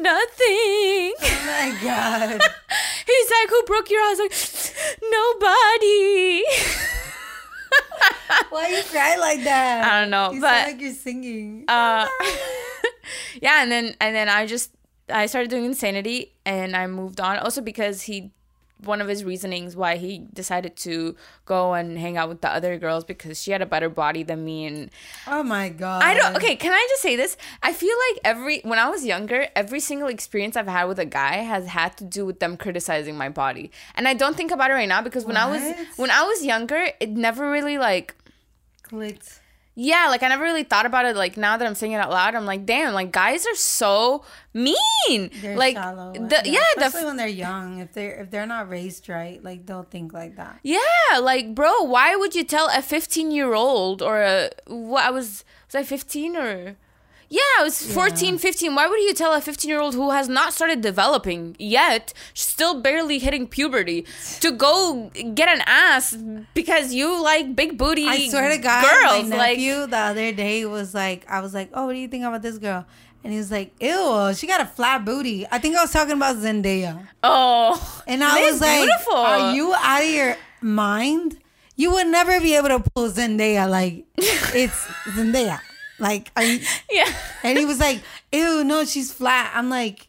nothing. 0.00 1.14
Oh 1.22 1.42
my 1.46 1.76
god. 1.82 2.30
He's 3.06 3.30
like 3.30 3.48
who 3.50 3.62
broke 3.64 3.90
your 3.90 4.02
house 4.02 4.18
like 4.18 4.32
nobody. 5.10 6.42
Why 8.50 8.68
you 8.68 8.82
cry 8.84 9.16
like 9.16 9.44
that? 9.44 9.84
I 9.84 10.00
don't 10.00 10.10
know 10.10 10.32
you 10.32 10.40
but 10.40 10.50
sound 10.50 10.72
like 10.72 10.80
you're 10.80 10.92
singing. 10.94 11.64
uh 11.68 12.08
yeah 13.42 13.62
and 13.62 13.70
then 13.70 13.94
and 14.00 14.14
then 14.16 14.28
I 14.28 14.46
just 14.46 14.70
I 15.08 15.26
started 15.26 15.50
doing 15.50 15.64
insanity 15.64 16.34
and 16.46 16.74
I 16.74 16.86
moved 16.86 17.20
on 17.20 17.38
also 17.38 17.60
because 17.60 18.02
he 18.02 18.32
one 18.86 19.00
of 19.00 19.08
his 19.08 19.24
reasonings 19.24 19.76
why 19.76 19.96
he 19.96 20.26
decided 20.32 20.76
to 20.76 21.16
go 21.44 21.74
and 21.74 21.98
hang 21.98 22.16
out 22.16 22.28
with 22.28 22.40
the 22.40 22.48
other 22.48 22.78
girls 22.78 23.04
because 23.04 23.42
she 23.42 23.50
had 23.50 23.62
a 23.62 23.66
better 23.66 23.88
body 23.88 24.22
than 24.22 24.44
me 24.44 24.66
and 24.66 24.90
oh 25.26 25.42
my 25.42 25.68
god. 25.68 26.02
I 26.02 26.14
don't 26.14 26.36
okay 26.36 26.56
can 26.56 26.72
I 26.72 26.86
just 26.90 27.02
say 27.02 27.16
this? 27.16 27.36
I 27.62 27.72
feel 27.72 27.96
like 28.10 28.20
every 28.24 28.60
when 28.60 28.78
I 28.78 28.88
was 28.88 29.04
younger 29.04 29.48
every 29.54 29.80
single 29.80 30.08
experience 30.08 30.56
I've 30.56 30.68
had 30.68 30.84
with 30.84 30.98
a 30.98 31.06
guy 31.06 31.36
has 31.36 31.66
had 31.66 31.96
to 31.98 32.04
do 32.04 32.26
with 32.26 32.40
them 32.40 32.56
criticizing 32.56 33.16
my 33.16 33.28
body. 33.28 33.70
And 33.94 34.08
I 34.08 34.14
don't 34.14 34.36
think 34.36 34.50
about 34.50 34.70
it 34.70 34.74
right 34.74 34.88
now 34.88 35.02
because 35.02 35.24
when 35.24 35.36
I 35.36 35.46
was 35.48 35.62
when 35.96 36.10
I 36.10 36.22
was 36.22 36.44
younger 36.44 36.88
it 37.00 37.10
never 37.10 37.50
really 37.50 37.78
like 37.78 38.14
clicked 38.82 39.40
yeah, 39.74 40.06
like 40.08 40.22
I 40.22 40.28
never 40.28 40.44
really 40.44 40.64
thought 40.64 40.86
about 40.86 41.04
it. 41.04 41.16
Like 41.16 41.36
now 41.36 41.56
that 41.56 41.66
I'm 41.66 41.74
saying 41.74 41.92
it 41.92 41.96
out 41.96 42.10
loud, 42.10 42.34
I'm 42.34 42.46
like, 42.46 42.64
damn, 42.64 42.94
like 42.94 43.10
guys 43.12 43.46
are 43.46 43.54
so 43.56 44.24
mean. 44.52 45.30
they're 45.40 45.56
like 45.56 45.74
shallow 45.74 46.12
the 46.12 46.42
yeah, 46.44 46.60
the 46.76 46.86
especially 46.86 47.06
when 47.06 47.16
they're 47.16 47.26
young 47.26 47.78
if 47.80 47.92
they're 47.92 48.20
if 48.20 48.30
they're 48.30 48.46
not 48.46 48.68
raised 48.68 49.08
right 49.08 49.42
like 49.42 49.66
they'll 49.66 49.82
think 49.82 50.12
like 50.12 50.36
that 50.36 50.60
yeah, 50.62 51.18
like 51.20 51.54
bro, 51.54 51.82
why 51.82 52.14
would 52.14 52.34
you 52.34 52.44
tell 52.44 52.68
a 52.68 52.82
15 52.82 53.30
year 53.30 53.54
old 53.54 54.00
or 54.00 54.22
a 54.22 54.50
what 54.66 55.04
I 55.04 55.10
was 55.10 55.44
was 55.66 55.74
I 55.74 55.82
15 55.82 56.36
or 56.36 56.76
yeah, 57.28 57.40
I 57.58 57.62
was 57.64 57.80
14, 57.92 58.38
15. 58.38 58.74
Why 58.74 58.86
would 58.86 59.00
you 59.00 59.14
tell 59.14 59.32
a 59.32 59.40
15 59.40 59.68
year 59.68 59.80
old 59.80 59.94
who 59.94 60.10
has 60.10 60.28
not 60.28 60.52
started 60.52 60.80
developing 60.80 61.56
yet, 61.58 62.12
still 62.34 62.80
barely 62.80 63.18
hitting 63.18 63.46
puberty, 63.46 64.06
to 64.40 64.52
go 64.52 65.10
get 65.34 65.48
an 65.48 65.62
ass 65.66 66.16
because 66.54 66.92
you 66.92 67.20
like 67.22 67.56
big 67.56 67.76
booty 67.78 68.06
I 68.06 68.28
swear 68.28 68.50
to 68.50 68.58
God, 68.58 68.82
girls? 68.84 69.28
my 69.28 69.36
like, 69.36 69.58
nephew 69.58 69.86
the 69.86 69.96
other 69.98 70.32
day 70.32 70.64
was 70.66 70.94
like, 70.94 71.28
I 71.28 71.40
was 71.40 71.54
like, 71.54 71.70
oh, 71.74 71.86
what 71.86 71.92
do 71.94 71.98
you 71.98 72.08
think 72.08 72.24
about 72.24 72.42
this 72.42 72.58
girl? 72.58 72.86
And 73.24 73.32
he 73.32 73.38
was 73.38 73.50
like, 73.50 73.72
ew, 73.80 74.32
she 74.34 74.46
got 74.46 74.60
a 74.60 74.66
flat 74.66 75.04
booty. 75.04 75.46
I 75.50 75.58
think 75.58 75.76
I 75.76 75.80
was 75.82 75.90
talking 75.92 76.12
about 76.12 76.36
Zendaya. 76.36 77.06
oh, 77.22 78.02
And 78.06 78.22
I 78.22 78.50
was 78.50 78.60
like, 78.60 78.82
beautiful. 78.84 79.14
are 79.16 79.54
you 79.54 79.72
out 79.74 80.02
of 80.02 80.08
your 80.08 80.36
mind? 80.60 81.38
You 81.74 81.90
would 81.92 82.06
never 82.06 82.38
be 82.40 82.54
able 82.54 82.68
to 82.68 82.80
pull 82.94 83.10
Zendaya 83.10 83.68
like 83.68 84.04
it's 84.16 84.86
Zendaya. 85.16 85.58
Like, 86.04 86.30
are 86.36 86.42
you? 86.44 86.60
yeah. 86.90 87.10
And 87.42 87.56
he 87.56 87.64
was 87.64 87.80
like, 87.80 88.02
ew, 88.30 88.62
no, 88.62 88.84
she's 88.84 89.10
flat. 89.10 89.52
I'm 89.54 89.70
like, 89.70 90.08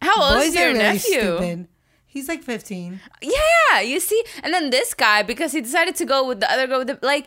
How 0.00 0.14
old 0.32 0.42
is 0.42 0.54
your 0.54 0.68
really 0.68 0.78
nephew? 0.78 1.20
stupid. 1.20 1.68
He's 2.06 2.28
like 2.28 2.42
15. 2.42 2.98
Yeah, 3.20 3.80
you 3.80 4.00
see, 4.00 4.24
and 4.42 4.54
then 4.54 4.70
this 4.70 4.94
guy 4.94 5.22
because 5.22 5.52
he 5.52 5.60
decided 5.60 5.96
to 5.96 6.06
go 6.06 6.26
with 6.26 6.40
the 6.40 6.50
other 6.50 6.66
girl. 6.66 6.78
With 6.78 6.88
the, 6.88 6.98
like, 7.02 7.26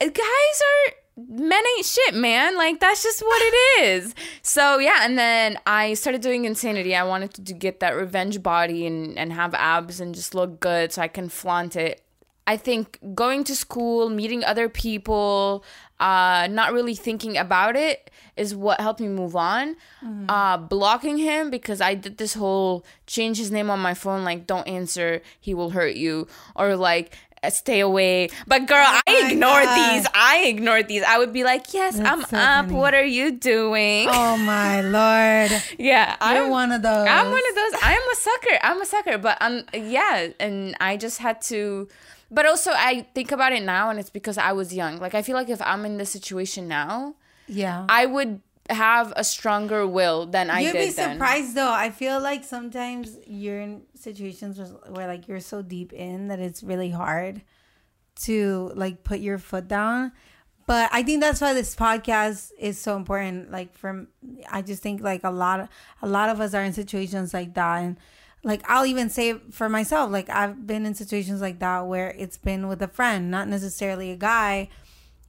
guys 0.00 0.12
are 0.18 0.94
men 1.16 1.62
ain't 1.76 1.86
shit, 1.86 2.14
man. 2.14 2.56
Like 2.56 2.80
that's 2.80 3.02
just 3.02 3.22
what 3.22 3.40
it 3.42 3.84
is. 3.84 4.14
So 4.42 4.78
yeah, 4.78 5.00
and 5.02 5.16
then 5.16 5.58
I 5.66 5.94
started 5.94 6.22
doing 6.22 6.46
insanity. 6.46 6.96
I 6.96 7.04
wanted 7.04 7.34
to, 7.34 7.44
to 7.44 7.52
get 7.54 7.78
that 7.80 7.90
revenge 7.90 8.42
body 8.42 8.86
and 8.86 9.18
and 9.18 9.32
have 9.32 9.54
abs 9.54 10.00
and 10.00 10.14
just 10.14 10.34
look 10.34 10.60
good 10.60 10.92
so 10.92 11.02
I 11.02 11.08
can 11.08 11.28
flaunt 11.28 11.76
it. 11.76 12.02
I 12.48 12.56
think 12.56 12.98
going 13.14 13.42
to 13.44 13.56
school, 13.56 14.08
meeting 14.08 14.44
other 14.44 14.68
people, 14.68 15.64
uh, 16.00 16.46
not 16.50 16.72
really 16.72 16.94
thinking 16.94 17.36
about 17.36 17.76
it 17.76 18.10
is 18.36 18.54
what 18.54 18.80
helped 18.80 19.00
me 19.00 19.08
move 19.08 19.34
on. 19.34 19.76
Uh, 20.28 20.56
blocking 20.58 21.16
him 21.18 21.50
because 21.50 21.80
I 21.80 21.94
did 21.94 22.18
this 22.18 22.34
whole 22.34 22.84
change 23.06 23.38
his 23.38 23.50
name 23.50 23.70
on 23.70 23.80
my 23.80 23.94
phone, 23.94 24.24
like 24.24 24.46
don't 24.46 24.66
answer, 24.68 25.22
he 25.40 25.54
will 25.54 25.70
hurt 25.70 25.96
you, 25.96 26.26
or 26.54 26.76
like 26.76 27.16
uh, 27.42 27.48
stay 27.50 27.80
away. 27.80 28.28
But 28.46 28.66
girl, 28.66 28.84
I 28.86 29.00
my 29.08 29.28
ignored 29.30 29.64
God. 29.64 29.94
these. 29.96 30.06
I 30.14 30.44
ignored 30.46 30.86
these. 30.88 31.02
I 31.02 31.16
would 31.18 31.32
be 31.32 31.44
like, 31.44 31.72
yes, 31.72 31.96
That's 31.96 32.08
I'm 32.10 32.20
so 32.24 32.36
up. 32.36 32.66
funny. 32.66 32.74
What 32.74 32.94
are 32.94 33.04
you 33.04 33.32
doing? 33.32 34.08
Oh 34.10 34.36
my 34.36 34.80
lord. 34.96 35.62
yeah, 35.78 36.16
You're 36.32 36.44
I'm 36.44 36.50
one 36.50 36.72
of 36.72 36.82
those. 36.82 37.06
I'm 37.08 37.30
one 37.30 37.42
of 37.50 37.54
those. 37.54 37.80
I'm 37.82 38.02
a 38.02 38.16
sucker. 38.16 38.58
I'm 38.62 38.80
a 38.82 38.86
sucker. 38.86 39.18
But 39.18 39.38
um, 39.40 39.64
yeah, 39.72 40.28
and 40.38 40.76
I 40.78 40.96
just 40.98 41.18
had 41.18 41.40
to. 41.42 41.88
But 42.30 42.44
also, 42.46 42.72
I 42.74 43.06
think 43.14 43.30
about 43.32 43.52
it 43.52 43.62
now, 43.62 43.88
and 43.90 43.98
it's 44.00 44.10
because 44.10 44.36
I 44.38 44.52
was 44.52 44.74
young. 44.74 44.98
Like 44.98 45.14
I 45.14 45.22
feel 45.22 45.36
like 45.36 45.48
if 45.48 45.62
I'm 45.62 45.84
in 45.84 45.96
this 45.98 46.10
situation 46.10 46.66
now, 46.68 47.14
Yeah. 47.46 47.86
I 47.88 48.06
would 48.06 48.40
have 48.68 49.12
a 49.14 49.22
stronger 49.22 49.86
will 49.86 50.26
than 50.26 50.50
I 50.50 50.58
You'd 50.60 50.72
did 50.72 50.88
be 50.88 50.92
then. 50.92 51.12
surprised 51.14 51.54
though. 51.54 51.72
I 51.72 51.90
feel 51.90 52.18
like 52.20 52.42
sometimes 52.42 53.16
you're 53.24 53.60
in 53.60 53.82
situations 53.94 54.58
where, 54.58 54.68
where 54.92 55.06
like 55.06 55.28
you're 55.28 55.38
so 55.38 55.62
deep 55.62 55.92
in 55.92 56.26
that 56.28 56.40
it's 56.40 56.64
really 56.64 56.90
hard 56.90 57.42
to 58.22 58.72
like 58.74 59.04
put 59.04 59.20
your 59.20 59.38
foot 59.38 59.68
down. 59.68 60.10
But 60.66 60.90
I 60.92 61.04
think 61.04 61.20
that's 61.20 61.40
why 61.40 61.52
this 61.52 61.76
podcast 61.76 62.50
is 62.58 62.76
so 62.76 62.96
important. 62.96 63.52
Like 63.52 63.72
from 63.76 64.08
I 64.50 64.62
just 64.62 64.82
think 64.82 65.00
like 65.00 65.22
a 65.22 65.30
lot 65.30 65.60
of 65.60 65.68
a 66.02 66.08
lot 66.08 66.28
of 66.28 66.40
us 66.40 66.54
are 66.54 66.64
in 66.64 66.72
situations 66.72 67.32
like 67.32 67.54
that 67.54 67.82
and 67.84 67.96
like 68.44 68.62
I'll 68.68 68.86
even 68.86 69.10
say 69.10 69.34
for 69.50 69.68
myself, 69.68 70.10
like 70.10 70.30
I've 70.30 70.66
been 70.66 70.86
in 70.86 70.94
situations 70.94 71.40
like 71.40 71.58
that 71.58 71.86
where 71.86 72.10
it's 72.16 72.36
been 72.36 72.68
with 72.68 72.80
a 72.82 72.88
friend, 72.88 73.30
not 73.30 73.48
necessarily 73.48 74.10
a 74.12 74.16
guy, 74.16 74.68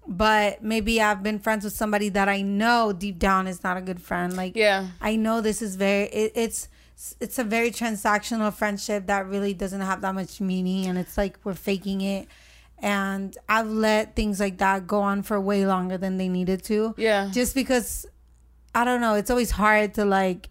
but 0.07 0.63
maybe 0.63 1.01
I've 1.01 1.23
been 1.23 1.39
friends 1.39 1.63
with 1.63 1.73
somebody 1.73 2.09
that 2.09 2.29
I 2.29 2.41
know 2.41 2.93
deep 2.93 3.19
down 3.19 3.47
is 3.47 3.63
not 3.63 3.75
a 3.75 3.81
good 3.81 4.01
friend. 4.01 4.35
Like 4.35 4.55
Yeah. 4.55 4.87
I 5.01 5.15
know 5.15 5.41
this 5.41 5.61
is 5.61 5.75
very 5.75 6.05
it, 6.05 6.31
it's 6.35 6.69
it's 7.19 7.37
a 7.37 7.43
very 7.43 7.69
transactional 7.71 8.51
friendship 8.53 9.05
that 9.07 9.27
really 9.27 9.53
doesn't 9.53 9.81
have 9.81 10.01
that 10.01 10.15
much 10.15 10.41
meaning 10.41 10.87
and 10.87 10.97
it's 10.97 11.17
like 11.17 11.37
we're 11.43 11.53
faking 11.53 12.01
it 12.01 12.27
and 12.79 13.37
I've 13.49 13.69
let 13.69 14.15
things 14.15 14.39
like 14.39 14.59
that 14.59 14.87
go 14.87 15.01
on 15.01 15.23
for 15.23 15.39
way 15.41 15.65
longer 15.65 15.97
than 15.97 16.17
they 16.17 16.27
needed 16.29 16.63
to. 16.65 16.93
Yeah. 16.97 17.29
Just 17.33 17.55
because 17.55 18.05
I 18.75 18.83
don't 18.83 19.01
know, 19.01 19.15
it's 19.15 19.29
always 19.31 19.51
hard 19.51 19.95
to 19.95 20.05
like 20.05 20.49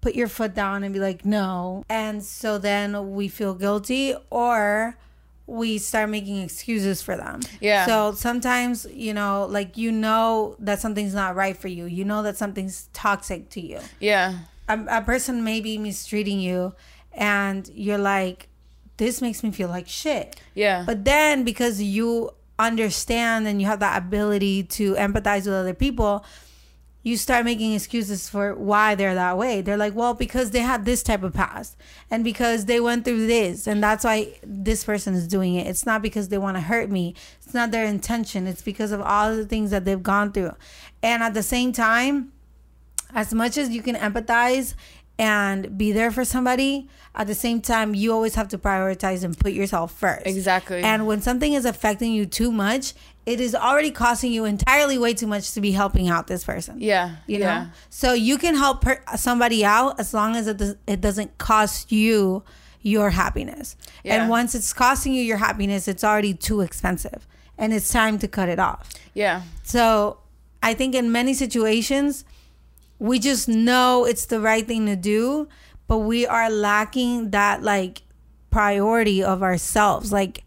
put 0.00 0.14
your 0.14 0.28
foot 0.28 0.54
down 0.54 0.84
and 0.84 0.92
be 0.92 1.00
like 1.00 1.24
no. 1.24 1.84
And 1.88 2.22
so 2.22 2.58
then 2.58 3.14
we 3.14 3.28
feel 3.28 3.54
guilty 3.54 4.14
or 4.30 4.96
we 5.46 5.78
start 5.78 6.10
making 6.10 6.42
excuses 6.42 7.00
for 7.00 7.16
them. 7.16 7.40
Yeah. 7.60 7.86
So 7.86 8.12
sometimes, 8.12 8.86
you 8.92 9.14
know, 9.14 9.46
like 9.48 9.76
you 9.76 9.90
know 9.90 10.56
that 10.58 10.78
something's 10.78 11.14
not 11.14 11.34
right 11.34 11.56
for 11.56 11.68
you. 11.68 11.86
You 11.86 12.04
know 12.04 12.22
that 12.22 12.36
something's 12.36 12.88
toxic 12.92 13.48
to 13.50 13.60
you. 13.60 13.80
Yeah. 13.98 14.40
A, 14.68 14.98
a 14.98 15.02
person 15.02 15.42
may 15.42 15.60
be 15.60 15.78
mistreating 15.78 16.38
you 16.38 16.74
and 17.12 17.68
you're 17.74 17.98
like 17.98 18.48
this 18.98 19.22
makes 19.22 19.42
me 19.42 19.50
feel 19.50 19.68
like 19.68 19.88
shit. 19.88 20.36
Yeah. 20.54 20.84
But 20.84 21.04
then 21.04 21.44
because 21.44 21.80
you 21.80 22.30
understand 22.58 23.46
and 23.46 23.60
you 23.60 23.66
have 23.68 23.80
that 23.80 23.96
ability 23.96 24.64
to 24.64 24.94
empathize 24.94 25.46
with 25.46 25.54
other 25.54 25.74
people, 25.74 26.24
you 27.02 27.16
start 27.16 27.44
making 27.44 27.74
excuses 27.74 28.28
for 28.28 28.54
why 28.54 28.94
they're 28.94 29.14
that 29.14 29.38
way. 29.38 29.60
They're 29.60 29.76
like, 29.76 29.94
well, 29.94 30.14
because 30.14 30.50
they 30.50 30.60
had 30.60 30.84
this 30.84 31.02
type 31.02 31.22
of 31.22 31.32
past 31.32 31.76
and 32.10 32.24
because 32.24 32.64
they 32.64 32.80
went 32.80 33.04
through 33.04 33.26
this 33.26 33.66
and 33.66 33.82
that's 33.82 34.04
why 34.04 34.38
this 34.42 34.84
person 34.84 35.14
is 35.14 35.28
doing 35.28 35.54
it. 35.54 35.66
It's 35.66 35.86
not 35.86 36.02
because 36.02 36.28
they 36.28 36.38
want 36.38 36.56
to 36.56 36.60
hurt 36.60 36.90
me. 36.90 37.14
It's 37.42 37.54
not 37.54 37.70
their 37.70 37.86
intention. 37.86 38.46
It's 38.46 38.62
because 38.62 38.92
of 38.92 39.00
all 39.00 39.34
the 39.34 39.46
things 39.46 39.70
that 39.70 39.84
they've 39.84 40.02
gone 40.02 40.32
through. 40.32 40.54
And 41.02 41.22
at 41.22 41.34
the 41.34 41.42
same 41.42 41.72
time, 41.72 42.32
as 43.14 43.32
much 43.32 43.56
as 43.56 43.70
you 43.70 43.80
can 43.80 43.94
empathize 43.94 44.74
and 45.18 45.78
be 45.78 45.92
there 45.92 46.10
for 46.10 46.24
somebody, 46.24 46.88
at 47.14 47.26
the 47.26 47.34
same 47.34 47.60
time, 47.60 47.94
you 47.94 48.12
always 48.12 48.34
have 48.34 48.48
to 48.48 48.58
prioritize 48.58 49.24
and 49.24 49.36
put 49.38 49.52
yourself 49.52 49.92
first. 49.92 50.26
Exactly. 50.26 50.82
And 50.82 51.06
when 51.06 51.20
something 51.22 51.52
is 51.52 51.64
affecting 51.64 52.12
you 52.12 52.26
too 52.26 52.52
much, 52.52 52.94
it 53.28 53.40
is 53.40 53.54
already 53.54 53.90
costing 53.90 54.32
you 54.32 54.46
entirely 54.46 54.96
way 54.96 55.12
too 55.12 55.26
much 55.26 55.52
to 55.52 55.60
be 55.60 55.72
helping 55.72 56.08
out 56.08 56.28
this 56.28 56.44
person. 56.44 56.80
yeah. 56.80 57.16
You 57.26 57.40
know? 57.40 57.44
yeah. 57.44 57.66
So 57.90 58.14
you 58.14 58.38
can 58.38 58.54
help 58.54 58.80
per- 58.80 59.02
somebody 59.16 59.66
out 59.66 60.00
as 60.00 60.14
long 60.14 60.34
as 60.34 60.46
it, 60.46 60.56
does, 60.56 60.76
it 60.86 61.02
doesn't 61.02 61.36
cost 61.36 61.92
you 61.92 62.42
your 62.80 63.10
happiness. 63.10 63.76
Yeah. 64.02 64.14
And 64.14 64.30
once 64.30 64.54
it's 64.54 64.72
costing 64.72 65.12
you 65.12 65.22
your 65.22 65.36
happiness, 65.36 65.88
it's 65.88 66.02
already 66.02 66.32
too 66.32 66.62
expensive 66.62 67.26
and 67.58 67.74
it's 67.74 67.90
time 67.90 68.18
to 68.20 68.28
cut 68.28 68.48
it 68.48 68.58
off. 68.58 68.88
Yeah. 69.12 69.42
So 69.62 70.20
I 70.62 70.72
think 70.72 70.94
in 70.94 71.12
many 71.12 71.34
situations, 71.34 72.24
we 72.98 73.18
just 73.18 73.46
know 73.46 74.06
it's 74.06 74.24
the 74.24 74.40
right 74.40 74.66
thing 74.66 74.86
to 74.86 74.96
do, 74.96 75.48
but 75.86 75.98
we 75.98 76.26
are 76.26 76.48
lacking 76.48 77.30
that 77.32 77.62
like 77.62 78.02
priority 78.50 79.22
of 79.22 79.42
ourselves. 79.42 80.12
Like 80.12 80.44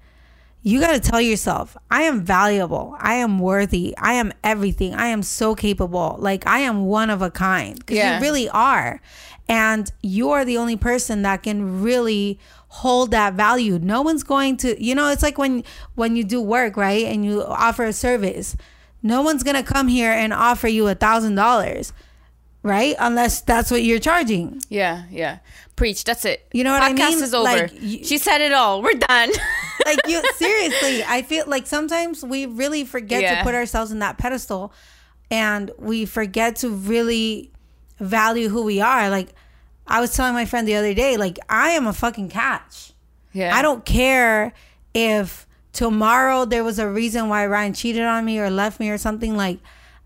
you 0.64 0.80
got 0.80 0.92
to 0.94 1.00
tell 1.00 1.20
yourself, 1.22 1.76
I 1.90 2.04
am 2.04 2.22
valuable. 2.22 2.96
I 3.00 3.16
am 3.16 3.40
worthy. 3.40 3.96
I 3.98 4.14
am 4.14 4.32
everything. 4.44 4.94
I 4.94 5.08
am 5.08 5.24
so 5.24 5.56
capable. 5.56 6.18
Like 6.20 6.46
I 6.46 6.60
am 6.60 6.86
one 6.86 7.10
of 7.10 7.22
a 7.22 7.32
kind 7.32 7.80
because 7.80 7.98
Yeah. 7.98 8.18
you 8.18 8.22
really 8.22 8.48
are. 8.50 9.02
And 9.50 9.92
you 10.04 10.30
are 10.32 10.46
the 10.46 10.58
only 10.58 10.78
person 10.78 11.24
that 11.24 11.44
can 11.44 11.82
really 11.82 12.40
hold 12.68 13.12
that 13.12 13.34
value. 13.34 13.80
No 13.80 14.02
one's 14.02 14.24
going 14.24 14.56
to, 14.58 14.82
you 14.82 14.94
know, 14.96 15.10
it's 15.10 15.24
like 15.24 15.38
when 15.38 15.64
when 15.96 16.16
you 16.16 16.24
do 16.24 16.40
work, 16.42 16.78
right? 16.78 17.06
And 17.06 17.26
you 17.26 17.44
offer 17.44 17.84
a 17.84 17.92
service. 17.94 18.56
No 19.04 19.24
one's 19.24 19.44
going 19.44 19.58
to 19.58 19.64
come 19.64 19.88
here 19.88 20.12
and 20.12 20.32
offer 20.32 20.68
you 20.68 20.88
a 20.88 20.94
thousand 20.96 21.36
dollars, 21.36 21.92
right? 22.64 22.96
Unless 23.00 23.42
that's 23.42 23.72
what 23.72 23.82
you're 23.84 24.00
charging. 24.00 24.62
Yeah, 24.70 25.04
yeah. 25.10 25.40
Preach. 25.76 26.04
That's 26.04 26.26
it. 26.26 26.46
You 26.54 26.64
know 26.64 26.72
what 26.74 26.84
I 26.84 26.94
mean? 26.94 26.98
Podcast 26.98 27.22
is 27.22 27.34
over. 27.34 27.44
Like, 27.44 27.72
you- 27.82 28.04
she 28.04 28.18
said 28.18 28.42
it 28.42 28.52
all. 28.54 28.82
We're 28.82 28.94
done. 28.94 29.32
like 29.86 29.98
you 30.08 30.22
seriously 30.36 31.04
i 31.06 31.24
feel 31.24 31.44
like 31.48 31.66
sometimes 31.66 32.24
we 32.24 32.46
really 32.46 32.86
forget 32.86 33.24
Yeah. 33.24 33.40
to 33.40 33.44
put 33.44 33.56
ourselves 33.56 33.92
in 33.92 33.98
that 33.98 34.20
pedestal 34.20 34.72
and 35.32 35.72
we 35.80 36.06
forget 36.06 36.58
to 36.58 36.70
really 36.70 37.50
value 37.98 38.48
who 38.50 38.62
we 38.62 38.80
are 38.80 39.10
like 39.10 39.30
i 39.88 40.00
was 40.00 40.14
telling 40.16 40.36
my 40.36 40.46
friend 40.46 40.68
the 40.68 40.76
other 40.76 40.94
day 40.94 41.18
like 41.18 41.40
i 41.50 41.70
am 41.70 41.88
a 41.88 41.94
fucking 41.94 42.30
catch 42.30 42.94
yeah. 43.34 43.56
i 43.56 43.64
don't 43.64 43.84
care 43.84 44.54
if 44.94 45.48
tomorrow 45.74 46.46
there 46.46 46.64
was 46.64 46.78
a 46.78 46.88
reason 46.88 47.28
why 47.28 47.44
ryan 47.48 47.74
cheated 47.74 48.04
on 48.04 48.24
me 48.24 48.38
or 48.38 48.52
left 48.52 48.80
me 48.80 48.92
or 48.92 49.00
something 49.00 49.36
like 49.36 49.58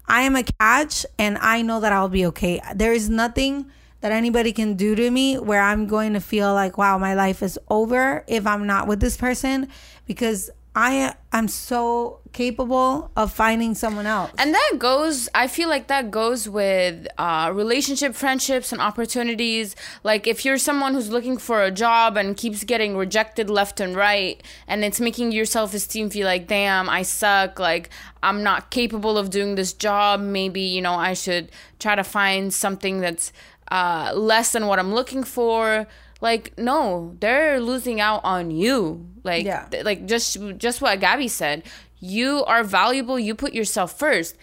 i 0.07 0.21
am 0.21 0.37
a 0.37 0.43
catch 0.57 1.05
and 1.19 1.37
i 1.39 1.61
know 1.61 1.81
that 1.81 1.91
i'll 1.91 2.07
be 2.07 2.25
okay 2.25 2.61
there 2.75 2.93
is 2.93 3.09
nothing 3.09 3.69
that 4.05 4.11
anybody 4.11 4.53
can 4.53 4.75
do 4.75 4.93
to 4.93 5.09
me 5.09 5.39
where 5.39 5.59
I'm 5.59 5.87
going 5.87 6.13
to 6.13 6.19
feel 6.19 6.53
like, 6.53 6.77
wow, 6.77 6.99
my 6.99 7.15
life 7.15 7.41
is 7.41 7.57
over 7.71 8.23
if 8.27 8.45
I'm 8.45 8.67
not 8.67 8.85
with 8.87 8.99
this 8.99 9.17
person 9.17 9.67
because 10.05 10.51
I 10.75 11.15
am 11.33 11.47
so 11.47 12.19
capable 12.31 13.09
of 13.15 13.31
finding 13.31 13.73
someone 13.73 14.05
else. 14.05 14.29
And 14.37 14.53
that 14.53 14.73
goes, 14.77 15.27
I 15.33 15.47
feel 15.47 15.69
like 15.69 15.87
that 15.87 16.11
goes 16.11 16.47
with 16.47 17.07
uh, 17.17 17.51
relationship, 17.55 18.13
friendships, 18.13 18.71
and 18.71 18.79
opportunities. 18.79 19.75
Like, 20.03 20.27
if 20.27 20.45
you're 20.45 20.57
someone 20.57 20.93
who's 20.93 21.09
looking 21.09 21.37
for 21.37 21.63
a 21.63 21.71
job 21.71 22.17
and 22.17 22.37
keeps 22.37 22.63
getting 22.63 22.97
rejected 22.97 23.49
left 23.49 23.79
and 23.79 23.95
right, 23.95 24.43
and 24.67 24.83
it's 24.83 24.99
making 24.99 25.31
your 25.31 25.45
self 25.45 25.73
esteem 25.73 26.11
feel 26.11 26.27
like, 26.27 26.47
damn, 26.47 26.89
I 26.89 27.01
suck, 27.03 27.57
like, 27.57 27.89
I'm 28.21 28.43
not 28.43 28.69
capable 28.69 29.17
of 29.17 29.29
doing 29.29 29.55
this 29.55 29.71
job, 29.71 30.19
maybe, 30.19 30.61
you 30.61 30.81
know, 30.81 30.95
I 30.95 31.13
should 31.13 31.51
try 31.79 31.95
to 31.95 32.03
find 32.03 32.53
something 32.53 32.99
that's 32.99 33.31
uh, 33.71 34.11
less 34.15 34.51
than 34.51 34.67
what 34.67 34.79
I'm 34.79 34.93
looking 34.93 35.23
for. 35.23 35.87
Like, 36.21 36.57
no, 36.57 37.15
they're 37.19 37.59
losing 37.59 37.99
out 37.99 38.21
on 38.23 38.51
you. 38.51 39.07
Like, 39.23 39.45
Yeah. 39.45 39.65
th- 39.69 39.83
like 39.85 40.05
just 40.05 40.37
just 40.57 40.81
what 40.81 40.99
Gabby 40.99 41.27
said. 41.27 41.63
You 41.99 42.43
are 42.45 42.63
valuable. 42.63 43.17
You 43.19 43.35
put 43.35 43.53
yourself 43.53 43.97
first. 43.97 44.35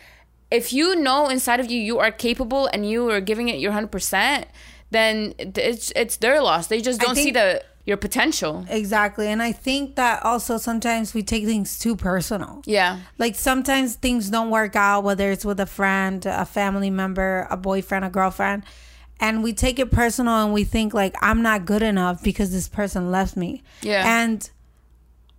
If 0.51 0.73
you 0.73 0.97
know 0.97 1.29
inside 1.29 1.61
of 1.61 1.71
you 1.71 1.81
you 1.81 1.99
are 1.99 2.11
capable 2.11 2.67
and 2.73 2.89
you 2.89 3.09
are 3.11 3.21
giving 3.21 3.49
it 3.49 3.59
your 3.59 3.73
hundred 3.73 3.91
percent, 3.93 4.47
then 4.91 5.35
it's 5.39 5.93
it's 5.97 6.17
their 6.19 6.43
loss. 6.43 6.67
They 6.67 6.81
just 6.81 7.01
don't 7.01 7.15
see 7.17 7.31
the 7.31 7.63
your 7.85 7.97
potential. 7.97 8.65
exactly. 8.69 9.27
And 9.27 9.43
I 9.43 9.51
think 9.51 9.97
that 9.97 10.23
also 10.25 10.57
sometimes 10.59 11.15
we 11.15 11.23
take 11.25 11.45
things 11.45 11.79
too 11.81 11.97
personal. 11.97 12.63
Yeah, 12.65 12.99
Like 13.19 13.35
sometimes 13.35 13.97
things 13.97 14.31
don't 14.31 14.51
work 14.51 14.77
out, 14.77 15.03
whether 15.03 15.33
it's 15.33 15.45
with 15.45 15.59
a 15.59 15.67
friend, 15.67 16.25
a 16.27 16.45
family 16.45 16.91
member, 16.91 17.47
a 17.51 17.57
boyfriend, 17.57 18.05
a 18.05 18.11
girlfriend. 18.11 18.63
And 19.21 19.43
we 19.43 19.53
take 19.53 19.79
it 19.79 19.91
personal 19.91 20.35
and 20.45 20.53
we 20.53 20.65
think 20.65 20.93
like 20.93 21.15
I'm 21.23 21.43
not 21.43 21.65
good 21.65 21.83
enough 21.83 22.23
because 22.23 22.51
this 22.51 22.69
person 22.69 23.11
left 23.11 23.37
me. 23.37 23.63
Yeah. 23.81 24.05
And 24.23 24.49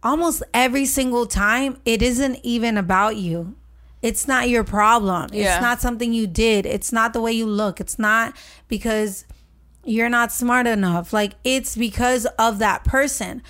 almost 0.02 0.44
every 0.54 0.86
single 0.86 1.26
time 1.26 1.78
it 1.86 2.02
isn't 2.02 2.40
even 2.44 2.78
about 2.78 3.18
you. 3.18 3.56
It's 4.02 4.28
not 4.28 4.50
your 4.50 4.64
problem. 4.64 5.30
Yeah. 5.32 5.56
It's 5.56 5.62
not 5.62 5.82
something 5.82 6.14
you 6.14 6.28
did. 6.28 6.66
It's 6.66 6.92
not 6.92 7.14
the 7.14 7.22
way 7.22 7.32
you 7.32 7.46
look. 7.46 7.80
It's 7.80 7.98
not 7.98 8.36
because 8.68 9.26
you're 9.86 10.10
not 10.10 10.32
smart 10.32 10.68
enough. 10.68 11.14
Like 11.14 11.34
it's 11.44 11.76
because 11.76 12.26
of 12.38 12.60
that 12.60 12.84
person. 12.84 13.42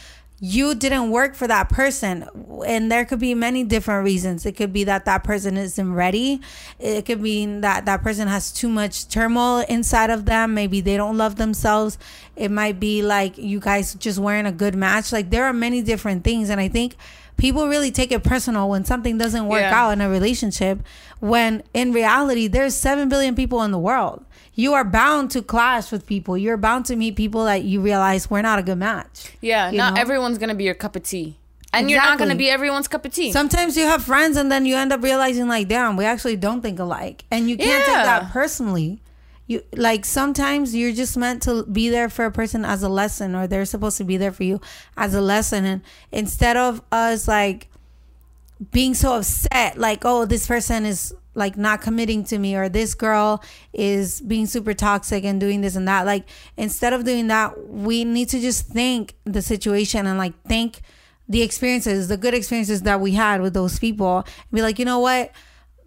You 0.45 0.75
didn't 0.75 1.09
work 1.09 1.35
for 1.35 1.47
that 1.47 1.69
person. 1.69 2.27
And 2.67 2.91
there 2.91 3.05
could 3.05 3.19
be 3.19 3.33
many 3.33 3.63
different 3.63 4.03
reasons. 4.03 4.45
It 4.45 4.57
could 4.57 4.73
be 4.73 4.83
that 4.83 5.05
that 5.05 5.23
person 5.23 5.55
isn't 5.55 5.93
ready. 5.93 6.41
It 6.79 7.05
could 7.05 7.21
mean 7.21 7.61
that 7.61 7.85
that 7.85 8.03
person 8.03 8.27
has 8.27 8.51
too 8.51 8.67
much 8.67 9.07
turmoil 9.07 9.59
inside 9.69 10.09
of 10.09 10.25
them. 10.25 10.53
Maybe 10.53 10.81
they 10.81 10.97
don't 10.97 11.17
love 11.17 11.37
themselves. 11.37 11.97
It 12.35 12.51
might 12.51 12.77
be 12.77 13.01
like 13.01 13.37
you 13.37 13.61
guys 13.61 13.93
just 13.95 14.19
weren't 14.19 14.45
a 14.45 14.51
good 14.51 14.75
match. 14.75 15.13
Like 15.13 15.29
there 15.29 15.45
are 15.45 15.53
many 15.53 15.81
different 15.81 16.25
things. 16.25 16.49
And 16.49 16.59
I 16.59 16.67
think 16.67 16.97
people 17.37 17.69
really 17.69 17.89
take 17.91 18.11
it 18.11 18.21
personal 18.25 18.67
when 18.69 18.83
something 18.83 19.17
doesn't 19.17 19.47
work 19.47 19.61
Yeah. 19.61 19.73
out 19.81 19.91
in 19.91 20.01
a 20.01 20.09
relationship 20.09 20.79
when 21.21 21.63
in 21.73 21.93
reality 21.93 22.47
there's 22.47 22.75
7 22.75 23.07
billion 23.07 23.33
people 23.33 23.63
in 23.63 23.71
the 23.71 23.79
world 23.79 24.25
you 24.55 24.73
are 24.73 24.83
bound 24.83 25.31
to 25.31 25.41
clash 25.41 25.91
with 25.91 26.05
people. 26.05 26.37
You're 26.37 26.57
bound 26.57 26.85
to 26.87 26.95
meet 26.95 27.15
people 27.15 27.45
that 27.45 27.63
you 27.63 27.81
realize 27.81 28.29
we're 28.29 28.41
not 28.41 28.59
a 28.59 28.63
good 28.63 28.77
match. 28.77 29.31
Yeah. 29.41 29.71
Not 29.71 29.95
know? 29.95 30.01
everyone's 30.01 30.37
gonna 30.37 30.55
be 30.55 30.63
your 30.63 30.75
cup 30.75 30.95
of 30.95 31.03
tea, 31.03 31.37
and 31.71 31.89
you're 31.89 32.01
not 32.01 32.19
gonna 32.19 32.35
be 32.35 32.49
everyone's 32.49 32.87
cup 32.87 33.05
of 33.05 33.13
tea. 33.13 33.31
sometimes 33.31 33.75
you 33.75 33.85
have 33.85 34.03
friends 34.03 34.37
and 34.37 34.51
then 34.51 34.65
you 34.65 34.75
end 34.75 34.93
up 34.93 35.01
realizing 35.01 35.47
like 35.47 35.67
damn 35.67 35.97
we 35.97 36.05
actually 36.05 36.35
don't 36.35 36.61
think 36.61 36.79
alike. 36.79 37.25
And 37.31 37.49
you 37.49 37.57
can't 37.57 37.85
take 37.85 37.95
that 37.95 38.31
personally. 38.31 39.01
You 39.47 39.63
like 39.73 40.05
sometimes 40.05 40.73
you're 40.75 40.93
just 40.93 41.17
meant 41.17 41.41
to 41.43 41.63
be 41.65 41.89
there 41.89 42.09
for 42.09 42.25
a 42.25 42.31
person 42.31 42.63
as 42.63 42.83
a 42.83 42.89
lesson 42.89 43.35
or 43.35 43.47
they're 43.47 43.65
supposed 43.65 43.97
to 43.97 44.03
be 44.03 44.17
there 44.17 44.31
for 44.31 44.43
you 44.43 44.61
as 44.95 45.13
a 45.13 45.21
lesson. 45.21 45.65
And 45.65 45.81
instead 46.11 46.55
of 46.57 46.81
us 46.91 47.27
like 47.27 47.69
being 48.71 48.93
so 48.93 49.15
upset 49.15 49.77
like 49.77 50.03
oh 50.05 50.25
this 50.25 50.47
person 50.47 50.85
is 50.85 51.13
like 51.35 51.57
not 51.57 51.81
committing 51.81 52.23
to 52.23 52.37
me 52.37 52.55
or 52.55 52.69
this 52.69 52.93
girl 52.93 53.43
is 53.73 54.21
being 54.21 54.45
super 54.45 54.73
toxic 54.73 55.23
and 55.23 55.39
doing 55.39 55.61
this 55.61 55.75
and 55.75 55.87
that 55.87 56.05
like 56.05 56.25
instead 56.57 56.93
of 56.93 57.03
doing 57.03 57.27
that 57.27 57.67
we 57.69 58.03
need 58.03 58.29
to 58.29 58.39
just 58.39 58.67
think 58.67 59.15
the 59.25 59.41
situation 59.41 60.05
and 60.05 60.17
like 60.17 60.33
think 60.43 60.81
the 61.27 61.41
experiences 61.41 62.07
the 62.07 62.17
good 62.17 62.33
experiences 62.33 62.83
that 62.83 62.99
we 62.99 63.13
had 63.13 63.41
with 63.41 63.53
those 63.53 63.79
people 63.79 64.25
be 64.51 64.61
like 64.61 64.77
you 64.77 64.85
know 64.85 64.99
what 64.99 65.31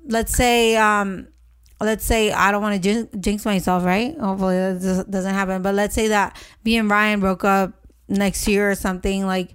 let's 0.09 0.35
say 0.37 0.77
um 0.77 1.29
let's 1.81 2.05
say 2.05 2.33
I 2.33 2.51
don't 2.51 2.63
want 2.63 2.83
to 2.83 3.09
jinx 3.19 3.45
myself, 3.45 3.85
right? 3.85 4.19
Hopefully 4.19 4.57
that 4.57 5.07
doesn't 5.11 5.35
happen. 5.35 5.63
But 5.63 5.75
let's 5.75 5.95
say 5.95 6.09
that 6.09 6.37
me 6.65 6.77
and 6.77 6.89
Ryan 6.89 7.21
broke 7.21 7.45
up 7.45 7.73
next 8.09 8.49
year 8.49 8.71
or 8.71 8.75
something. 8.75 9.27
Like, 9.27 9.55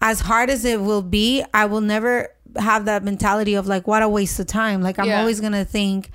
as 0.00 0.20
hard 0.20 0.50
as 0.50 0.64
it 0.64 0.80
will 0.80 1.02
be, 1.02 1.44
I 1.52 1.64
will 1.64 1.80
never 1.80 2.28
have 2.58 2.84
that 2.86 3.02
mentality 3.04 3.54
of 3.54 3.66
like, 3.66 3.86
what 3.86 4.02
a 4.02 4.08
waste 4.08 4.38
of 4.40 4.46
time. 4.46 4.82
Like, 4.82 4.98
I'm 4.98 5.06
Yeah. 5.06 5.20
always 5.20 5.40
gonna 5.40 5.64
think, 5.64 6.10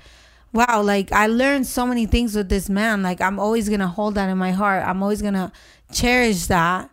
wow, 0.52 0.82
like 0.82 1.10
I 1.12 1.26
learned 1.26 1.66
so 1.66 1.86
many 1.86 2.06
things 2.06 2.34
with 2.36 2.48
this 2.48 2.68
man. 2.68 3.02
Like, 3.02 3.20
I'm 3.20 3.38
always 3.38 3.68
gonna 3.68 3.88
hold 3.88 4.14
that 4.14 4.28
in 4.28 4.38
my 4.38 4.52
heart. 4.52 4.84
I'm 4.86 5.02
always 5.02 5.22
gonna 5.22 5.52
cherish 5.92 6.46
that. 6.46 6.90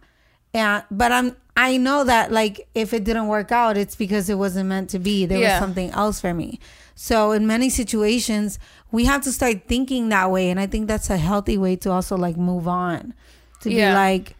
And 0.53 0.83
but 0.91 1.11
I'm 1.11 1.35
I 1.57 1.77
know 1.77 2.03
that 2.05 2.31
like 2.31 2.67
if 2.73 2.93
it 2.93 3.03
didn't 3.03 3.27
work 3.27 3.51
out, 3.51 3.77
it's 3.77 3.95
because 3.95 4.29
it 4.29 4.35
wasn't 4.37 4.69
meant 4.69 4.89
to 4.91 4.99
be. 4.99 5.25
There 5.25 5.39
Yeah. 5.39 5.53
was 5.53 5.59
something 5.59 5.91
else 5.91 6.21
for 6.21 6.33
me. 6.33 6.59
So 6.95 7.31
in 7.31 7.45
many 7.47 7.69
situations, 7.69 8.59
we 8.91 9.05
have 9.05 9.21
to 9.23 9.31
start 9.31 9.63
thinking 9.67 10.09
that 10.09 10.29
way, 10.31 10.49
and 10.49 10.59
I 10.59 10.67
think 10.67 10.87
that's 10.87 11.09
a 11.09 11.17
healthy 11.17 11.57
way 11.57 11.75
to 11.77 11.91
also 11.91 12.15
like 12.17 12.37
move 12.37 12.67
on. 12.67 13.13
To 13.61 13.71
Yeah. 13.71 13.89
be 13.89 13.95
like, 13.95 14.35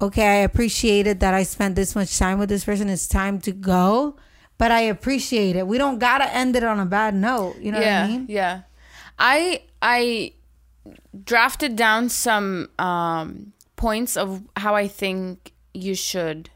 okay, 0.00 0.40
I 0.40 0.42
appreciated 0.44 1.20
that 1.20 1.34
I 1.34 1.42
spent 1.42 1.74
this 1.74 1.94
much 1.94 2.18
time 2.18 2.38
with 2.38 2.48
this 2.48 2.64
person. 2.64 2.88
It's 2.88 3.06
time 3.08 3.38
to 3.40 3.52
go, 3.52 4.14
but 4.58 4.70
I 4.70 4.80
appreciate 4.80 5.56
it. 5.56 5.66
We 5.66 5.78
don't 5.78 5.98
gotta 5.98 6.32
end 6.32 6.56
it 6.56 6.64
on 6.64 6.80
a 6.80 6.86
bad 6.86 7.14
note. 7.14 7.56
You 7.60 7.72
know 7.72 7.80
yeah, 7.80 8.02
what 8.02 8.08
I 8.08 8.12
mean? 8.12 8.26
Yeah. 8.28 8.62
I 9.18 9.62
I 9.82 10.32
drafted 11.24 11.76
down 11.76 12.08
some 12.08 12.68
um 12.78 13.52
points 13.76 14.16
of 14.16 14.42
how 14.56 14.74
I 14.74 14.88
think 14.88 15.52
you 15.74 15.94
should 15.94 16.50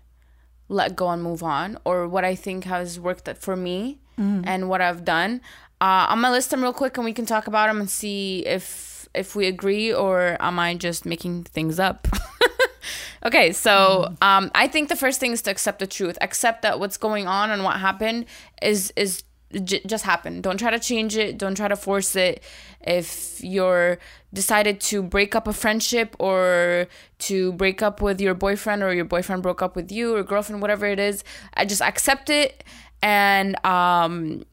let 0.69 0.97
go 0.97 1.11
and 1.11 1.23
move 1.23 1.43
on 1.43 1.79
or 1.85 2.09
what 2.09 2.25
I 2.25 2.35
think 2.35 2.65
has 2.65 2.99
worked 2.99 3.29
for 3.39 3.57
me 3.57 3.99
and 4.45 4.69
what 4.69 4.81
I've 4.81 5.05
done. 5.05 5.41
Uh, 5.81 6.07
I'm 6.09 6.21
gonna 6.21 6.33
list 6.33 6.51
them 6.51 6.63
real 6.63 6.73
quick 6.73 6.97
and 6.97 7.05
we 7.05 7.13
can 7.13 7.27
talk 7.27 7.47
about 7.47 7.69
them 7.69 7.81
and 7.81 7.91
see 7.91 8.47
if 8.47 9.09
if 9.15 9.35
we 9.35 9.47
agree 9.47 9.93
or 9.93 10.37
am 10.41 10.59
I 10.59 10.75
just 10.75 11.05
making 11.05 11.45
things 11.45 11.81
up. 11.81 12.07
okay, 13.25 13.53
so 13.53 14.15
um, 14.23 14.51
I 14.55 14.69
think 14.69 14.89
the 14.89 14.97
first 14.97 15.21
thing 15.21 15.33
is 15.33 15.43
to 15.43 15.51
accept 15.51 15.79
the 15.79 15.87
truth. 15.87 16.19
Accept 16.21 16.63
that 16.63 16.79
what's 16.81 16.97
going 16.97 17.27
on 17.27 17.51
and 17.51 17.65
what 17.65 17.81
happened 17.81 18.27
is 18.63 18.93
is 18.97 19.23
j- 19.65 19.83
just 19.87 20.05
happened. 20.05 20.43
Don't 20.43 20.59
try 20.59 20.71
to 20.71 20.79
change 20.79 21.17
it. 21.17 21.39
Don't 21.39 21.55
try 21.55 21.69
to 21.69 21.77
force 21.77 22.17
it. 22.17 22.43
If 22.81 23.43
you're 23.43 23.99
decided 24.33 24.81
to 24.81 25.03
break 25.03 25.35
up 25.35 25.47
a 25.47 25.53
friendship 25.53 26.17
or 26.19 26.87
to 27.19 27.53
break 27.55 27.83
up 27.83 28.01
with 28.01 28.21
your 28.21 28.35
boyfriend 28.35 28.83
or 28.83 28.95
your 28.95 29.05
boyfriend 29.05 29.43
broke 29.43 29.61
up 29.61 29.77
with 29.77 29.91
you 29.91 30.17
or 30.17 30.23
girlfriend, 30.23 30.63
whatever 30.63 30.87
it 30.87 30.99
is, 30.99 31.25
I 31.55 31.65
just 31.65 31.83
accept 31.83 32.31
it 32.31 32.65
and 33.03 33.63
um, 33.65 34.45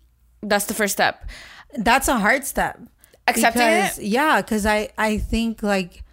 that's 0.41 0.65
the 0.65 0.73
first 0.73 0.93
step. 0.93 1.29
That's 1.77 2.07
a 2.07 2.17
hard 2.17 2.45
step. 2.45 2.79
Accepting 3.27 3.61
because, 3.61 3.99
it. 3.99 4.05
Yeah, 4.05 4.41
because 4.41 4.65
I 4.65 4.89
I 4.97 5.17
think 5.17 5.61
like 5.61 6.03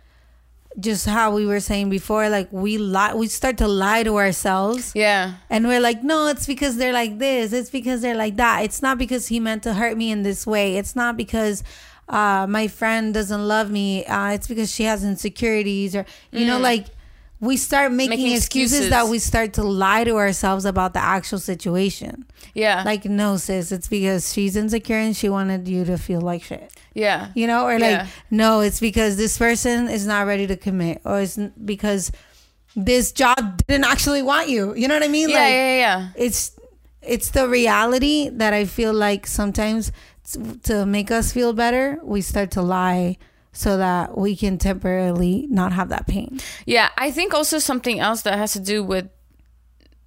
just 0.79 1.07
how 1.07 1.35
we 1.35 1.47
were 1.47 1.61
saying 1.61 1.91
before, 1.91 2.29
like 2.29 2.49
we 2.51 2.79
lie, 2.79 3.15
we 3.15 3.29
start 3.29 3.59
to 3.59 3.69
lie 3.69 4.03
to 4.03 4.17
ourselves. 4.17 4.93
Yeah. 4.95 5.35
And 5.49 5.67
we're 5.67 5.81
like, 5.81 6.03
no, 6.03 6.27
it's 6.29 6.47
because 6.47 6.77
they're 6.77 6.93
like 6.93 7.19
this. 7.19 7.53
It's 7.53 7.71
because 7.71 8.03
they're 8.03 8.17
like 8.17 8.37
that. 8.37 8.65
It's 8.65 8.83
not 8.83 8.99
because 8.99 9.29
he 9.29 9.41
meant 9.41 9.63
to 9.65 9.75
hurt 9.75 9.97
me 9.97 10.11
in 10.11 10.23
this 10.23 10.47
way. 10.47 10.77
It's 10.77 10.97
not 10.97 11.17
because 11.17 11.63
uh, 12.09 12.47
my 12.49 12.69
friend 12.69 13.15
doesn't 13.15 13.47
love 13.47 13.71
me. 13.71 14.05
Uh, 14.05 14.31
it's 14.31 14.49
because 14.49 14.73
she 14.73 14.85
has 14.85 15.05
insecurities 15.05 15.95
or, 15.95 16.05
you 16.33 16.47
know, 16.47 16.59
like 16.59 16.87
we 17.41 17.57
start 17.57 17.93
making, 17.93 18.11
Making 18.19 18.33
excuses, 18.37 18.73
excuses. 18.79 18.91
that 18.91 19.09
we 19.09 19.19
start 19.19 19.53
to 19.55 19.63
lie 19.65 20.05
to 20.05 20.17
ourselves 20.17 20.65
about 20.65 20.95
the 20.95 21.01
actual 21.01 21.39
situation. 21.39 22.25
Yeah. 22.55 22.83
Like, 22.85 23.05
no, 23.05 23.37
sis, 23.37 23.71
it's 23.73 23.89
because 23.89 24.33
she's 24.33 24.57
insecure 24.57 24.97
and 24.97 25.15
she 25.17 25.29
wanted 25.29 25.69
you 25.69 25.85
to 25.85 25.99
feel 25.99 26.21
like 26.21 26.43
shit. 26.43 26.73
yeah. 26.95 27.29
You 27.35 27.47
know, 27.47 27.67
or 27.67 27.73
like, 27.79 27.91
Yeah. 27.91 28.07
no, 28.31 28.61
it's 28.61 28.81
because 28.81 29.17
this 29.17 29.37
person 29.37 29.89
is 29.89 30.07
not 30.07 30.27
ready 30.27 30.47
to 30.47 30.57
commit, 30.57 31.03
or 31.05 31.21
it's 31.21 31.37
because 31.37 32.13
this 32.77 33.13
job 33.13 33.59
didn't 33.67 33.85
actually 33.85 34.23
want 34.23 34.49
you. 34.49 34.75
You 34.75 34.89
know 34.89 34.95
what 34.95 35.03
I 35.05 35.09
mean? 35.09 35.29
Yeah, 35.29 35.37
like, 35.37 35.53
yeah, 35.53 35.77
yeah. 35.77 36.09
it's 36.17 36.53
it's 37.03 37.31
the 37.31 37.47
reality 37.49 38.31
that 38.31 38.55
I 38.55 38.65
feel 38.65 38.95
like 38.95 39.27
sometimes 39.27 39.93
to 40.63 40.87
make 40.87 41.11
us 41.11 41.33
feel 41.33 41.53
better, 41.53 41.99
we 42.03 42.23
start 42.23 42.51
to 42.53 42.63
lie 42.63 43.19
so 43.55 43.79
that 43.79 44.19
we 44.19 44.37
can 44.37 44.59
temporarily 44.59 45.47
not 45.49 45.73
have 45.73 45.89
that 45.89 46.07
pain. 46.07 46.41
Yeah, 46.67 46.91
I 46.99 47.11
think 47.11 47.33
also 47.33 47.59
something 47.59 48.01
else 48.01 48.23
that 48.23 48.37
has 48.37 48.53
to 48.53 48.61
do 48.61 48.85
with 48.85 49.09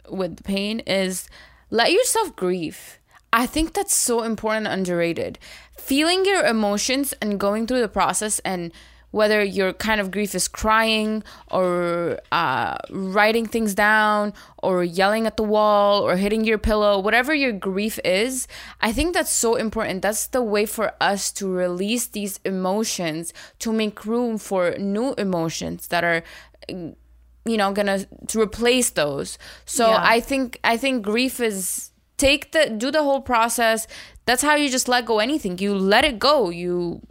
with 0.10 0.44
pain 0.44 0.80
is 0.82 1.28
let 1.70 1.92
yourself 1.92 2.36
grieve. 2.36 3.00
I 3.34 3.46
think 3.46 3.74
that's 3.74 3.96
so 3.96 4.24
important 4.24 4.68
and 4.68 4.82
underrated. 4.82 5.40
Feeling 5.78 6.26
your 6.26 6.46
emotions 6.46 7.14
and 7.22 7.40
going 7.40 7.68
through 7.68 7.82
the 7.82 7.90
process 7.90 8.40
and 8.40 8.72
whether 9.12 9.44
your 9.44 9.74
kind 9.74 10.02
of 10.02 10.12
grief 10.12 10.36
is 10.36 10.48
crying 10.48 11.24
or 11.50 12.20
uh, 12.32 12.76
writing 12.92 13.46
things 13.46 13.74
down 13.74 14.34
or 14.62 14.84
yelling 14.84 15.26
at 15.26 15.38
the 15.38 15.44
wall 15.44 16.02
or 16.02 16.18
hitting 16.18 16.44
your 16.44 16.58
pillow, 16.58 17.00
whatever 17.00 17.34
your 17.34 17.52
grief 17.54 18.00
is, 18.04 18.48
I 18.82 18.92
think 18.92 19.14
that's 19.14 19.32
so 19.32 19.56
important. 19.56 20.02
That's 20.02 20.28
the 20.28 20.42
way 20.44 20.66
for 20.66 20.94
us 21.00 21.32
to 21.34 21.48
release 21.50 22.08
these 22.08 22.40
emotions, 22.44 23.34
to 23.60 23.72
make 23.72 24.06
room 24.06 24.38
for 24.38 24.72
new 24.78 25.14
emotions 25.18 25.88
that 25.88 26.04
are 26.04 26.24
you 26.70 27.56
know 27.58 27.72
gonna 27.72 28.06
to 28.28 28.42
replace 28.42 28.90
those 28.92 29.38
so 29.66 29.90
Yeah. 29.90 30.02
i 30.04 30.20
think 30.20 30.60
i 30.66 30.76
think 30.76 31.02
grief 31.02 31.40
is 31.40 31.92
take 32.18 32.52
the 32.52 32.70
do 32.70 32.92
the 32.92 33.04
whole 33.04 33.22
process 33.22 33.88
that's 34.26 34.42
how 34.42 34.56
you 34.56 34.70
just 34.70 34.90
let 34.90 35.06
go 35.06 35.20
anything 35.20 35.58
you 35.60 35.74
let 35.74 36.04
it 36.04 36.20
go 36.20 36.50
you 36.50 37.02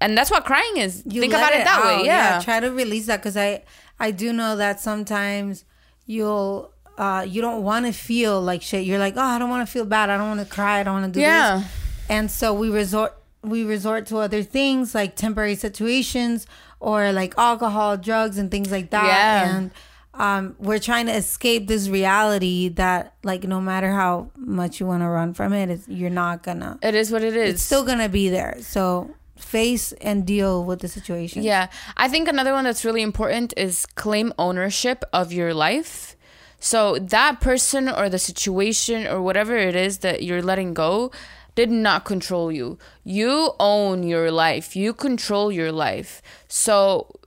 and 0.00 0.16
that's 0.16 0.30
what 0.30 0.44
crying 0.44 0.76
is 0.76 1.02
You 1.06 1.20
think 1.20 1.32
about 1.32 1.52
it, 1.52 1.64
that 1.64 1.80
out. 1.84 2.00
way 2.00 2.06
yeah. 2.06 2.40
Try 2.42 2.60
to 2.60 2.70
release 2.70 3.06
that 3.06 3.18
because 3.18 3.36
I 3.36 3.64
I 3.98 4.10
do 4.10 4.32
know 4.32 4.56
that 4.56 4.80
sometimes 4.80 5.64
you'll 6.06 6.72
uh 6.98 7.24
you 7.28 7.42
don't 7.42 7.62
want 7.62 7.86
to 7.86 7.92
feel 7.92 8.40
like 8.40 8.62
shit. 8.62 8.84
You're 8.84 8.98
like, 8.98 9.14
oh, 9.16 9.20
I 9.22 9.38
don't 9.38 9.50
want 9.50 9.66
to 9.66 9.72
feel 9.72 9.84
bad. 9.84 10.10
I 10.10 10.16
don't 10.16 10.28
want 10.28 10.40
to 10.48 10.54
cry. 10.54 10.80
I 10.80 10.82
don't 10.82 10.94
want 11.00 11.12
to 11.12 11.18
do 11.18 11.20
Yeah. 11.20 11.58
this. 11.58 11.68
And 12.08 12.30
so 12.30 12.54
we 12.54 12.70
resort 12.70 13.14
we 13.42 13.64
resort 13.64 14.06
to 14.06 14.18
other 14.18 14.42
things 14.42 14.94
like 14.94 15.14
temporary 15.16 15.54
situations 15.54 16.46
or 16.80 17.12
like 17.12 17.34
alcohol, 17.38 17.96
drugs, 17.96 18.38
and 18.38 18.50
things 18.50 18.70
like 18.70 18.90
that. 18.90 19.06
Yeah. 19.06 19.56
And 19.56 19.70
um, 20.14 20.56
we're 20.58 20.78
trying 20.78 21.06
to 21.06 21.12
escape 21.12 21.68
this 21.68 21.88
reality 21.88 22.68
that 22.70 23.14
like 23.22 23.44
no 23.44 23.60
matter 23.60 23.90
how 23.92 24.30
much 24.36 24.80
you 24.80 24.86
want 24.86 25.02
to 25.02 25.08
run 25.08 25.34
from 25.34 25.52
it, 25.52 25.70
it's, 25.70 25.86
you're 25.88 26.10
not 26.10 26.42
gonna. 26.42 26.78
it 26.82 26.94
is 26.94 27.10
what 27.12 27.22
it 27.22 27.36
is 27.36 27.54
It's 27.54 27.62
still 27.62 27.84
gonna 27.84 28.08
be 28.08 28.28
there. 28.30 28.56
So 28.60 29.10
face 29.36 29.92
and 29.92 30.26
deal 30.26 30.64
with 30.64 30.80
the 30.80 30.88
situation. 30.88 31.42
Yeah. 31.42 31.68
I 31.96 32.08
think 32.08 32.28
another 32.28 32.52
one 32.52 32.64
that's 32.64 32.84
really 32.84 33.02
important 33.02 33.52
is 33.56 33.86
claim 33.86 34.32
ownership 34.38 35.04
of 35.12 35.32
your 35.32 35.54
life. 35.54 36.16
So 36.58 36.98
that 36.98 37.40
person 37.40 37.88
or 37.88 38.08
the 38.08 38.18
situation 38.18 39.06
or 39.06 39.20
whatever 39.20 39.56
it 39.56 39.76
is 39.76 39.98
that 39.98 40.22
you're 40.22 40.42
letting 40.42 40.74
go 40.74 41.12
did 41.54 41.70
not 41.70 42.04
control 42.04 42.50
you. 42.50 42.78
You 43.04 43.52
own 43.60 44.02
your 44.02 44.30
life. 44.30 44.76
You 44.76 44.92
control 44.92 45.52
your 45.52 45.72
life. 45.72 46.22
So 46.48 47.20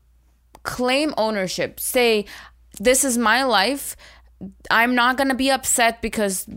claim 0.64 1.14
ownership. 1.18 1.80
Say, 1.80 2.26
this 2.80 3.04
is 3.04 3.18
my 3.18 3.44
life. 3.44 3.96
I'm 4.72 4.96
not 4.96 5.18
going 5.18 5.30
to 5.30 5.36
be 5.36 5.52
upset 5.52 6.02
because 6.02 6.48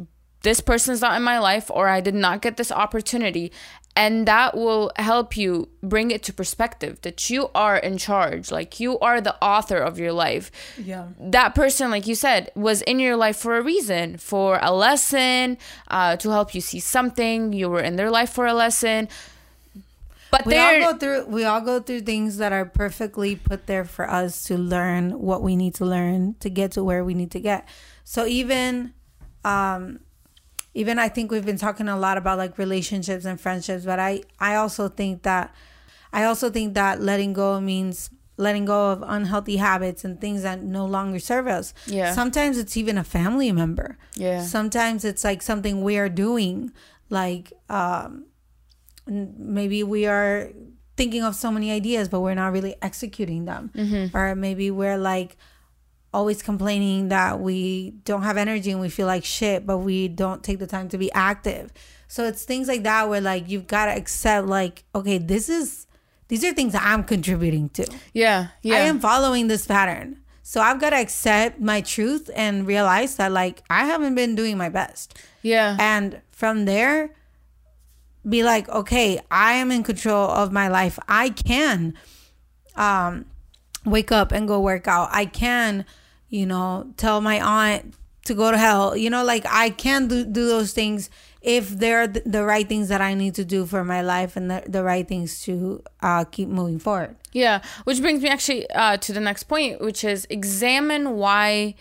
this 0.42 0.60
person's 0.60 1.00
not 1.00 1.16
in 1.16 1.22
my 1.22 1.38
life 1.38 1.70
or 1.70 1.88
I 1.88 2.00
did 2.00 2.14
not 2.14 2.42
get 2.42 2.56
this 2.56 2.70
opportunity. 2.70 3.52
And 3.94 4.26
that 4.26 4.56
will 4.56 4.90
help 4.96 5.36
you 5.36 5.68
bring 5.82 6.10
it 6.10 6.22
to 6.24 6.32
perspective 6.32 6.98
that 7.02 7.28
you 7.28 7.50
are 7.54 7.76
in 7.76 7.98
charge. 7.98 8.50
Like 8.50 8.80
you 8.80 8.98
are 9.00 9.20
the 9.20 9.36
author 9.44 9.76
of 9.76 9.98
your 9.98 10.12
life. 10.12 10.50
Yeah. 10.78 11.08
That 11.20 11.54
person, 11.54 11.90
like 11.90 12.06
you 12.06 12.14
said, 12.14 12.50
was 12.54 12.80
in 12.82 12.98
your 12.98 13.16
life 13.16 13.36
for 13.36 13.58
a 13.58 13.62
reason, 13.62 14.16
for 14.16 14.58
a 14.62 14.72
lesson, 14.72 15.58
uh, 15.88 16.16
to 16.16 16.30
help 16.30 16.54
you 16.54 16.62
see 16.62 16.80
something. 16.80 17.52
You 17.52 17.68
were 17.68 17.82
in 17.82 17.96
their 17.96 18.10
life 18.10 18.30
for 18.30 18.46
a 18.46 18.54
lesson. 18.54 19.08
But 20.30 20.46
We 20.46 20.56
all 20.56 20.80
go 20.80 20.96
through 20.98 21.26
we 21.26 21.44
all 21.44 21.60
go 21.60 21.78
through 21.78 22.00
things 22.00 22.38
that 22.38 22.54
are 22.54 22.64
perfectly 22.64 23.36
put 23.36 23.66
there 23.66 23.84
for 23.84 24.08
us 24.08 24.44
to 24.44 24.56
learn 24.56 25.20
what 25.20 25.42
we 25.42 25.56
need 25.56 25.74
to 25.74 25.84
learn 25.84 26.36
to 26.40 26.48
get 26.48 26.72
to 26.72 26.82
where 26.82 27.04
we 27.04 27.12
need 27.12 27.30
to 27.32 27.40
get. 27.40 27.68
So 28.04 28.24
even 28.24 28.94
um 29.44 30.00
even 30.74 30.98
I 30.98 31.08
think 31.08 31.30
we've 31.30 31.44
been 31.44 31.58
talking 31.58 31.88
a 31.88 31.98
lot 31.98 32.16
about 32.18 32.38
like 32.38 32.58
relationships 32.58 33.24
and 33.24 33.40
friendships, 33.40 33.84
but 33.84 33.98
I 33.98 34.22
I 34.40 34.54
also 34.56 34.88
think 34.88 35.22
that 35.22 35.54
I 36.12 36.24
also 36.24 36.50
think 36.50 36.74
that 36.74 37.00
letting 37.00 37.32
go 37.32 37.60
means 37.60 38.10
letting 38.38 38.64
go 38.64 38.90
of 38.90 39.04
unhealthy 39.06 39.56
habits 39.56 40.04
and 40.04 40.20
things 40.20 40.42
that 40.42 40.62
no 40.62 40.86
longer 40.86 41.18
serve 41.18 41.46
us. 41.46 41.74
Yeah. 41.86 42.12
Sometimes 42.14 42.58
it's 42.58 42.76
even 42.76 42.96
a 42.98 43.04
family 43.04 43.52
member. 43.52 43.98
Yeah. 44.16 44.42
Sometimes 44.42 45.04
it's 45.04 45.22
like 45.24 45.42
something 45.42 45.82
we 45.82 45.98
are 45.98 46.08
doing 46.08 46.72
like 47.10 47.52
um 47.68 48.24
maybe 49.06 49.82
we 49.82 50.06
are 50.06 50.50
thinking 50.96 51.22
of 51.22 51.34
so 51.34 51.50
many 51.50 51.70
ideas 51.70 52.08
but 52.08 52.20
we're 52.20 52.34
not 52.34 52.52
really 52.52 52.76
executing 52.80 53.44
them 53.44 53.70
or 54.14 54.34
maybe 54.34 54.70
we're 54.70 54.96
like 54.98 55.36
always 56.12 56.42
complaining 56.42 57.08
that 57.08 57.40
we 57.40 57.94
don't 58.04 58.22
have 58.22 58.36
energy 58.36 58.70
and 58.70 58.80
we 58.80 58.88
feel 58.88 59.06
like 59.06 59.24
shit 59.24 59.66
but 59.66 59.78
we 59.78 60.08
don't 60.08 60.42
take 60.42 60.58
the 60.58 60.66
time 60.66 60.88
to 60.88 60.98
be 60.98 61.10
active. 61.12 61.72
So 62.08 62.24
it's 62.26 62.44
things 62.44 62.68
like 62.68 62.82
that 62.82 63.08
where 63.08 63.20
like 63.20 63.48
you've 63.48 63.66
got 63.66 63.86
to 63.86 63.92
accept 63.92 64.46
like 64.46 64.84
okay 64.94 65.18
this 65.18 65.48
is 65.48 65.86
these 66.28 66.44
are 66.44 66.52
things 66.52 66.74
i'm 66.74 67.04
contributing 67.04 67.68
to. 67.70 67.86
Yeah, 68.12 68.48
yeah. 68.62 68.74
i 68.76 68.78
am 68.80 69.00
following 69.00 69.48
this 69.48 69.66
pattern. 69.66 70.18
So 70.42 70.60
i've 70.60 70.80
got 70.80 70.90
to 70.90 70.96
accept 70.96 71.60
my 71.60 71.80
truth 71.80 72.28
and 72.34 72.66
realize 72.66 73.16
that 73.16 73.32
like 73.32 73.62
i 73.70 73.86
haven't 73.86 74.14
been 74.14 74.34
doing 74.34 74.58
my 74.58 74.68
best. 74.68 75.18
Yeah. 75.42 75.76
and 75.80 76.20
from 76.30 76.66
there 76.66 77.10
be 78.28 78.44
like 78.44 78.68
okay 78.68 79.18
i 79.32 79.54
am 79.54 79.72
in 79.72 79.82
control 79.82 80.28
of 80.28 80.52
my 80.52 80.68
life. 80.68 80.98
I 81.08 81.30
can 81.30 81.94
um 82.76 83.24
wake 83.84 84.12
up 84.12 84.32
and 84.32 84.46
go 84.46 84.60
work 84.60 84.86
out. 84.86 85.08
I 85.12 85.24
can 85.24 85.84
you 86.32 86.46
know 86.46 86.68
tell 86.96 87.20
my 87.20 87.38
aunt 87.40 87.94
to 88.24 88.32
go 88.34 88.50
to 88.50 88.58
hell 88.58 88.96
you 88.96 89.10
know 89.10 89.22
like 89.24 89.44
i 89.48 89.68
can 89.70 90.08
do, 90.08 90.24
do 90.24 90.46
those 90.48 90.72
things 90.72 91.10
if 91.42 91.64
they're 91.82 92.06
th- 92.08 92.24
the 92.24 92.42
right 92.52 92.68
things 92.68 92.88
that 92.88 93.00
i 93.00 93.12
need 93.14 93.34
to 93.34 93.44
do 93.44 93.66
for 93.66 93.82
my 93.84 94.00
life 94.00 94.36
and 94.36 94.50
the, 94.50 94.62
the 94.66 94.82
right 94.82 95.06
things 95.08 95.42
to 95.42 95.82
uh 96.00 96.24
keep 96.24 96.48
moving 96.48 96.78
forward 96.78 97.14
Yeah, 97.32 97.60
which 97.84 98.00
brings 98.00 98.22
me 98.22 98.28
actually 98.28 98.62
uh, 98.70 98.96
to 99.06 99.10
the 99.12 99.20
next 99.20 99.44
point, 99.44 99.80
which 99.80 100.04
is 100.04 100.26
examine 100.28 101.04
why 101.22 101.74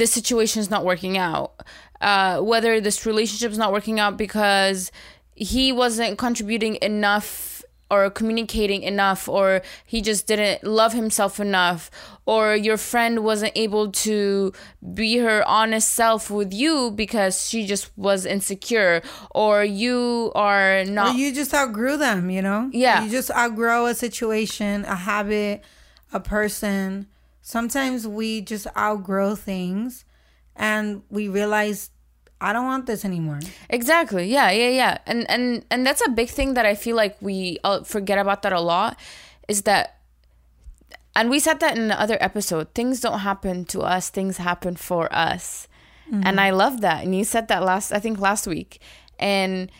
this 0.00 0.10
situation 0.12 0.58
is 0.60 0.68
not 0.68 0.82
working 0.84 1.16
out. 1.16 1.52
Uh, 2.00 2.40
whether 2.50 2.80
this 2.80 3.06
relationship 3.06 3.50
is 3.52 3.58
not 3.64 3.70
working 3.72 4.00
out 4.02 4.16
because 4.16 4.90
he 5.34 5.70
wasn't 5.82 6.18
contributing 6.18 6.74
enough 6.82 7.49
or 7.90 8.08
communicating 8.10 8.82
enough, 8.82 9.28
or 9.28 9.62
he 9.84 10.00
just 10.00 10.26
didn't 10.26 10.62
love 10.62 10.92
himself 10.92 11.40
enough, 11.40 11.90
or 12.24 12.54
your 12.54 12.76
friend 12.76 13.24
wasn't 13.24 13.52
able 13.56 13.90
to 13.90 14.52
be 14.94 15.18
her 15.18 15.42
honest 15.46 15.92
self 15.92 16.30
with 16.30 16.52
you 16.52 16.92
because 16.92 17.48
she 17.48 17.66
just 17.66 17.90
was 17.98 18.24
insecure, 18.24 19.02
or 19.32 19.64
you 19.64 20.30
are 20.34 20.84
not. 20.84 21.14
Or 21.14 21.18
you 21.18 21.34
just 21.34 21.52
outgrew 21.52 21.96
them, 21.96 22.30
you 22.30 22.42
know? 22.42 22.70
Yeah. 22.72 23.02
You 23.04 23.10
just 23.10 23.30
outgrow 23.32 23.86
a 23.86 23.94
situation, 23.94 24.84
a 24.84 24.96
habit, 24.96 25.64
a 26.12 26.20
person. 26.20 27.08
Sometimes 27.42 28.06
we 28.06 28.40
just 28.40 28.66
outgrow 28.76 29.34
things 29.34 30.04
and 30.54 31.02
we 31.10 31.26
realize 31.26 31.90
I 32.40 32.52
don't 32.52 32.64
want 32.64 32.86
this 32.86 33.04
anymore. 33.04 33.40
Exactly. 33.68 34.26
Yeah, 34.26 34.50
yeah, 34.50 34.70
yeah. 34.70 34.98
And 35.06 35.28
and 35.30 35.64
and 35.70 35.86
that's 35.86 36.02
a 36.06 36.10
big 36.10 36.28
thing 36.28 36.54
that 36.54 36.64
I 36.64 36.74
feel 36.74 36.96
like 36.96 37.16
we 37.20 37.58
uh, 37.64 37.82
forget 37.82 38.18
about 38.18 38.42
that 38.42 38.52
a 38.52 38.60
lot 38.60 38.98
is 39.48 39.62
that 39.62 39.98
and 41.14 41.28
we 41.28 41.38
said 41.38 41.60
that 41.60 41.76
in 41.76 41.88
the 41.88 42.00
other 42.00 42.16
episode, 42.20 42.72
things 42.74 43.00
don't 43.00 43.20
happen 43.20 43.64
to 43.66 43.80
us, 43.80 44.10
things 44.10 44.38
happen 44.38 44.76
for 44.76 45.12
us. 45.12 45.68
And 46.24 46.40
I 46.40 46.50
love 46.50 46.80
that. 46.80 47.04
And 47.04 47.14
you 47.14 47.22
said 47.22 47.48
that 47.48 47.62
last 47.62 47.92
I 47.92 47.98
think 48.00 48.18
last 48.18 48.46
week. 48.46 48.80
And 49.18 49.70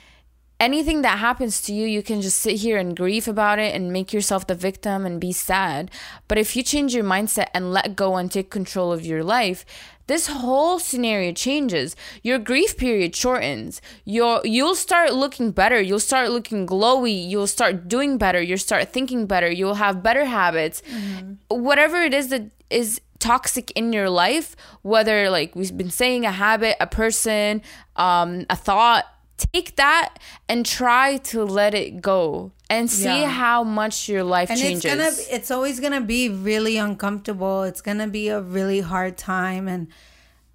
anything 0.61 1.03
that 1.03 1.19
happens 1.19 1.63
to 1.63 1.73
you, 1.73 1.87
you 1.87 2.03
can 2.03 2.21
just 2.21 2.39
sit 2.39 2.57
here 2.57 2.77
and 2.77 2.97
grieve 2.97 3.27
about 3.27 3.59
it 3.59 3.75
and 3.75 3.93
make 3.93 4.13
yourself 4.13 4.47
the 4.47 4.55
victim 4.55 5.07
and 5.07 5.21
be 5.21 5.33
sad. 5.33 5.91
But 6.29 6.39
if 6.39 6.55
you 6.55 6.63
change 6.63 6.95
your 6.95 7.05
mindset 7.05 7.47
and 7.55 7.73
let 7.73 7.97
go 7.97 8.17
and 8.17 8.31
take 8.31 8.51
control 8.51 8.93
of 8.93 9.05
your 9.05 9.25
life, 9.25 9.65
this 10.11 10.27
whole 10.27 10.79
scenario 10.79 11.33
changes. 11.33 11.95
Your 12.23 12.39
grief 12.39 12.77
period 12.77 13.15
shortens. 13.15 13.81
Your 14.05 14.41
you'll 14.45 14.75
start 14.75 15.15
looking 15.15 15.53
better. 15.53 15.81
You'll 15.81 16.01
start 16.01 16.31
looking 16.31 16.67
glowy. 16.67 17.29
You'll 17.29 17.47
start 17.47 17.89
doing 17.89 18.19
better. 18.19 18.43
You'll 18.43 18.59
start 18.59 18.93
thinking 18.93 19.27
better. 19.27 19.51
You'll 19.51 19.75
have 19.75 20.03
better 20.03 20.25
habits. 20.25 20.83
Mm-hmm. 20.83 21.63
Whatever 21.63 22.03
it 22.03 22.13
is 22.13 22.29
that 22.29 22.51
is 22.71 23.01
toxic 23.21 23.71
in 23.73 23.93
your 23.93 24.11
life, 24.11 24.57
whether 24.83 25.31
like 25.31 25.55
we've 25.55 25.77
been 25.77 25.91
saying 25.91 26.25
a 26.25 26.33
habit, 26.33 26.77
a 26.81 26.87
person, 26.87 27.63
um, 27.97 28.47
a 28.51 28.57
thought, 28.57 29.05
take 29.37 29.77
that 29.77 30.19
and 30.49 30.67
try 30.67 31.19
to 31.19 31.45
let 31.45 31.75
it 31.75 32.01
go 32.01 32.53
and 32.71 32.89
see 32.89 33.05
yeah. 33.23 33.29
how 33.29 33.65
much 33.65 34.09
your 34.09 34.23
life 34.23 34.49
and 34.49 34.59
changes. 34.59 34.85
It's 34.85 34.95
gonna 34.95 35.37
it's 35.37 35.51
always 35.51 35.81
gonna 35.81 36.01
be 36.01 36.29
really 36.29 36.77
uncomfortable. 36.77 37.65
It's 37.65 37.81
gonna 37.83 38.07
be 38.07 38.29
a 38.29 38.41
really 38.41 38.81
hard 38.81 39.19
time 39.19 39.69
and 39.69 39.89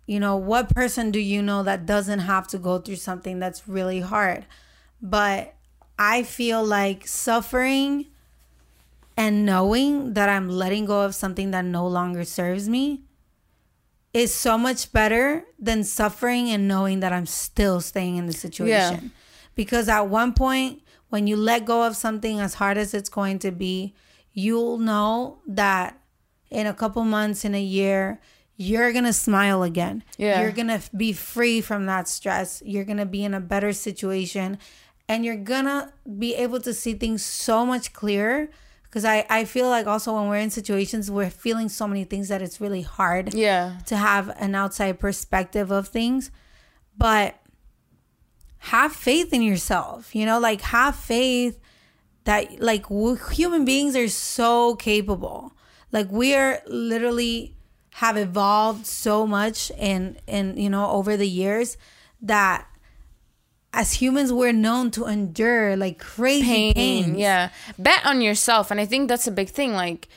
you 0.07 0.19
know, 0.19 0.37
what 0.37 0.69
person 0.69 1.09
do 1.09 1.19
you 1.19 1.41
know 1.41 1.63
that 1.63 1.85
doesn't 1.87 2.19
have 2.19 2.47
to 2.49 2.59
go 2.59 2.77
through 2.77 2.97
something 2.97 3.39
that's 3.39 3.67
really 3.67 4.01
hard? 4.01 4.45
But 5.01 5.55
I 5.97 6.23
feel 6.23 6.63
like 6.63 7.07
suffering 7.07 8.05
and 9.17 9.45
knowing 9.45 10.13
that 10.13 10.29
I'm 10.29 10.47
letting 10.47 10.85
go 10.85 11.01
of 11.01 11.15
something 11.15 11.51
that 11.51 11.65
no 11.65 11.87
longer 11.87 12.23
serves 12.23 12.69
me 12.69 13.01
is 14.13 14.33
so 14.33 14.57
much 14.57 14.91
better 14.91 15.43
than 15.57 15.83
suffering 15.83 16.49
and 16.49 16.67
knowing 16.67 16.99
that 16.99 17.11
I'm 17.11 17.25
still 17.25 17.81
staying 17.81 18.17
in 18.17 18.27
the 18.27 18.33
situation. 18.33 18.67
Yeah. 18.67 19.09
Because 19.55 19.89
at 19.89 20.07
one 20.07 20.33
point, 20.33 20.81
when 21.15 21.27
you 21.27 21.37
let 21.37 21.63
go 21.63 21.83
of 21.87 21.95
something 21.95 22.41
as 22.41 22.55
hard 22.55 22.77
as 22.77 22.93
it's 22.93 23.07
going 23.07 23.39
to 23.39 23.49
be, 23.49 23.95
you'll 24.33 24.77
know 24.77 25.39
that 25.47 25.97
in 26.49 26.67
a 26.67 26.73
couple 26.73 27.05
months, 27.05 27.45
in 27.45 27.55
a 27.55 27.61
year, 27.61 28.19
you're 28.57 28.91
going 28.91 29.05
to 29.05 29.13
smile 29.13 29.63
again. 29.63 30.03
Yeah. 30.17 30.41
You're 30.41 30.51
going 30.51 30.67
to 30.67 30.81
be 30.93 31.13
free 31.13 31.61
from 31.61 31.85
that 31.85 32.09
stress. 32.09 32.61
You're 32.65 32.83
going 32.83 32.97
to 32.97 33.05
be 33.05 33.23
in 33.23 33.33
a 33.33 33.39
better 33.39 33.71
situation 33.71 34.57
and 35.07 35.23
you're 35.23 35.37
going 35.37 35.63
to 35.63 35.93
be 36.19 36.35
able 36.35 36.59
to 36.59 36.73
see 36.73 36.95
things 36.95 37.23
so 37.23 37.65
much 37.65 37.93
clearer 37.93 38.49
because 38.83 39.05
I, 39.05 39.25
I 39.29 39.45
feel 39.45 39.69
like 39.69 39.87
also 39.87 40.15
when 40.15 40.27
we're 40.27 40.37
in 40.37 40.49
situations 40.49 41.09
we're 41.09 41.29
feeling 41.29 41.69
so 41.69 41.87
many 41.87 42.03
things 42.03 42.27
that 42.29 42.41
it's 42.41 42.59
really 42.59 42.81
hard 42.81 43.33
yeah 43.33 43.77
to 43.85 43.97
have 43.97 44.29
an 44.39 44.55
outside 44.55 44.99
perspective 44.99 45.69
of 45.69 45.89
things 45.89 46.31
but 46.97 47.35
have 48.65 48.93
faith 48.93 49.33
in 49.33 49.41
yourself 49.41 50.15
you 50.15 50.25
know 50.25 50.39
like 50.39 50.61
have 50.61 50.95
faith 50.95 51.59
that 52.25 52.59
like 52.59 52.85
human 53.31 53.65
beings 53.65 53.95
are 53.95 54.09
so 54.09 54.75
capable. 54.75 55.53
Like 55.91 56.11
we 56.11 56.35
are 56.35 56.61
literally 56.67 57.55
have 57.93 58.17
evolved 58.17 58.85
so 58.85 59.25
much 59.25 59.71
and 59.77 60.19
and 60.27 60.59
you 60.59 60.69
know 60.69 60.89
over 60.89 61.15
the 61.15 61.27
years 61.27 61.77
that 62.21 62.67
as 63.71 63.93
humans 63.93 64.33
we're 64.33 64.51
known 64.51 64.91
to 64.91 65.05
endure 65.05 65.77
like 65.77 65.97
crazy 65.99 66.43
pain 66.43 66.73
pains. 66.73 67.17
yeah. 67.17 67.49
Bet 67.77 68.05
on 68.05 68.19
yourself 68.19 68.69
and 68.69 68.81
i 68.81 68.85
think 68.85 69.07
that's 69.07 69.27
a 69.27 69.31
big 69.31 69.49
thing 69.49 69.71
like 69.71 70.09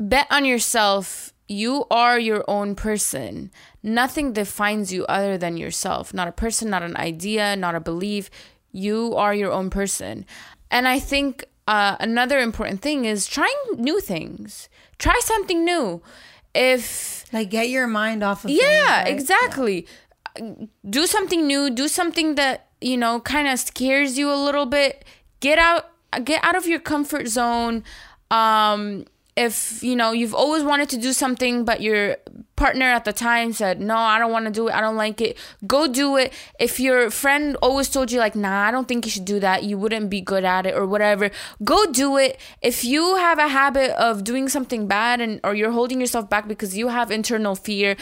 bet 0.00 0.26
on 0.30 0.44
yourself. 0.44 1.32
You 1.46 1.84
are 1.90 2.18
your 2.18 2.42
own 2.48 2.74
person 2.74 3.50
nothing 3.84 4.32
defines 4.32 4.92
you 4.92 5.04
other 5.06 5.38
than 5.38 5.56
yourself. 5.56 6.12
Not 6.12 6.26
a 6.26 6.32
person 6.32 6.70
not 6.70 6.82
an 6.82 6.96
idea 6.96 7.54
not 7.54 7.74
a 7.74 7.80
belief. 7.80 8.30
You 8.72 9.14
are 9.14 9.34
your 9.34 9.52
own 9.52 9.70
person. 9.70 10.26
And 10.70 10.88
i 10.88 10.98
think 10.98 11.44
uh, 11.66 11.96
another 11.98 12.40
important 12.40 12.82
thing 12.82 13.04
is 13.04 13.26
trying 13.26 13.56
new 13.76 14.00
things. 14.00 14.68
Try 14.98 15.18
something 15.22 15.64
new. 15.64 16.02
If 16.54 17.24
like 17.32 17.50
get 17.50 17.68
your 17.68 17.86
mind 17.86 18.22
off 18.22 18.44
of 18.44 18.50
yeah 18.50 18.58
things, 18.58 19.06
right? 19.06 19.08
exactly. 19.08 19.82
Yeah 19.82 19.88
do 20.88 21.06
something 21.06 21.46
new, 21.46 21.70
do 21.70 21.88
something 21.88 22.34
that, 22.34 22.66
you 22.80 22.96
know, 22.96 23.20
kind 23.20 23.48
of 23.48 23.58
scares 23.58 24.18
you 24.18 24.32
a 24.32 24.34
little 24.36 24.66
bit. 24.66 25.04
Get 25.40 25.58
out 25.58 25.90
get 26.24 26.42
out 26.44 26.56
of 26.56 26.66
your 26.66 26.80
comfort 26.80 27.28
zone. 27.28 27.84
Um 28.30 29.04
if 29.36 29.82
you 29.82 29.96
know 29.96 30.12
you've 30.12 30.34
always 30.34 30.62
wanted 30.62 30.88
to 30.88 30.96
do 30.96 31.12
something 31.12 31.64
but 31.64 31.80
your 31.80 32.16
partner 32.54 32.86
at 32.86 33.04
the 33.04 33.12
time 33.12 33.52
said 33.52 33.80
no 33.80 33.96
i 33.96 34.18
don't 34.18 34.30
want 34.30 34.44
to 34.44 34.50
do 34.50 34.68
it. 34.68 34.74
I 34.74 34.80
don't 34.80 34.96
like 34.96 35.20
it. 35.20 35.36
Go 35.66 35.88
do 35.88 36.16
it. 36.16 36.32
If 36.60 36.78
your 36.78 37.10
friend 37.10 37.56
always 37.60 37.88
told 37.88 38.12
you 38.12 38.18
like 38.18 38.36
nah 38.36 38.68
i 38.68 38.70
don't 38.70 38.86
think 38.86 39.04
you 39.04 39.10
should 39.10 39.24
do 39.24 39.40
that. 39.40 39.64
You 39.64 39.76
wouldn't 39.78 40.08
be 40.08 40.20
good 40.20 40.44
at 40.44 40.66
it 40.66 40.74
or 40.74 40.86
whatever 40.86 41.30
go 41.64 41.86
do 41.86 42.16
it. 42.16 42.38
If 42.62 42.84
you 42.84 43.16
have 43.16 43.38
a 43.38 43.48
habit 43.48 43.90
of 44.00 44.24
doing 44.24 44.48
something 44.48 44.86
bad 44.86 45.20
and 45.20 45.40
or 45.42 45.54
you're 45.54 45.72
holding 45.72 46.00
yourself 46.00 46.30
back 46.30 46.46
because 46.46 46.76
you 46.76 46.88
have 46.88 47.10
internal 47.10 47.54
fear 47.56 47.96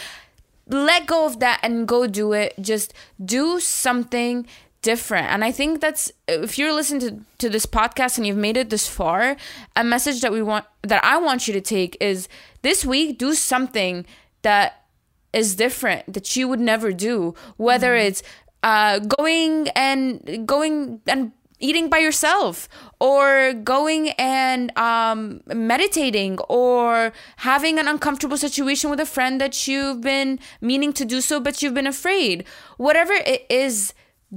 let 0.69 1.07
go 1.07 1.27
of 1.27 1.41
that 1.41 1.61
and 1.63 1.87
go 1.89 2.07
do 2.07 2.33
it. 2.33 2.55
Just 2.61 2.95
do 3.23 3.61
something 3.61 4.47
different. 4.83 5.29
And 5.29 5.45
I 5.45 5.53
think 5.53 5.81
that's 5.81 6.13
if 6.29 6.59
you're 6.59 6.75
listening 6.75 7.01
to, 7.01 7.25
to 7.39 7.49
this 7.49 7.67
podcast 7.67 8.19
and 8.19 8.27
you've 8.27 8.37
made 8.37 8.57
it 8.57 8.69
this 8.71 8.89
far, 8.89 9.37
a 9.77 9.85
message 9.85 10.21
that 10.21 10.33
we 10.33 10.43
want 10.43 10.67
that 10.83 11.03
I 11.05 11.17
want 11.19 11.47
you 11.47 11.55
to 11.55 11.61
take 11.61 11.97
is 12.01 12.29
this 12.63 12.85
week 12.85 13.19
do 13.19 13.35
something 13.35 14.05
that 14.43 14.85
is 15.33 15.57
different 15.57 16.13
that 16.13 16.37
you 16.37 16.49
would 16.49 16.61
never 16.61 16.93
do. 16.93 17.35
Whether 17.57 17.95
mm-hmm. 17.95 18.09
it's 18.09 18.23
uh, 18.63 18.99
going 18.99 19.69
and 19.71 20.47
going 20.47 21.01
and 21.07 21.33
eating 21.63 21.89
by 21.89 21.99
yourself 21.99 22.69
or 23.01 23.53
going 23.53 24.11
and 24.11 24.77
um, 24.77 25.41
meditating 25.47 26.39
or 26.49 27.13
having 27.37 27.79
an 27.79 27.87
uncomfortable 27.87 28.37
situation 28.37 28.91
with 28.91 28.99
a 28.99 29.07
friend 29.07 29.41
that 29.41 29.69
you've 29.69 30.01
been 30.01 30.41
meaning 30.61 30.93
to 30.93 31.05
do 31.05 31.21
so 31.21 31.39
but 31.39 31.63
you've 31.63 31.73
been 31.73 31.87
afraid 31.87 32.45
whatever 32.79 33.13
it 33.13 33.47
is 33.49 33.95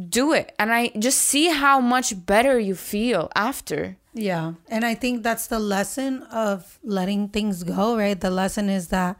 do 0.10 0.34
it 0.34 0.54
and 0.60 0.74
i 0.74 0.90
just 1.00 1.20
see 1.20 1.48
how 1.48 1.80
much 1.80 2.26
better 2.26 2.60
you 2.60 2.76
feel 2.76 3.32
after 3.36 3.96
yeah 4.14 4.54
and 4.68 4.84
i 4.84 4.94
think 4.94 5.24
that's 5.24 5.48
the 5.48 5.60
lesson 5.60 6.24
of 6.24 6.80
letting 6.84 7.30
things 7.30 7.64
go 7.64 7.98
right 7.98 8.20
the 8.20 8.30
lesson 8.30 8.70
is 8.70 8.90
that 8.90 9.18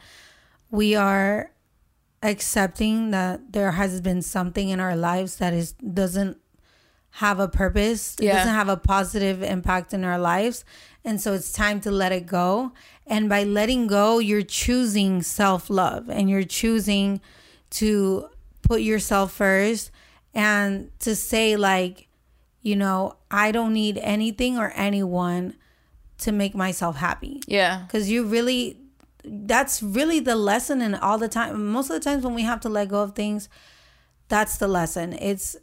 we 0.72 0.96
are 0.96 1.52
accepting 2.22 3.12
that 3.12 3.54
there 3.54 3.72
has 3.72 4.02
been 4.02 4.22
something 4.22 4.70
in 4.70 4.80
our 4.80 4.96
lives 4.96 5.38
that 5.38 5.54
is 5.54 5.74
doesn't 5.74 6.38
have 7.16 7.40
a 7.40 7.48
purpose. 7.48 8.16
It 8.20 8.26
yeah. 8.26 8.38
doesn't 8.38 8.54
have 8.54 8.68
a 8.68 8.76
positive 8.76 9.42
impact 9.42 9.94
in 9.94 10.04
our 10.04 10.20
lives. 10.20 10.66
And 11.06 11.22
so 11.22 11.32
it's 11.34 11.54
time 11.54 11.80
to 11.82 11.92
let 11.92 12.12
it 12.12 12.26
go. 12.26 12.74
And 13.08 13.30
by 13.30 13.44
letting 13.44 13.88
go, 13.88 14.20
you're 14.20 14.42
choosing 14.42 15.22
self 15.22 15.70
love 15.70 16.10
and 16.10 16.30
you're 16.30 16.44
choosing 16.44 17.22
to 17.72 18.28
put 18.64 18.82
yourself 18.82 19.32
first 19.32 19.92
and 20.36 20.92
to 21.00 21.16
say, 21.16 21.56
like, 21.56 22.08
you 22.62 22.76
know, 22.76 23.16
I 23.32 23.52
don't 23.52 23.74
need 23.74 23.98
anything 24.00 24.58
or 24.58 24.72
anyone 24.76 25.56
to 26.20 26.32
make 26.32 26.54
myself 26.54 26.98
happy. 26.98 27.42
Yeah. 27.48 27.84
Because 27.88 28.10
you 28.10 28.26
really, 28.26 28.80
that's 29.24 29.82
really 29.82 30.20
the 30.20 30.36
lesson. 30.36 30.82
And 30.82 30.96
all 30.96 31.18
the 31.18 31.30
time, 31.30 31.68
most 31.68 31.90
of 31.90 31.94
the 31.96 32.00
times 32.00 32.24
when 32.24 32.36
we 32.36 32.44
have 32.44 32.60
to 32.62 32.70
let 32.70 32.90
go 32.90 33.02
of 33.02 33.16
things, 33.16 33.48
that's 34.28 34.58
the 34.58 34.68
lesson. 34.68 35.14
It's 35.14 35.56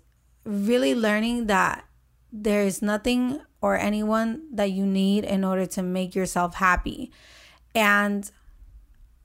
really 0.45 0.95
learning 0.95 1.47
that 1.47 1.85
there 2.33 2.63
is 2.63 2.81
nothing 2.81 3.41
or 3.61 3.77
anyone 3.77 4.43
that 4.53 4.73
you 4.73 4.87
need 4.87 5.25
in 5.25 5.45
order 5.45 5.67
to 5.67 5.83
make 5.83 6.15
yourself 6.15 6.55
happy. 6.55 7.13
And 7.75 8.31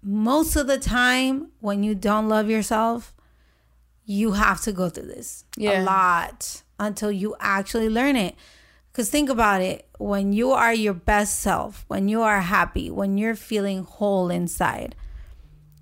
most 0.01 0.55
of 0.55 0.67
the 0.67 0.77
time, 0.77 1.51
when 1.59 1.83
you 1.83 1.95
don't 1.95 2.27
love 2.27 2.49
yourself, 2.49 3.13
you 4.07 4.31
have 4.31 4.59
to 4.61 4.71
go 4.71 4.89
through 4.89 5.05
this 5.05 5.43
yeah. 5.55 5.81
a 5.81 5.83
lot 5.83 6.63
until 6.79 7.11
you 7.11 7.35
actually 7.39 7.89
learn 7.89 8.15
it. 8.15 8.33
Because 8.91 9.11
think 9.11 9.29
about 9.29 9.61
it 9.61 9.87
when 9.99 10.33
you 10.33 10.53
are 10.53 10.73
your 10.73 10.95
best 10.95 11.39
self, 11.39 11.85
when 11.87 12.07
you 12.07 12.23
are 12.23 12.41
happy, 12.41 12.89
when 12.89 13.19
you're 13.19 13.35
feeling 13.35 13.83
whole 13.83 14.31
inside, 14.31 14.95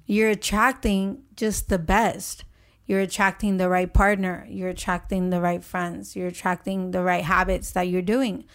you're 0.06 0.32
attracting 0.32 1.24
just 1.38 1.70
the 1.70 1.80
best 1.80 2.44
you're 2.88 3.00
attracting 3.00 3.58
the 3.58 3.70
right 3.70 3.92
partner, 3.92 4.46
you're 4.48 4.70
attracting 4.70 5.30
the 5.30 5.42
right 5.42 5.64
friends, 5.64 6.16
you're 6.16 6.28
attracting 6.28 6.92
the 6.92 7.02
right 7.02 7.24
habits 7.24 7.72
that 7.72 7.88
you're 7.88 8.02
doing. 8.02 8.46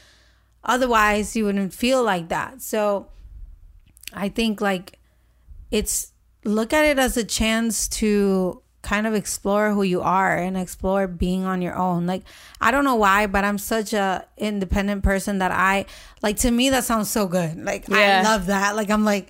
Otherwise, 0.62 1.34
you 1.34 1.44
wouldn't 1.44 1.74
feel 1.74 2.02
like 2.02 2.28
that. 2.28 2.62
So 2.62 3.08
I 4.12 4.28
think 4.28 4.60
like 4.60 4.98
it's 5.70 6.12
look 6.44 6.72
at 6.72 6.84
it 6.84 6.98
as 6.98 7.16
a 7.16 7.24
chance 7.24 7.88
to 7.88 8.62
kind 8.82 9.06
of 9.06 9.14
explore 9.14 9.72
who 9.72 9.82
you 9.82 10.00
are 10.00 10.36
and 10.36 10.56
explore 10.56 11.06
being 11.06 11.44
on 11.44 11.62
your 11.62 11.76
own. 11.76 12.06
Like 12.06 12.22
I 12.60 12.70
don't 12.70 12.84
know 12.84 12.96
why, 12.96 13.26
but 13.26 13.44
I'm 13.44 13.58
such 13.58 13.92
a 13.92 14.26
independent 14.36 15.02
person 15.02 15.38
that 15.38 15.52
I 15.52 15.86
like 16.22 16.36
to 16.38 16.50
me 16.50 16.70
that 16.70 16.84
sounds 16.84 17.10
so 17.10 17.26
good. 17.26 17.62
Like 17.62 17.88
yeah. 17.88 18.22
I 18.24 18.28
love 18.28 18.46
that. 18.46 18.76
Like 18.76 18.90
I'm 18.90 19.04
like 19.04 19.28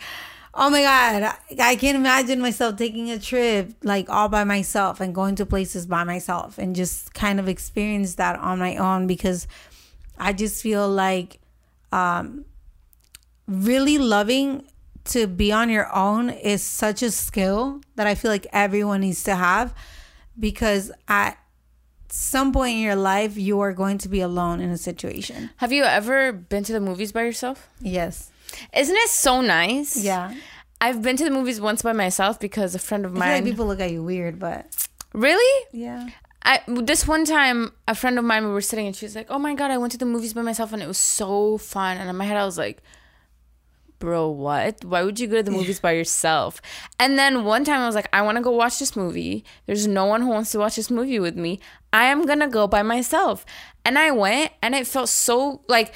Oh 0.53 0.69
my 0.69 0.83
god, 0.83 1.37
I 1.61 1.77
can't 1.77 1.97
imagine 1.97 2.41
myself 2.41 2.77
taking 2.77 3.11
a 3.11 3.21
trip 3.21 3.73
like 3.85 4.11
all 4.11 4.29
by 4.29 4.43
myself 4.43 5.01
and 5.01 5.15
going 5.15 5.37
to 5.37 5.47
places 5.47 5.87
by 5.87 6.03
myself 6.03 6.59
and 6.59 6.75
just 6.75 7.15
kind 7.15 7.39
of 7.39 7.49
experience 7.49 8.17
that 8.17 8.37
on 8.41 8.59
my 8.59 8.77
own 8.77 9.07
because 9.07 9.47
I 10.19 10.33
just 10.33 10.61
feel 10.61 10.89
like 10.89 11.39
um 11.93 12.45
really 13.47 13.99
loving 13.99 14.65
to 15.11 15.27
be 15.27 15.53
on 15.53 15.71
your 15.71 15.93
own 15.95 16.31
is 16.31 16.63
such 16.63 17.03
a 17.03 17.11
skill 17.11 17.81
that 17.97 18.07
I 18.07 18.15
feel 18.15 18.31
like 18.31 18.47
everyone 18.53 19.01
needs 19.01 19.23
to 19.25 19.35
have 19.35 19.75
because 20.39 20.91
at 21.09 21.39
some 22.09 22.53
point 22.53 22.77
in 22.77 22.83
your 22.83 22.97
life 22.97 23.37
you 23.37 23.61
are 23.61 23.73
going 23.73 23.99
to 23.99 24.09
be 24.09 24.21
alone 24.21 24.61
in 24.61 24.71
a 24.71 24.79
situation. 24.79 25.51
Have 25.59 25.73
you 25.73 25.85
ever 25.85 26.33
been 26.33 26.65
to 26.65 26.73
the 26.73 26.81
movies 26.81 27.13
by 27.13 27.23
yourself? 27.23 27.69
Yes. 27.81 28.31
Isn't 28.77 28.97
it 28.97 29.09
so 29.09 29.41
nice? 29.41 29.97
Yeah. 29.97 30.35
I've 30.81 31.03
been 31.03 31.17
to 31.17 31.25
the 31.25 31.31
movies 31.31 31.61
once 31.61 31.83
by 31.83 31.93
myself 31.93 32.41
because 32.41 32.75
a 32.75 32.79
friend 32.79 33.05
of 33.05 33.13
mine. 33.13 33.31
like 33.31 33.45
people 33.45 33.67
look 33.67 33.81
at 33.81 33.91
you 33.91 34.03
weird, 34.03 34.39
but 34.39 34.89
really? 35.13 35.67
yeah. 35.73 36.09
I 36.43 36.61
this 36.67 37.07
one 37.07 37.27
time 37.27 37.73
a 37.87 37.95
friend 37.95 38.19
of 38.19 38.25
mine 38.25 38.47
we 38.47 38.53
were 38.53 38.63
sitting 38.63 38.87
and 38.87 38.97
she 38.97 39.05
was 39.05 39.15
like, 39.15 39.27
"Oh 39.29 39.39
my 39.39 39.55
god, 39.55 39.71
I 39.71 39.77
went 39.77 39.93
to 39.93 39.99
the 39.99 40.07
movies 40.07 40.33
by 40.33 40.41
myself 40.41 40.73
and 40.73 40.83
it 40.83 40.89
was 40.89 40.97
so 40.97 41.59
fun." 41.59 41.99
And 41.99 42.09
in 42.09 42.17
my 42.17 42.25
head 42.25 42.39
I 42.39 42.47
was 42.47 42.57
like, 42.57 42.79
"Bro, 44.01 44.31
what? 44.31 44.85
Why 44.85 45.05
would 45.05 45.21
you 45.21 45.29
go 45.29 45.37
to 45.37 45.43
the 45.45 45.53
movies 45.53 45.79
by 45.79 45.93
yourself?" 45.93 46.61
And 46.99 47.17
then 47.17 47.45
one 47.45 47.65
time 47.65 47.81
I 47.81 47.87
was 47.87 47.95
like, 47.95 48.09
"I 48.13 48.23
want 48.23 48.37
to 48.39 48.43
go 48.43 48.51
watch 48.51 48.81
this 48.81 48.97
movie. 48.97 49.45
There's 49.67 49.87
no 49.87 50.07
one 50.07 50.23
who 50.23 50.29
wants 50.29 50.51
to 50.53 50.59
watch 50.59 50.75
this 50.75 50.91
movie 50.91 51.21
with 51.21 51.37
me. 51.37 51.61
I 51.93 52.07
am 52.07 52.27
going 52.27 52.41
to 52.41 52.49
go 52.49 52.67
by 52.67 52.83
myself." 52.83 53.47
And 53.85 53.99
I 53.99 54.11
went 54.11 54.51
and 54.61 54.75
it 54.75 54.87
felt 54.89 55.09
so 55.09 55.63
like 55.69 55.95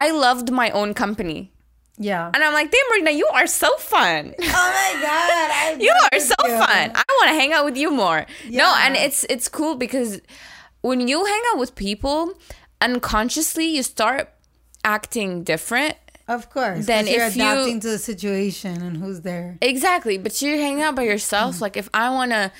I 0.00 0.10
loved 0.10 0.50
my 0.50 0.70
own 0.70 0.94
company. 0.94 1.52
Yeah. 1.98 2.30
And 2.32 2.42
I'm 2.42 2.54
like, 2.54 2.70
"Damn, 2.70 2.80
Marina, 2.90 3.10
you 3.10 3.26
are 3.34 3.46
so 3.46 3.76
fun." 3.76 4.34
Oh 4.40 4.42
my 4.46 5.02
god. 5.02 5.80
You 5.80 5.92
are 6.12 6.20
so 6.20 6.34
fun. 6.42 6.92
I 6.94 7.04
want 7.18 7.28
to 7.28 7.34
hang 7.34 7.52
out 7.52 7.64
with 7.64 7.76
you 7.76 7.90
more. 7.90 8.24
No, 8.48 8.72
and 8.78 8.96
it's 8.96 9.24
it's 9.28 9.48
cool 9.48 9.74
because 9.76 10.20
when 10.80 11.06
you 11.06 11.24
hang 11.24 11.42
out 11.52 11.58
with 11.58 11.74
people, 11.74 12.34
unconsciously 12.80 13.66
you 13.66 13.82
start 13.82 14.32
acting 14.84 15.42
different. 15.44 15.96
Of 16.28 16.50
course. 16.50 16.84
Then 16.84 17.06
you're 17.06 17.24
if 17.24 17.36
you- 17.36 17.42
adapting 17.42 17.80
to 17.80 17.88
the 17.88 17.98
situation 17.98 18.82
and 18.82 18.98
who's 18.98 19.22
there. 19.22 19.56
Exactly, 19.62 20.18
but 20.18 20.40
you're 20.42 20.58
hanging 20.58 20.82
out 20.82 20.94
by 20.94 21.04
yourself. 21.04 21.54
Mm-hmm. 21.54 21.62
Like 21.64 21.76
if 21.78 21.88
I 21.94 22.10
want 22.10 22.32
to 22.32 22.52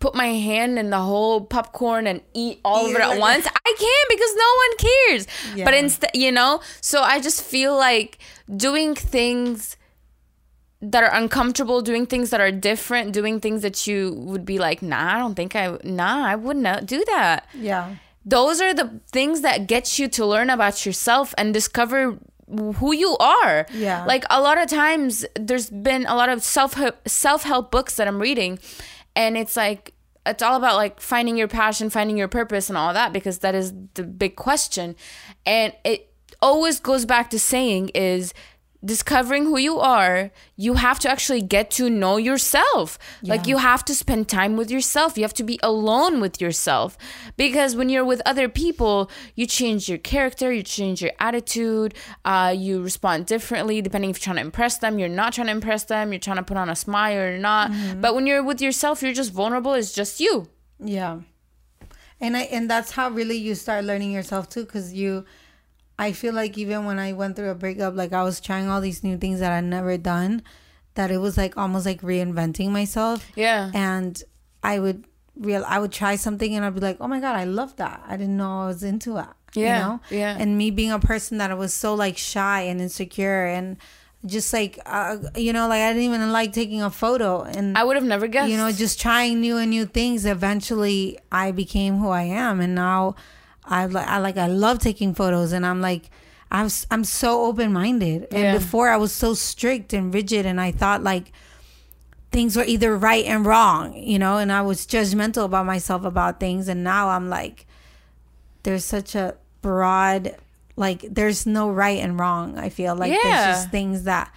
put 0.00 0.16
my 0.16 0.26
hand 0.26 0.76
in 0.76 0.90
the 0.90 0.98
whole 0.98 1.40
popcorn 1.40 2.08
and 2.08 2.20
eat 2.34 2.58
all 2.64 2.86
of 2.86 2.92
it 2.92 3.00
at 3.00 3.18
once, 3.20 3.46
I 3.46 3.74
can 3.78 4.04
because 4.08 4.34
no 4.36 4.50
one 4.62 4.76
cares. 4.76 5.26
But 5.64 5.74
instead, 5.74 6.10
you 6.14 6.32
know, 6.32 6.60
so 6.80 7.00
I 7.02 7.20
just 7.20 7.42
feel 7.42 7.76
like 7.76 8.18
doing 8.54 8.96
things 8.96 9.76
that 10.80 11.04
are 11.04 11.14
uncomfortable, 11.14 11.80
doing 11.80 12.06
things 12.06 12.30
that 12.30 12.40
are 12.40 12.50
different, 12.50 13.12
doing 13.12 13.38
things 13.38 13.62
that 13.62 13.86
you 13.86 14.14
would 14.14 14.44
be 14.44 14.58
like, 14.58 14.82
nah, 14.82 15.14
I 15.14 15.18
don't 15.18 15.36
think 15.36 15.54
I, 15.54 15.78
nah, 15.84 16.26
I 16.26 16.34
would 16.34 16.56
not 16.56 16.86
do 16.86 17.04
that. 17.06 17.46
Yeah. 17.54 17.94
Those 18.24 18.60
are 18.60 18.74
the 18.74 19.00
things 19.12 19.42
that 19.42 19.68
get 19.68 19.98
you 19.98 20.08
to 20.08 20.26
learn 20.26 20.50
about 20.50 20.84
yourself 20.84 21.34
and 21.38 21.54
discover 21.54 22.18
who 22.48 22.92
you 22.92 23.16
are. 23.18 23.66
Yeah. 23.72 24.04
Like 24.04 24.24
a 24.30 24.40
lot 24.40 24.58
of 24.58 24.68
times 24.68 25.24
there's 25.38 25.70
been 25.70 26.06
a 26.06 26.14
lot 26.14 26.28
of 26.28 26.42
self 26.42 26.78
self-help 27.06 27.70
books 27.70 27.96
that 27.96 28.06
I'm 28.06 28.20
reading 28.20 28.58
and 29.14 29.36
it's 29.36 29.56
like 29.56 29.94
it's 30.24 30.42
all 30.42 30.56
about 30.56 30.76
like 30.76 31.00
finding 31.00 31.36
your 31.36 31.48
passion, 31.48 31.90
finding 31.90 32.16
your 32.16 32.28
purpose 32.28 32.68
and 32.68 32.78
all 32.78 32.92
that 32.94 33.12
because 33.12 33.38
that 33.40 33.54
is 33.54 33.72
the 33.94 34.04
big 34.04 34.36
question. 34.36 34.94
And 35.44 35.72
it 35.84 36.12
always 36.40 36.80
goes 36.80 37.04
back 37.04 37.30
to 37.30 37.38
saying 37.38 37.90
is 37.90 38.32
discovering 38.84 39.44
who 39.44 39.58
you 39.58 39.78
are, 39.78 40.30
you 40.56 40.74
have 40.74 40.98
to 41.00 41.10
actually 41.10 41.40
get 41.40 41.70
to 41.72 41.88
know 41.88 42.16
yourself. 42.16 42.98
Like 43.22 43.46
you 43.46 43.58
have 43.58 43.84
to 43.84 43.94
spend 43.94 44.28
time 44.28 44.56
with 44.56 44.70
yourself. 44.70 45.16
You 45.16 45.22
have 45.22 45.34
to 45.34 45.44
be 45.44 45.58
alone 45.62 46.20
with 46.20 46.40
yourself. 46.40 46.98
Because 47.36 47.76
when 47.76 47.88
you're 47.88 48.04
with 48.04 48.20
other 48.26 48.48
people, 48.48 49.10
you 49.34 49.46
change 49.46 49.88
your 49.88 49.98
character, 49.98 50.52
you 50.52 50.62
change 50.62 51.00
your 51.00 51.12
attitude, 51.20 51.94
uh, 52.24 52.54
you 52.56 52.82
respond 52.82 53.26
differently 53.26 53.80
depending 53.80 54.10
if 54.10 54.16
you're 54.16 54.24
trying 54.24 54.36
to 54.36 54.42
impress 54.42 54.78
them, 54.78 54.98
you're 54.98 55.08
not 55.08 55.32
trying 55.34 55.46
to 55.46 55.52
impress 55.52 55.84
them, 55.84 56.12
you're 56.12 56.18
trying 56.18 56.36
to 56.36 56.42
put 56.42 56.56
on 56.56 56.68
a 56.68 56.76
smile 56.76 57.18
or 57.18 57.38
not. 57.38 57.70
But 58.00 58.14
when 58.14 58.26
you're 58.26 58.42
with 58.42 58.60
yourself, 58.60 59.02
you're 59.02 59.12
just 59.12 59.32
vulnerable, 59.32 59.74
it's 59.74 59.92
just 59.92 60.20
you. 60.20 60.48
Yeah. 60.78 61.20
And 62.20 62.36
I 62.36 62.42
and 62.42 62.70
that's 62.70 62.92
how 62.92 63.10
really 63.10 63.36
you 63.36 63.54
start 63.54 63.84
learning 63.84 64.12
yourself 64.12 64.48
too 64.48 64.64
cuz 64.64 64.92
you 64.92 65.24
I 65.98 66.12
feel 66.12 66.34
like 66.34 66.56
even 66.58 66.84
when 66.84 66.98
I 66.98 67.12
went 67.12 67.36
through 67.36 67.50
a 67.50 67.54
breakup 67.54 67.94
like 67.94 68.12
I 68.12 68.22
was 68.24 68.40
trying 68.40 68.68
all 68.68 68.80
these 68.80 69.04
new 69.04 69.16
things 69.18 69.40
that 69.40 69.52
I'd 69.52 69.64
never 69.64 69.96
done 69.98 70.42
that 70.94 71.10
it 71.10 71.18
was 71.18 71.36
like 71.36 71.56
almost 71.56 71.86
like 71.86 72.00
reinventing 72.02 72.70
myself 72.70 73.26
Yeah. 73.36 73.70
and 73.74 74.22
I 74.62 74.78
would 74.78 75.04
real 75.36 75.64
I 75.66 75.78
would 75.78 75.92
try 75.92 76.16
something 76.16 76.54
and 76.54 76.64
I'd 76.64 76.74
be 76.74 76.80
like, 76.80 76.98
"Oh 77.00 77.08
my 77.08 77.20
god, 77.20 77.36
I 77.36 77.44
love 77.44 77.76
that. 77.76 78.02
I 78.06 78.16
didn't 78.16 78.36
know 78.36 78.62
I 78.62 78.66
was 78.66 78.82
into 78.82 79.16
it." 79.18 79.26
Yeah, 79.54 79.62
You 79.76 79.82
know? 79.84 80.00
yeah. 80.10 80.36
And 80.38 80.56
me 80.58 80.70
being 80.70 80.92
a 80.92 80.98
person 80.98 81.38
that 81.38 81.50
I 81.50 81.54
was 81.54 81.72
so 81.74 81.94
like 81.94 82.16
shy 82.18 82.62
and 82.62 82.80
insecure 82.80 83.46
and 83.46 83.76
just 84.24 84.52
like 84.52 84.78
uh, 84.86 85.16
you 85.36 85.52
know, 85.52 85.66
like 85.68 85.80
I 85.82 85.92
didn't 85.92 86.04
even 86.04 86.32
like 86.32 86.52
taking 86.52 86.80
a 86.82 86.90
photo 86.90 87.42
and 87.42 87.76
I 87.76 87.84
would 87.84 87.96
have 87.96 88.04
never 88.04 88.28
guessed. 88.28 88.50
you 88.50 88.56
know 88.56 88.70
just 88.72 89.00
trying 89.00 89.40
new 89.40 89.56
and 89.56 89.70
new 89.70 89.84
things 89.84 90.24
eventually 90.26 91.18
i 91.32 91.50
became 91.50 91.96
who 91.98 92.08
i 92.10 92.22
am 92.22 92.60
and 92.60 92.74
now 92.74 93.14
i, 93.64 93.82
I 93.84 94.18
like 94.18 94.36
i 94.36 94.46
love 94.46 94.78
taking 94.78 95.14
photos 95.14 95.52
and 95.52 95.64
i'm 95.64 95.80
like 95.80 96.10
i'm, 96.50 96.68
I'm 96.90 97.04
so 97.04 97.42
open-minded 97.46 98.28
and 98.32 98.42
Yeah. 98.42 98.52
before 98.58 98.88
i 98.90 98.96
was 98.96 99.12
so 99.12 99.34
strict 99.34 99.92
and 99.92 100.12
rigid 100.12 100.46
and 100.46 100.60
i 100.60 100.70
thought 100.72 101.02
like 101.02 101.32
things 102.30 102.56
were 102.56 102.64
either 102.64 102.96
right 102.96 103.24
and 103.26 103.44
wrong 103.44 103.94
you 103.94 104.18
know 104.18 104.38
and 104.38 104.50
i 104.52 104.62
was 104.62 104.86
judgmental 104.86 105.44
about 105.44 105.66
myself 105.66 106.04
about 106.04 106.40
things 106.40 106.66
and 106.68 106.82
now 106.82 107.08
i'm 107.10 107.28
like 107.28 107.66
there's 108.62 108.84
such 108.84 109.14
a 109.14 109.34
broad 109.60 110.34
like 110.76 111.02
there's 111.10 111.46
no 111.46 111.70
right 111.70 111.98
and 112.00 112.18
wrong 112.18 112.58
i 112.58 112.68
feel 112.68 112.94
like 112.96 113.12
Yeah. 113.12 113.18
there's 113.22 113.56
just 113.58 113.70
things 113.70 114.04
that 114.04 114.32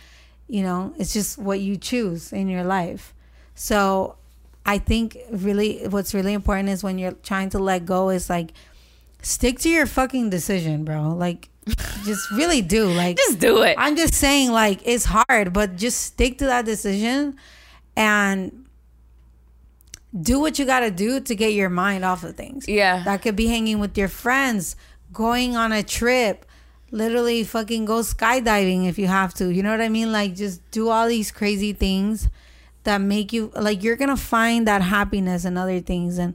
you 0.47 0.61
know 0.61 0.93
it's 0.97 1.13
just 1.13 1.37
what 1.37 1.59
you 1.61 1.77
choose 1.77 2.31
in 2.33 2.47
your 2.49 2.63
life 2.63 3.13
so 3.55 4.17
i 4.65 4.77
think 4.77 5.17
really 5.31 5.87
what's 5.87 6.13
really 6.13 6.33
important 6.33 6.69
is 6.69 6.83
when 6.83 6.97
you're 6.99 7.13
trying 7.23 7.49
to 7.51 7.59
let 7.59 7.85
go 7.85 8.09
is 8.09 8.29
like 8.29 8.51
stick 9.25 9.57
to 9.59 9.69
your 9.69 9.85
fucking 9.85 10.29
decision 10.29 10.83
bro 10.85 11.09
like 11.09 11.49
just 12.05 12.29
really 12.31 12.61
do 12.61 12.85
like 13.01 13.17
just 13.17 13.39
do 13.39 13.63
it. 13.63 13.75
i'm 13.79 13.95
just 13.95 14.13
saying 14.13 14.51
like 14.51 14.79
it's 14.85 15.05
hard 15.05 15.51
but 15.51 15.75
just 15.75 15.99
stick 16.01 16.37
to 16.37 16.45
that 16.45 16.63
decision 16.65 17.35
and 17.95 18.65
do 20.19 20.39
what 20.39 20.57
you 20.59 20.65
got 20.65 20.79
to 20.81 20.91
do 20.91 21.19
to 21.19 21.35
get 21.35 21.53
your 21.53 21.69
mind 21.69 22.05
off 22.05 22.23
of 22.23 22.35
things 22.35 22.67
Yeah. 22.67 23.03
that 23.03 23.21
could 23.21 23.35
be 23.35 23.47
hanging 23.47 23.79
with 23.79 23.97
your 23.97 24.07
friends, 24.07 24.75
going 25.11 25.57
on 25.57 25.73
a 25.73 25.83
trip, 25.83 26.45
literally 26.91 27.43
fucking 27.43 27.83
go 27.85 27.99
skydiving 27.99 28.87
if 28.87 28.97
you 28.97 29.07
have 29.07 29.33
to. 29.35 29.49
You 29.49 29.61
know 29.61 29.71
what 29.71 29.81
I 29.81 29.89
mean? 29.89 30.11
Like 30.13 30.33
just 30.35 30.61
do 30.71 30.87
all 30.89 31.07
these 31.09 31.31
crazy 31.31 31.73
things 31.73 32.29
that 32.83 32.99
make 33.01 33.33
you 33.33 33.51
like 33.55 33.83
you're 33.83 33.97
going 33.97 34.09
to 34.09 34.15
find 34.15 34.65
that 34.67 34.81
happiness 34.81 35.43
and 35.43 35.57
other 35.57 35.81
things 35.81 36.17
and 36.17 36.33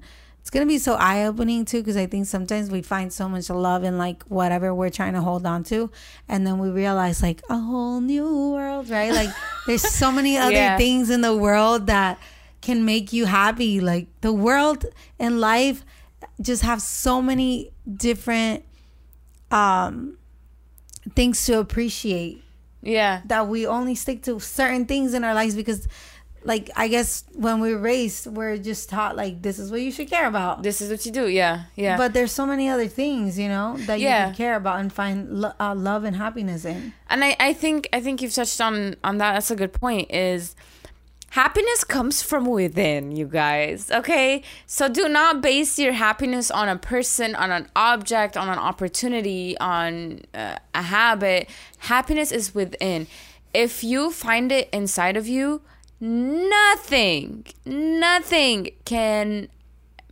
it's 0.53 0.67
to 0.67 0.73
be 0.75 0.79
so 0.79 0.95
eye-opening 0.95 1.65
too 1.65 1.79
because 1.79 1.97
I 1.97 2.07
think 2.07 2.27
sometimes 2.27 2.73
we 2.73 2.83
find 2.83 3.13
so 3.13 3.29
much 3.29 3.49
love 3.51 3.85
in 3.85 3.99
like 3.99 4.25
whatever 4.25 4.75
we're 4.75 4.91
trying 4.91 5.13
to 5.13 5.21
hold 5.21 5.47
on 5.47 5.63
to 5.65 5.91
and 6.29 6.45
then 6.45 6.59
we 6.59 6.71
realize 6.71 7.23
like 7.23 7.41
a 7.49 7.57
whole 7.57 8.01
new 8.01 8.51
world, 8.51 8.91
right? 8.91 9.13
Like 9.13 9.31
there's 9.69 9.83
so 9.89 10.11
many 10.11 10.37
other 10.37 10.51
Yeah. 10.51 10.77
things 10.77 11.09
in 11.09 11.21
the 11.21 11.37
world 11.37 11.87
that 11.87 12.19
can 12.63 12.85
make 12.85 13.13
you 13.13 13.27
happy. 13.27 13.79
Like 13.79 14.09
the 14.23 14.33
world 14.33 14.87
and 15.21 15.41
life 15.41 15.85
just 16.41 16.63
have 16.63 16.83
so 16.83 17.23
many 17.23 17.71
different 17.89 18.65
um 19.53 20.17
things 21.15 21.45
to 21.47 21.59
appreciate 21.61 22.43
yeah. 22.83 23.21
that 23.27 23.47
we 23.47 23.67
only 23.67 23.95
stick 23.95 24.23
to 24.25 24.41
certain 24.41 24.85
things 24.87 25.15
in 25.15 25.23
our 25.23 25.35
lives 25.35 25.55
because 25.55 25.87
like 26.43 26.71
I 26.75 26.89
guess 26.89 27.25
when 27.35 27.61
we're 27.61 27.79
raised 27.79 28.27
we're 28.27 28.57
just 28.57 28.89
taught 28.89 29.15
like 29.15 29.43
this 29.43 29.59
is 29.59 29.71
what 29.71 29.81
you 29.83 29.93
should 29.93 30.09
care 30.09 30.27
about. 30.27 30.63
This 30.63 30.81
is 30.81 30.91
what 30.91 31.05
you 31.05 31.13
do. 31.13 31.27
Yeah. 31.29 31.65
Yeah. 31.77 31.97
But 31.97 32.13
there's 32.15 32.33
so 32.33 32.47
many 32.47 32.69
other 32.69 32.89
things, 32.89 33.39
you 33.39 33.49
know, 33.49 33.77
that 33.87 34.01
you 34.01 34.07
Yeah. 34.07 34.27
can 34.27 34.35
care 34.35 34.57
about 34.57 34.81
and 34.81 34.93
find 34.93 35.29
lo- 35.43 35.53
uh, 35.61 35.75
love 35.75 36.05
and 36.05 36.17
happiness 36.17 36.65
in. 36.65 36.95
and 37.11 37.23
I, 37.25 37.37
I 37.39 37.53
think 37.53 37.89
I 37.93 38.01
think 38.01 38.23
you've 38.23 38.35
touched 38.35 38.61
on 38.61 38.97
on 39.05 39.19
that. 39.19 39.35
That's 39.35 39.51
a 39.51 39.57
good 39.57 39.73
point. 39.75 40.11
Is 40.11 40.55
happiness 41.31 41.85
comes 41.85 42.23
from 42.23 42.47
within, 42.47 43.15
you 43.15 43.27
guys. 43.27 43.91
Okay, 43.91 44.43
so 44.67 44.89
do 44.89 45.09
not 45.09 45.41
base 45.41 45.79
your 45.79 45.93
happiness 45.93 46.51
on 46.51 46.69
a 46.69 46.77
person, 46.77 47.35
on 47.37 47.51
an 47.53 47.69
object, 47.77 48.37
on 48.37 48.49
an 48.49 48.59
opportunity, 48.59 49.57
on 49.59 50.21
uh, 50.35 50.57
a 50.75 50.83
habit. 50.83 51.49
Happiness 51.79 52.33
is 52.33 52.55
within. 52.55 53.07
If 53.55 53.83
you 53.85 54.11
find 54.11 54.51
it 54.53 54.69
inside 54.73 55.17
of 55.17 55.27
you, 55.29 55.61
nothing, 56.01 57.47
nothing 57.65 58.71
can 58.85 59.49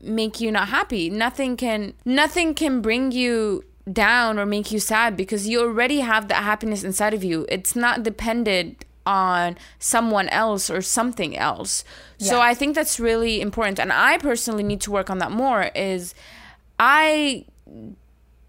make 0.00 0.40
you 0.40 0.52
not 0.52 0.68
happy. 0.68 1.10
Nothing 1.10 1.56
can 1.56 1.94
nothing 2.04 2.54
can 2.54 2.80
bring 2.80 3.10
you 3.12 3.64
down 3.92 4.38
or 4.38 4.46
make 4.46 4.70
you 4.70 4.78
sad 4.78 5.16
because 5.16 5.48
you 5.48 5.60
already 5.60 6.00
have 6.00 6.28
that 6.28 6.42
happiness 6.42 6.84
inside 6.84 7.14
of 7.14 7.24
you. 7.24 7.46
It's 7.48 7.74
not 7.74 8.02
dependent 8.02 8.84
on 9.06 9.56
someone 9.78 10.28
else 10.28 10.68
or 10.68 10.82
something 10.82 11.36
else. 11.36 11.82
So 12.18 12.40
I 12.40 12.52
think 12.52 12.74
that's 12.74 13.00
really 13.00 13.40
important. 13.40 13.78
And 13.78 13.90
I 13.90 14.18
personally 14.18 14.62
need 14.62 14.82
to 14.82 14.90
work 14.90 15.08
on 15.08 15.18
that 15.18 15.32
more 15.32 15.70
is 15.74 16.14
I 16.78 17.46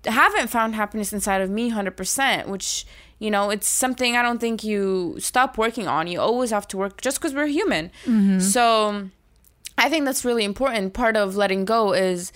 haven't 0.05 0.49
found 0.49 0.75
happiness 0.75 1.13
inside 1.13 1.41
of 1.41 1.49
me 1.49 1.71
100%, 1.71 2.47
which 2.47 2.85
you 3.19 3.29
know, 3.29 3.49
it's 3.49 3.67
something 3.67 4.15
I 4.15 4.21
don't 4.21 4.39
think 4.39 4.63
you 4.63 5.15
stop 5.19 5.57
working 5.57 5.87
on. 5.87 6.07
You 6.07 6.19
always 6.21 6.51
have 6.51 6.67
to 6.69 6.77
work 6.77 7.01
just 7.01 7.19
because 7.19 7.33
we're 7.33 7.47
human. 7.47 7.91
So 8.39 9.09
I 9.77 9.89
think 9.89 10.05
that's 10.05 10.23
really 10.25 10.43
important. 10.45 10.93
Part 10.93 11.15
of 11.17 11.35
letting 11.35 11.65
go 11.65 11.93
is 11.93 12.31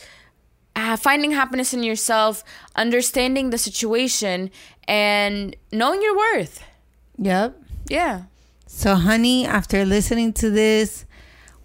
uh, 0.76 0.98
finding 0.98 1.32
happiness 1.32 1.74
in 1.74 1.84
yourself, 1.84 2.44
understanding 2.76 3.50
the 3.50 3.58
situation, 3.58 4.52
and 4.88 5.56
knowing 5.72 6.02
your 6.02 6.18
worth. 6.18 6.64
Yep. 7.18 7.62
Yeah. 7.90 8.24
So, 8.68 8.96
honey, 8.96 9.46
after 9.46 9.86
listening 9.86 10.34
to 10.34 10.50
this, 10.50 11.06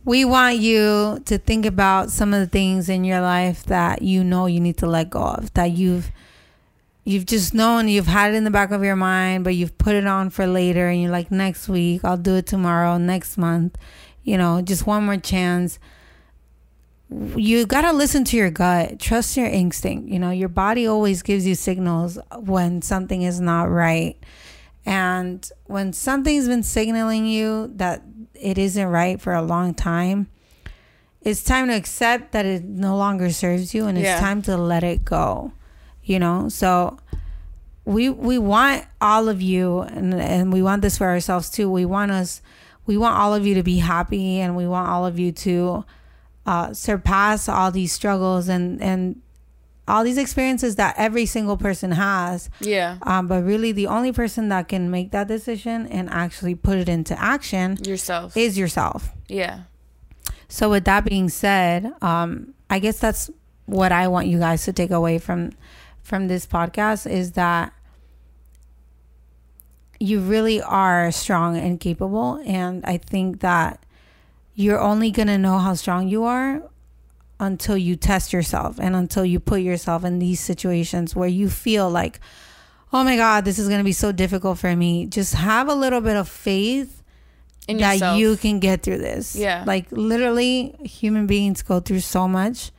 we 0.04 0.24
want 0.24 0.58
you 0.58 1.20
to 1.24 1.38
think 1.38 1.64
about 1.66 2.10
some 2.10 2.34
of 2.34 2.40
the 2.40 2.46
things 2.46 2.88
in 2.88 3.04
your 3.04 3.20
life 3.20 3.64
that 3.64 4.02
you 4.02 4.22
know 4.22 4.46
you 4.46 4.60
need 4.60 4.76
to 4.78 4.86
let 4.86 5.10
go 5.10 5.22
of, 5.22 5.52
that 5.54 5.72
you've 5.72 6.10
you've 7.08 7.24
just 7.24 7.54
known 7.54 7.88
you've 7.88 8.06
had 8.06 8.34
it 8.34 8.36
in 8.36 8.44
the 8.44 8.50
back 8.50 8.70
of 8.70 8.84
your 8.84 8.94
mind, 8.96 9.42
but 9.42 9.54
you've 9.54 9.78
put 9.78 9.94
it 9.94 10.06
on 10.06 10.28
for 10.28 10.46
later 10.46 10.88
and 10.88 11.00
you're 11.00 11.10
like 11.10 11.30
next 11.30 11.66
week, 11.68 12.04
I'll 12.04 12.18
do 12.18 12.34
it 12.36 12.46
tomorrow, 12.46 12.98
next 12.98 13.38
month, 13.38 13.78
you 14.24 14.36
know, 14.36 14.60
just 14.60 14.86
one 14.86 15.04
more 15.06 15.16
chance. 15.16 15.78
You 17.34 17.64
got 17.64 17.82
to 17.82 17.92
listen 17.92 18.24
to 18.24 18.36
your 18.36 18.50
gut. 18.50 18.98
Trust 19.00 19.38
your 19.38 19.46
instinct. 19.46 20.10
You 20.10 20.18
know, 20.18 20.30
your 20.30 20.50
body 20.50 20.86
always 20.86 21.22
gives 21.22 21.46
you 21.46 21.54
signals 21.54 22.18
when 22.36 22.82
something 22.82 23.22
is 23.22 23.40
not 23.40 23.70
right. 23.70 24.16
And 24.84 25.50
when 25.64 25.94
something's 25.94 26.46
been 26.48 26.62
signaling 26.62 27.24
you 27.26 27.72
that 27.76 28.02
it 28.34 28.58
isn't 28.58 28.86
right 28.86 29.18
for 29.18 29.32
a 29.32 29.40
long 29.42 29.72
time, 29.72 30.28
it's 31.22 31.42
time 31.42 31.68
to 31.68 31.74
accept 31.74 32.32
that 32.32 32.44
it 32.44 32.64
no 32.64 32.96
longer 32.98 33.30
serves 33.30 33.72
you 33.72 33.86
and 33.86 33.96
it's 33.96 34.04
Yeah. 34.04 34.20
time 34.20 34.42
to 34.42 34.58
let 34.58 34.84
it 34.84 35.04
go. 35.06 35.52
You 36.08 36.18
know? 36.18 36.48
So 36.48 36.98
we 37.84 38.08
we 38.10 38.38
want 38.38 38.84
all 39.00 39.28
of 39.28 39.40
you 39.40 39.80
and 39.80 40.12
and 40.14 40.52
we 40.52 40.62
want 40.62 40.82
this 40.82 40.98
for 40.98 41.06
ourselves 41.06 41.48
too. 41.50 41.70
We 41.70 41.84
want 41.84 42.10
us 42.10 42.42
we 42.86 42.96
want 42.96 43.16
all 43.16 43.34
of 43.34 43.46
you 43.46 43.54
to 43.54 43.62
be 43.62 43.78
happy 43.78 44.40
and 44.40 44.56
we 44.56 44.66
want 44.66 44.88
all 44.88 45.04
of 45.06 45.18
you 45.18 45.30
to 45.32 45.84
uh, 46.46 46.72
surpass 46.72 47.48
all 47.48 47.70
these 47.70 47.92
struggles 47.92 48.48
and 48.48 48.80
and 48.82 49.20
all 49.86 50.04
these 50.04 50.18
experiences 50.18 50.76
that 50.76 50.94
every 50.98 51.24
single 51.24 51.56
person 51.56 51.92
has 51.92 52.50
Yeah. 52.60 52.98
um, 53.02 53.26
but 53.26 53.42
really, 53.42 53.72
the 53.72 53.86
only 53.86 54.12
person 54.12 54.50
that 54.50 54.68
can 54.68 54.90
make 54.90 55.12
that 55.12 55.28
decision 55.28 55.86
and 55.86 56.10
actually 56.10 56.54
put 56.54 56.76
it 56.76 56.90
into 56.90 57.18
action 57.18 57.78
Yourself. 57.82 58.36
is 58.36 58.58
yourself. 58.58 59.10
yeah. 59.28 59.60
So, 60.50 60.68
with 60.70 60.84
that 60.84 61.04
being 61.06 61.30
said, 61.30 61.90
um, 62.02 62.52
I 62.68 62.78
guess 62.80 62.98
that's 62.98 63.30
what 63.64 63.92
I 63.92 64.08
want 64.08 64.26
you 64.28 64.38
guys 64.38 64.64
to 64.64 64.72
take 64.74 64.90
away 64.90 65.18
from 65.18 65.52
from 66.08 66.26
this 66.28 66.46
podcast 66.46 67.08
is 67.10 67.32
that 67.32 67.72
you 70.00 70.20
really 70.20 70.62
are 70.62 71.10
strong 71.12 71.56
and 71.56 71.78
capable, 71.80 72.40
and 72.46 72.84
I 72.84 72.98
think 72.98 73.40
that 73.40 73.84
you're 74.54 74.80
only 74.80 75.10
gonna 75.10 75.38
know 75.38 75.58
how 75.58 75.74
strong 75.74 76.08
you 76.08 76.24
are 76.24 76.62
until 77.40 77.76
you 77.76 77.94
test 77.94 78.32
yourself 78.32 78.78
and 78.80 78.96
until 78.96 79.24
you 79.24 79.38
put 79.38 79.60
yourself 79.60 80.04
in 80.04 80.18
these 80.18 80.40
situations 80.40 81.14
where 81.14 81.28
you 81.28 81.48
feel 81.48 81.88
like, 81.88 82.18
oh 82.92 83.04
my 83.04 83.16
God, 83.16 83.44
this 83.44 83.58
is 83.60 83.68
going 83.68 83.78
to 83.78 83.84
be 83.84 83.92
so 83.92 84.10
difficult 84.10 84.58
for 84.58 84.74
me. 84.74 85.06
Just 85.06 85.34
have 85.34 85.68
a 85.68 85.74
little 85.74 86.00
bit 86.00 86.16
of 86.16 86.28
faith 86.28 87.00
In 87.68 87.76
that 87.76 87.92
yourself. 87.92 88.18
you 88.18 88.36
can 88.36 88.58
get 88.58 88.82
through 88.82 88.98
this. 88.98 89.36
Yeah. 89.36 89.62
Like 89.64 89.86
literally, 89.92 90.74
human 90.82 91.28
beings 91.28 91.62
go 91.62 91.78
through 91.78 92.00
so 92.00 92.26
much. 92.26 92.72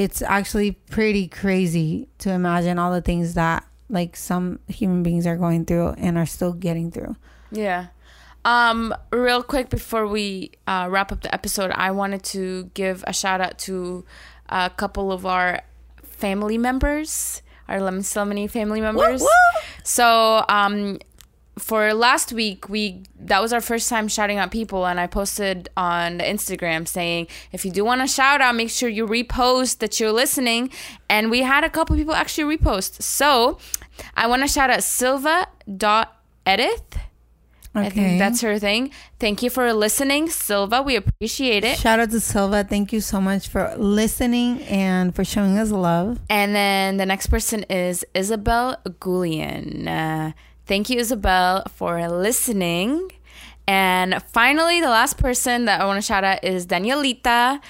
It's 0.00 0.22
actually 0.22 0.72
pretty 0.72 1.28
crazy 1.28 2.08
to 2.18 2.30
imagine 2.30 2.78
all 2.78 2.92
the 2.92 3.02
things 3.02 3.34
that 3.34 3.66
like 3.90 4.16
some 4.16 4.60
human 4.68 5.02
beings 5.02 5.26
are 5.26 5.36
going 5.36 5.64
through 5.66 5.88
and 5.98 6.16
are 6.16 6.26
still 6.26 6.54
getting 6.54 6.90
through. 6.90 7.16
Yeah. 7.50 7.88
Um, 8.44 8.94
real 9.12 9.42
quick 9.42 9.68
before 9.68 10.06
we 10.06 10.52
uh, 10.66 10.88
wrap 10.90 11.12
up 11.12 11.20
the 11.20 11.34
episode, 11.34 11.70
I 11.72 11.90
wanted 11.90 12.22
to 12.34 12.70
give 12.72 13.04
a 13.06 13.12
shout 13.12 13.40
out 13.40 13.58
to 13.68 14.06
a 14.48 14.70
couple 14.70 15.12
of 15.12 15.26
our 15.26 15.60
family 16.02 16.56
members, 16.56 17.42
our 17.68 17.80
Lemon 17.80 18.02
Lemony 18.02 18.48
family 18.48 18.80
members. 18.80 19.22
So, 19.84 20.44
um, 20.48 20.98
for 21.60 21.94
last 21.94 22.32
week, 22.32 22.68
we 22.68 23.02
that 23.20 23.40
was 23.42 23.52
our 23.52 23.60
first 23.60 23.88
time 23.88 24.08
shouting 24.08 24.38
out 24.38 24.50
people, 24.50 24.86
and 24.86 24.98
I 24.98 25.06
posted 25.06 25.68
on 25.76 26.18
the 26.18 26.24
Instagram 26.24 26.88
saying 26.88 27.28
if 27.52 27.64
you 27.64 27.70
do 27.70 27.84
want 27.84 28.00
to 28.00 28.06
shout 28.06 28.40
out, 28.40 28.54
make 28.54 28.70
sure 28.70 28.88
you 28.88 29.06
repost 29.06 29.78
that 29.78 30.00
you're 30.00 30.12
listening. 30.12 30.70
And 31.08 31.30
we 31.30 31.42
had 31.42 31.64
a 31.64 31.70
couple 31.70 31.96
people 31.96 32.14
actually 32.14 32.56
repost. 32.56 33.02
So, 33.02 33.58
I 34.16 34.26
want 34.26 34.42
to 34.42 34.48
shout 34.48 34.70
out 34.70 34.82
Silva 34.82 35.46
dot 35.76 36.16
Edith. 36.46 36.98
I 37.72 37.88
think 37.88 38.18
that's 38.18 38.40
her 38.40 38.58
thing. 38.58 38.90
Thank 39.20 39.44
you 39.44 39.50
for 39.50 39.72
listening, 39.72 40.28
Silva. 40.28 40.82
We 40.82 40.96
appreciate 40.96 41.62
it. 41.62 41.78
Shout 41.78 42.00
out 42.00 42.10
to 42.10 42.18
Silva. 42.18 42.64
Thank 42.64 42.92
you 42.92 43.00
so 43.00 43.20
much 43.20 43.46
for 43.46 43.72
listening 43.76 44.62
and 44.62 45.14
for 45.14 45.24
showing 45.24 45.56
us 45.56 45.70
love. 45.70 46.18
And 46.28 46.52
then 46.52 46.96
the 46.96 47.06
next 47.06 47.28
person 47.28 47.62
is 47.70 48.04
Isabel 48.12 48.76
Goulian. 48.84 49.86
Uh, 49.86 50.32
thank 50.70 50.88
you, 50.88 51.00
Isabel, 51.00 51.64
for 51.74 52.08
listening. 52.08 53.10
And 53.66 54.22
finally, 54.28 54.80
the 54.80 54.88
last 54.88 55.18
person 55.18 55.64
that 55.64 55.80
I 55.80 55.84
want 55.84 55.96
to 55.96 56.00
shout 56.00 56.22
out 56.22 56.44
is 56.44 56.64
Danielita. 56.64 57.60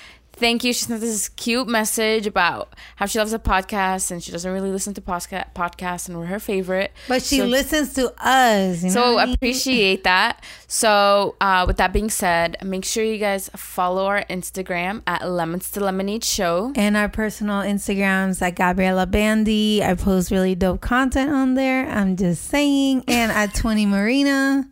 Thank 0.41 0.65
you. 0.65 0.73
She 0.73 0.85
sent 0.87 1.01
this 1.03 1.29
cute 1.29 1.69
message 1.69 2.27
about 2.27 2.75
how 2.97 3.07
she 3.07 3.19
loves 3.19 3.31
the 3.31 3.39
podcast 3.39 4.11
and 4.11 4.23
she 4.23 4.33
doesn't 4.33 4.51
really 4.51 4.71
listen 4.73 4.95
to 4.95 5.01
posca- 5.01 5.53
podcasts 5.55 6.09
and 6.09 6.19
we're 6.19 6.27
her 6.27 6.41
favorite. 6.41 6.93
But 7.09 7.23
she 7.23 7.39
So- 7.39 7.45
listens 7.45 7.93
to 7.95 8.13
us. 8.19 8.79
You 8.83 8.89
know 8.89 8.95
So 8.95 9.15
what 9.15 9.21
I 9.23 9.27
mean? 9.27 9.35
appreciate 9.35 10.05
that. 10.05 10.43
So 10.67 11.37
uh, 11.41 11.65
with 11.67 11.77
that 11.77 11.93
being 11.93 12.11
said, 12.11 12.57
make 12.65 12.85
sure 12.85 13.05
you 13.05 13.19
guys 13.19 13.51
follow 13.55 14.07
our 14.07 14.25
Instagram 14.31 15.03
at 15.07 15.29
Lemons 15.29 15.71
to 15.73 15.81
Lemonade 15.81 16.25
Show. 16.25 16.73
and 16.75 16.97
our 16.97 17.09
personal 17.09 17.63
Instagrams 17.63 18.41
at 18.41 18.57
Gabriela 18.57 19.07
Bandy. 19.07 19.85
I 19.85 19.95
post 19.95 20.31
really 20.31 20.55
dope 20.55 20.81
content 20.81 21.31
on 21.31 21.55
there. 21.55 21.89
I'm 21.91 22.17
just 22.17 22.47
saying. 22.49 23.05
And 23.07 23.31
at 23.31 23.55
20 23.61 23.85
Marina. 23.87 24.67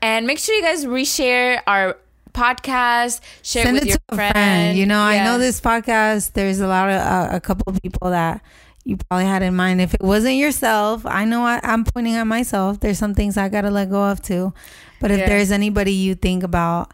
And 0.00 0.26
make 0.26 0.38
sure 0.38 0.54
you 0.54 0.62
guys 0.62 0.86
reshare 0.86 1.60
our 1.66 1.96
podcast, 2.32 3.20
share 3.42 3.64
Send 3.64 3.76
it 3.78 3.80
to 3.82 3.88
your 3.88 3.98
a 4.08 4.14
friend. 4.14 4.32
friend. 4.32 4.78
You 4.78 4.86
know, 4.86 5.00
I 5.00 5.24
know 5.24 5.38
this 5.38 5.60
podcast, 5.60 6.32
there's 6.32 6.60
a 6.60 6.66
lot 6.66 6.88
of, 6.88 7.00
uh, 7.00 7.28
a 7.32 7.40
couple 7.40 7.72
of 7.72 7.80
people 7.82 8.10
that 8.10 8.42
you 8.84 8.96
probably 8.96 9.26
had 9.26 9.42
in 9.42 9.54
mind. 9.54 9.80
If 9.80 9.94
it 9.94 10.00
wasn't 10.02 10.36
yourself, 10.36 11.04
I 11.04 11.24
know 11.24 11.42
I, 11.44 11.60
I'm 11.62 11.84
pointing 11.84 12.14
at 12.14 12.24
myself. 12.24 12.80
There's 12.80 12.98
some 12.98 13.14
things 13.14 13.36
I 13.36 13.48
got 13.48 13.62
to 13.62 13.70
let 13.70 13.90
go 13.90 14.02
of 14.04 14.22
too. 14.22 14.52
But 15.00 15.10
if 15.10 15.26
there's 15.26 15.50
anybody 15.50 15.92
you 15.92 16.14
think 16.14 16.42
about, 16.42 16.92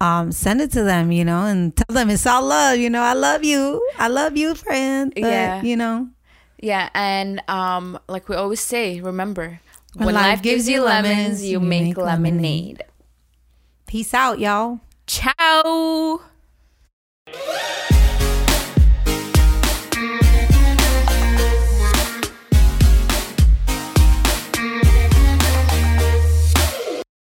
um, 0.00 0.32
send 0.32 0.60
it 0.60 0.72
to 0.72 0.82
them, 0.82 1.12
you 1.12 1.24
know, 1.24 1.44
and 1.44 1.74
tell 1.76 1.94
them 1.94 2.10
it's 2.10 2.26
all 2.26 2.44
love. 2.44 2.78
You 2.78 2.90
know, 2.90 3.00
I 3.02 3.14
love 3.14 3.44
you. 3.44 3.86
I 3.98 4.08
love 4.08 4.36
you, 4.36 4.54
friend. 4.54 5.12
But, 5.14 5.22
Yeah. 5.22 5.62
You 5.62 5.76
know, 5.76 6.08
Yeah, 6.60 6.88
and 6.94 7.42
um, 7.48 7.98
like 8.08 8.28
we 8.28 8.36
always 8.36 8.60
say, 8.60 9.00
remember, 9.00 9.60
when, 9.94 10.14
life 10.14 10.42
gives 10.42 10.68
you 10.68 10.82
lemons, 10.82 11.44
you 11.44 11.60
make 11.60 11.96
lemonade. 11.96 12.82
Peace 13.94 14.12
out, 14.12 14.40
y'all. 14.40 14.80
Ciao. 15.06 16.20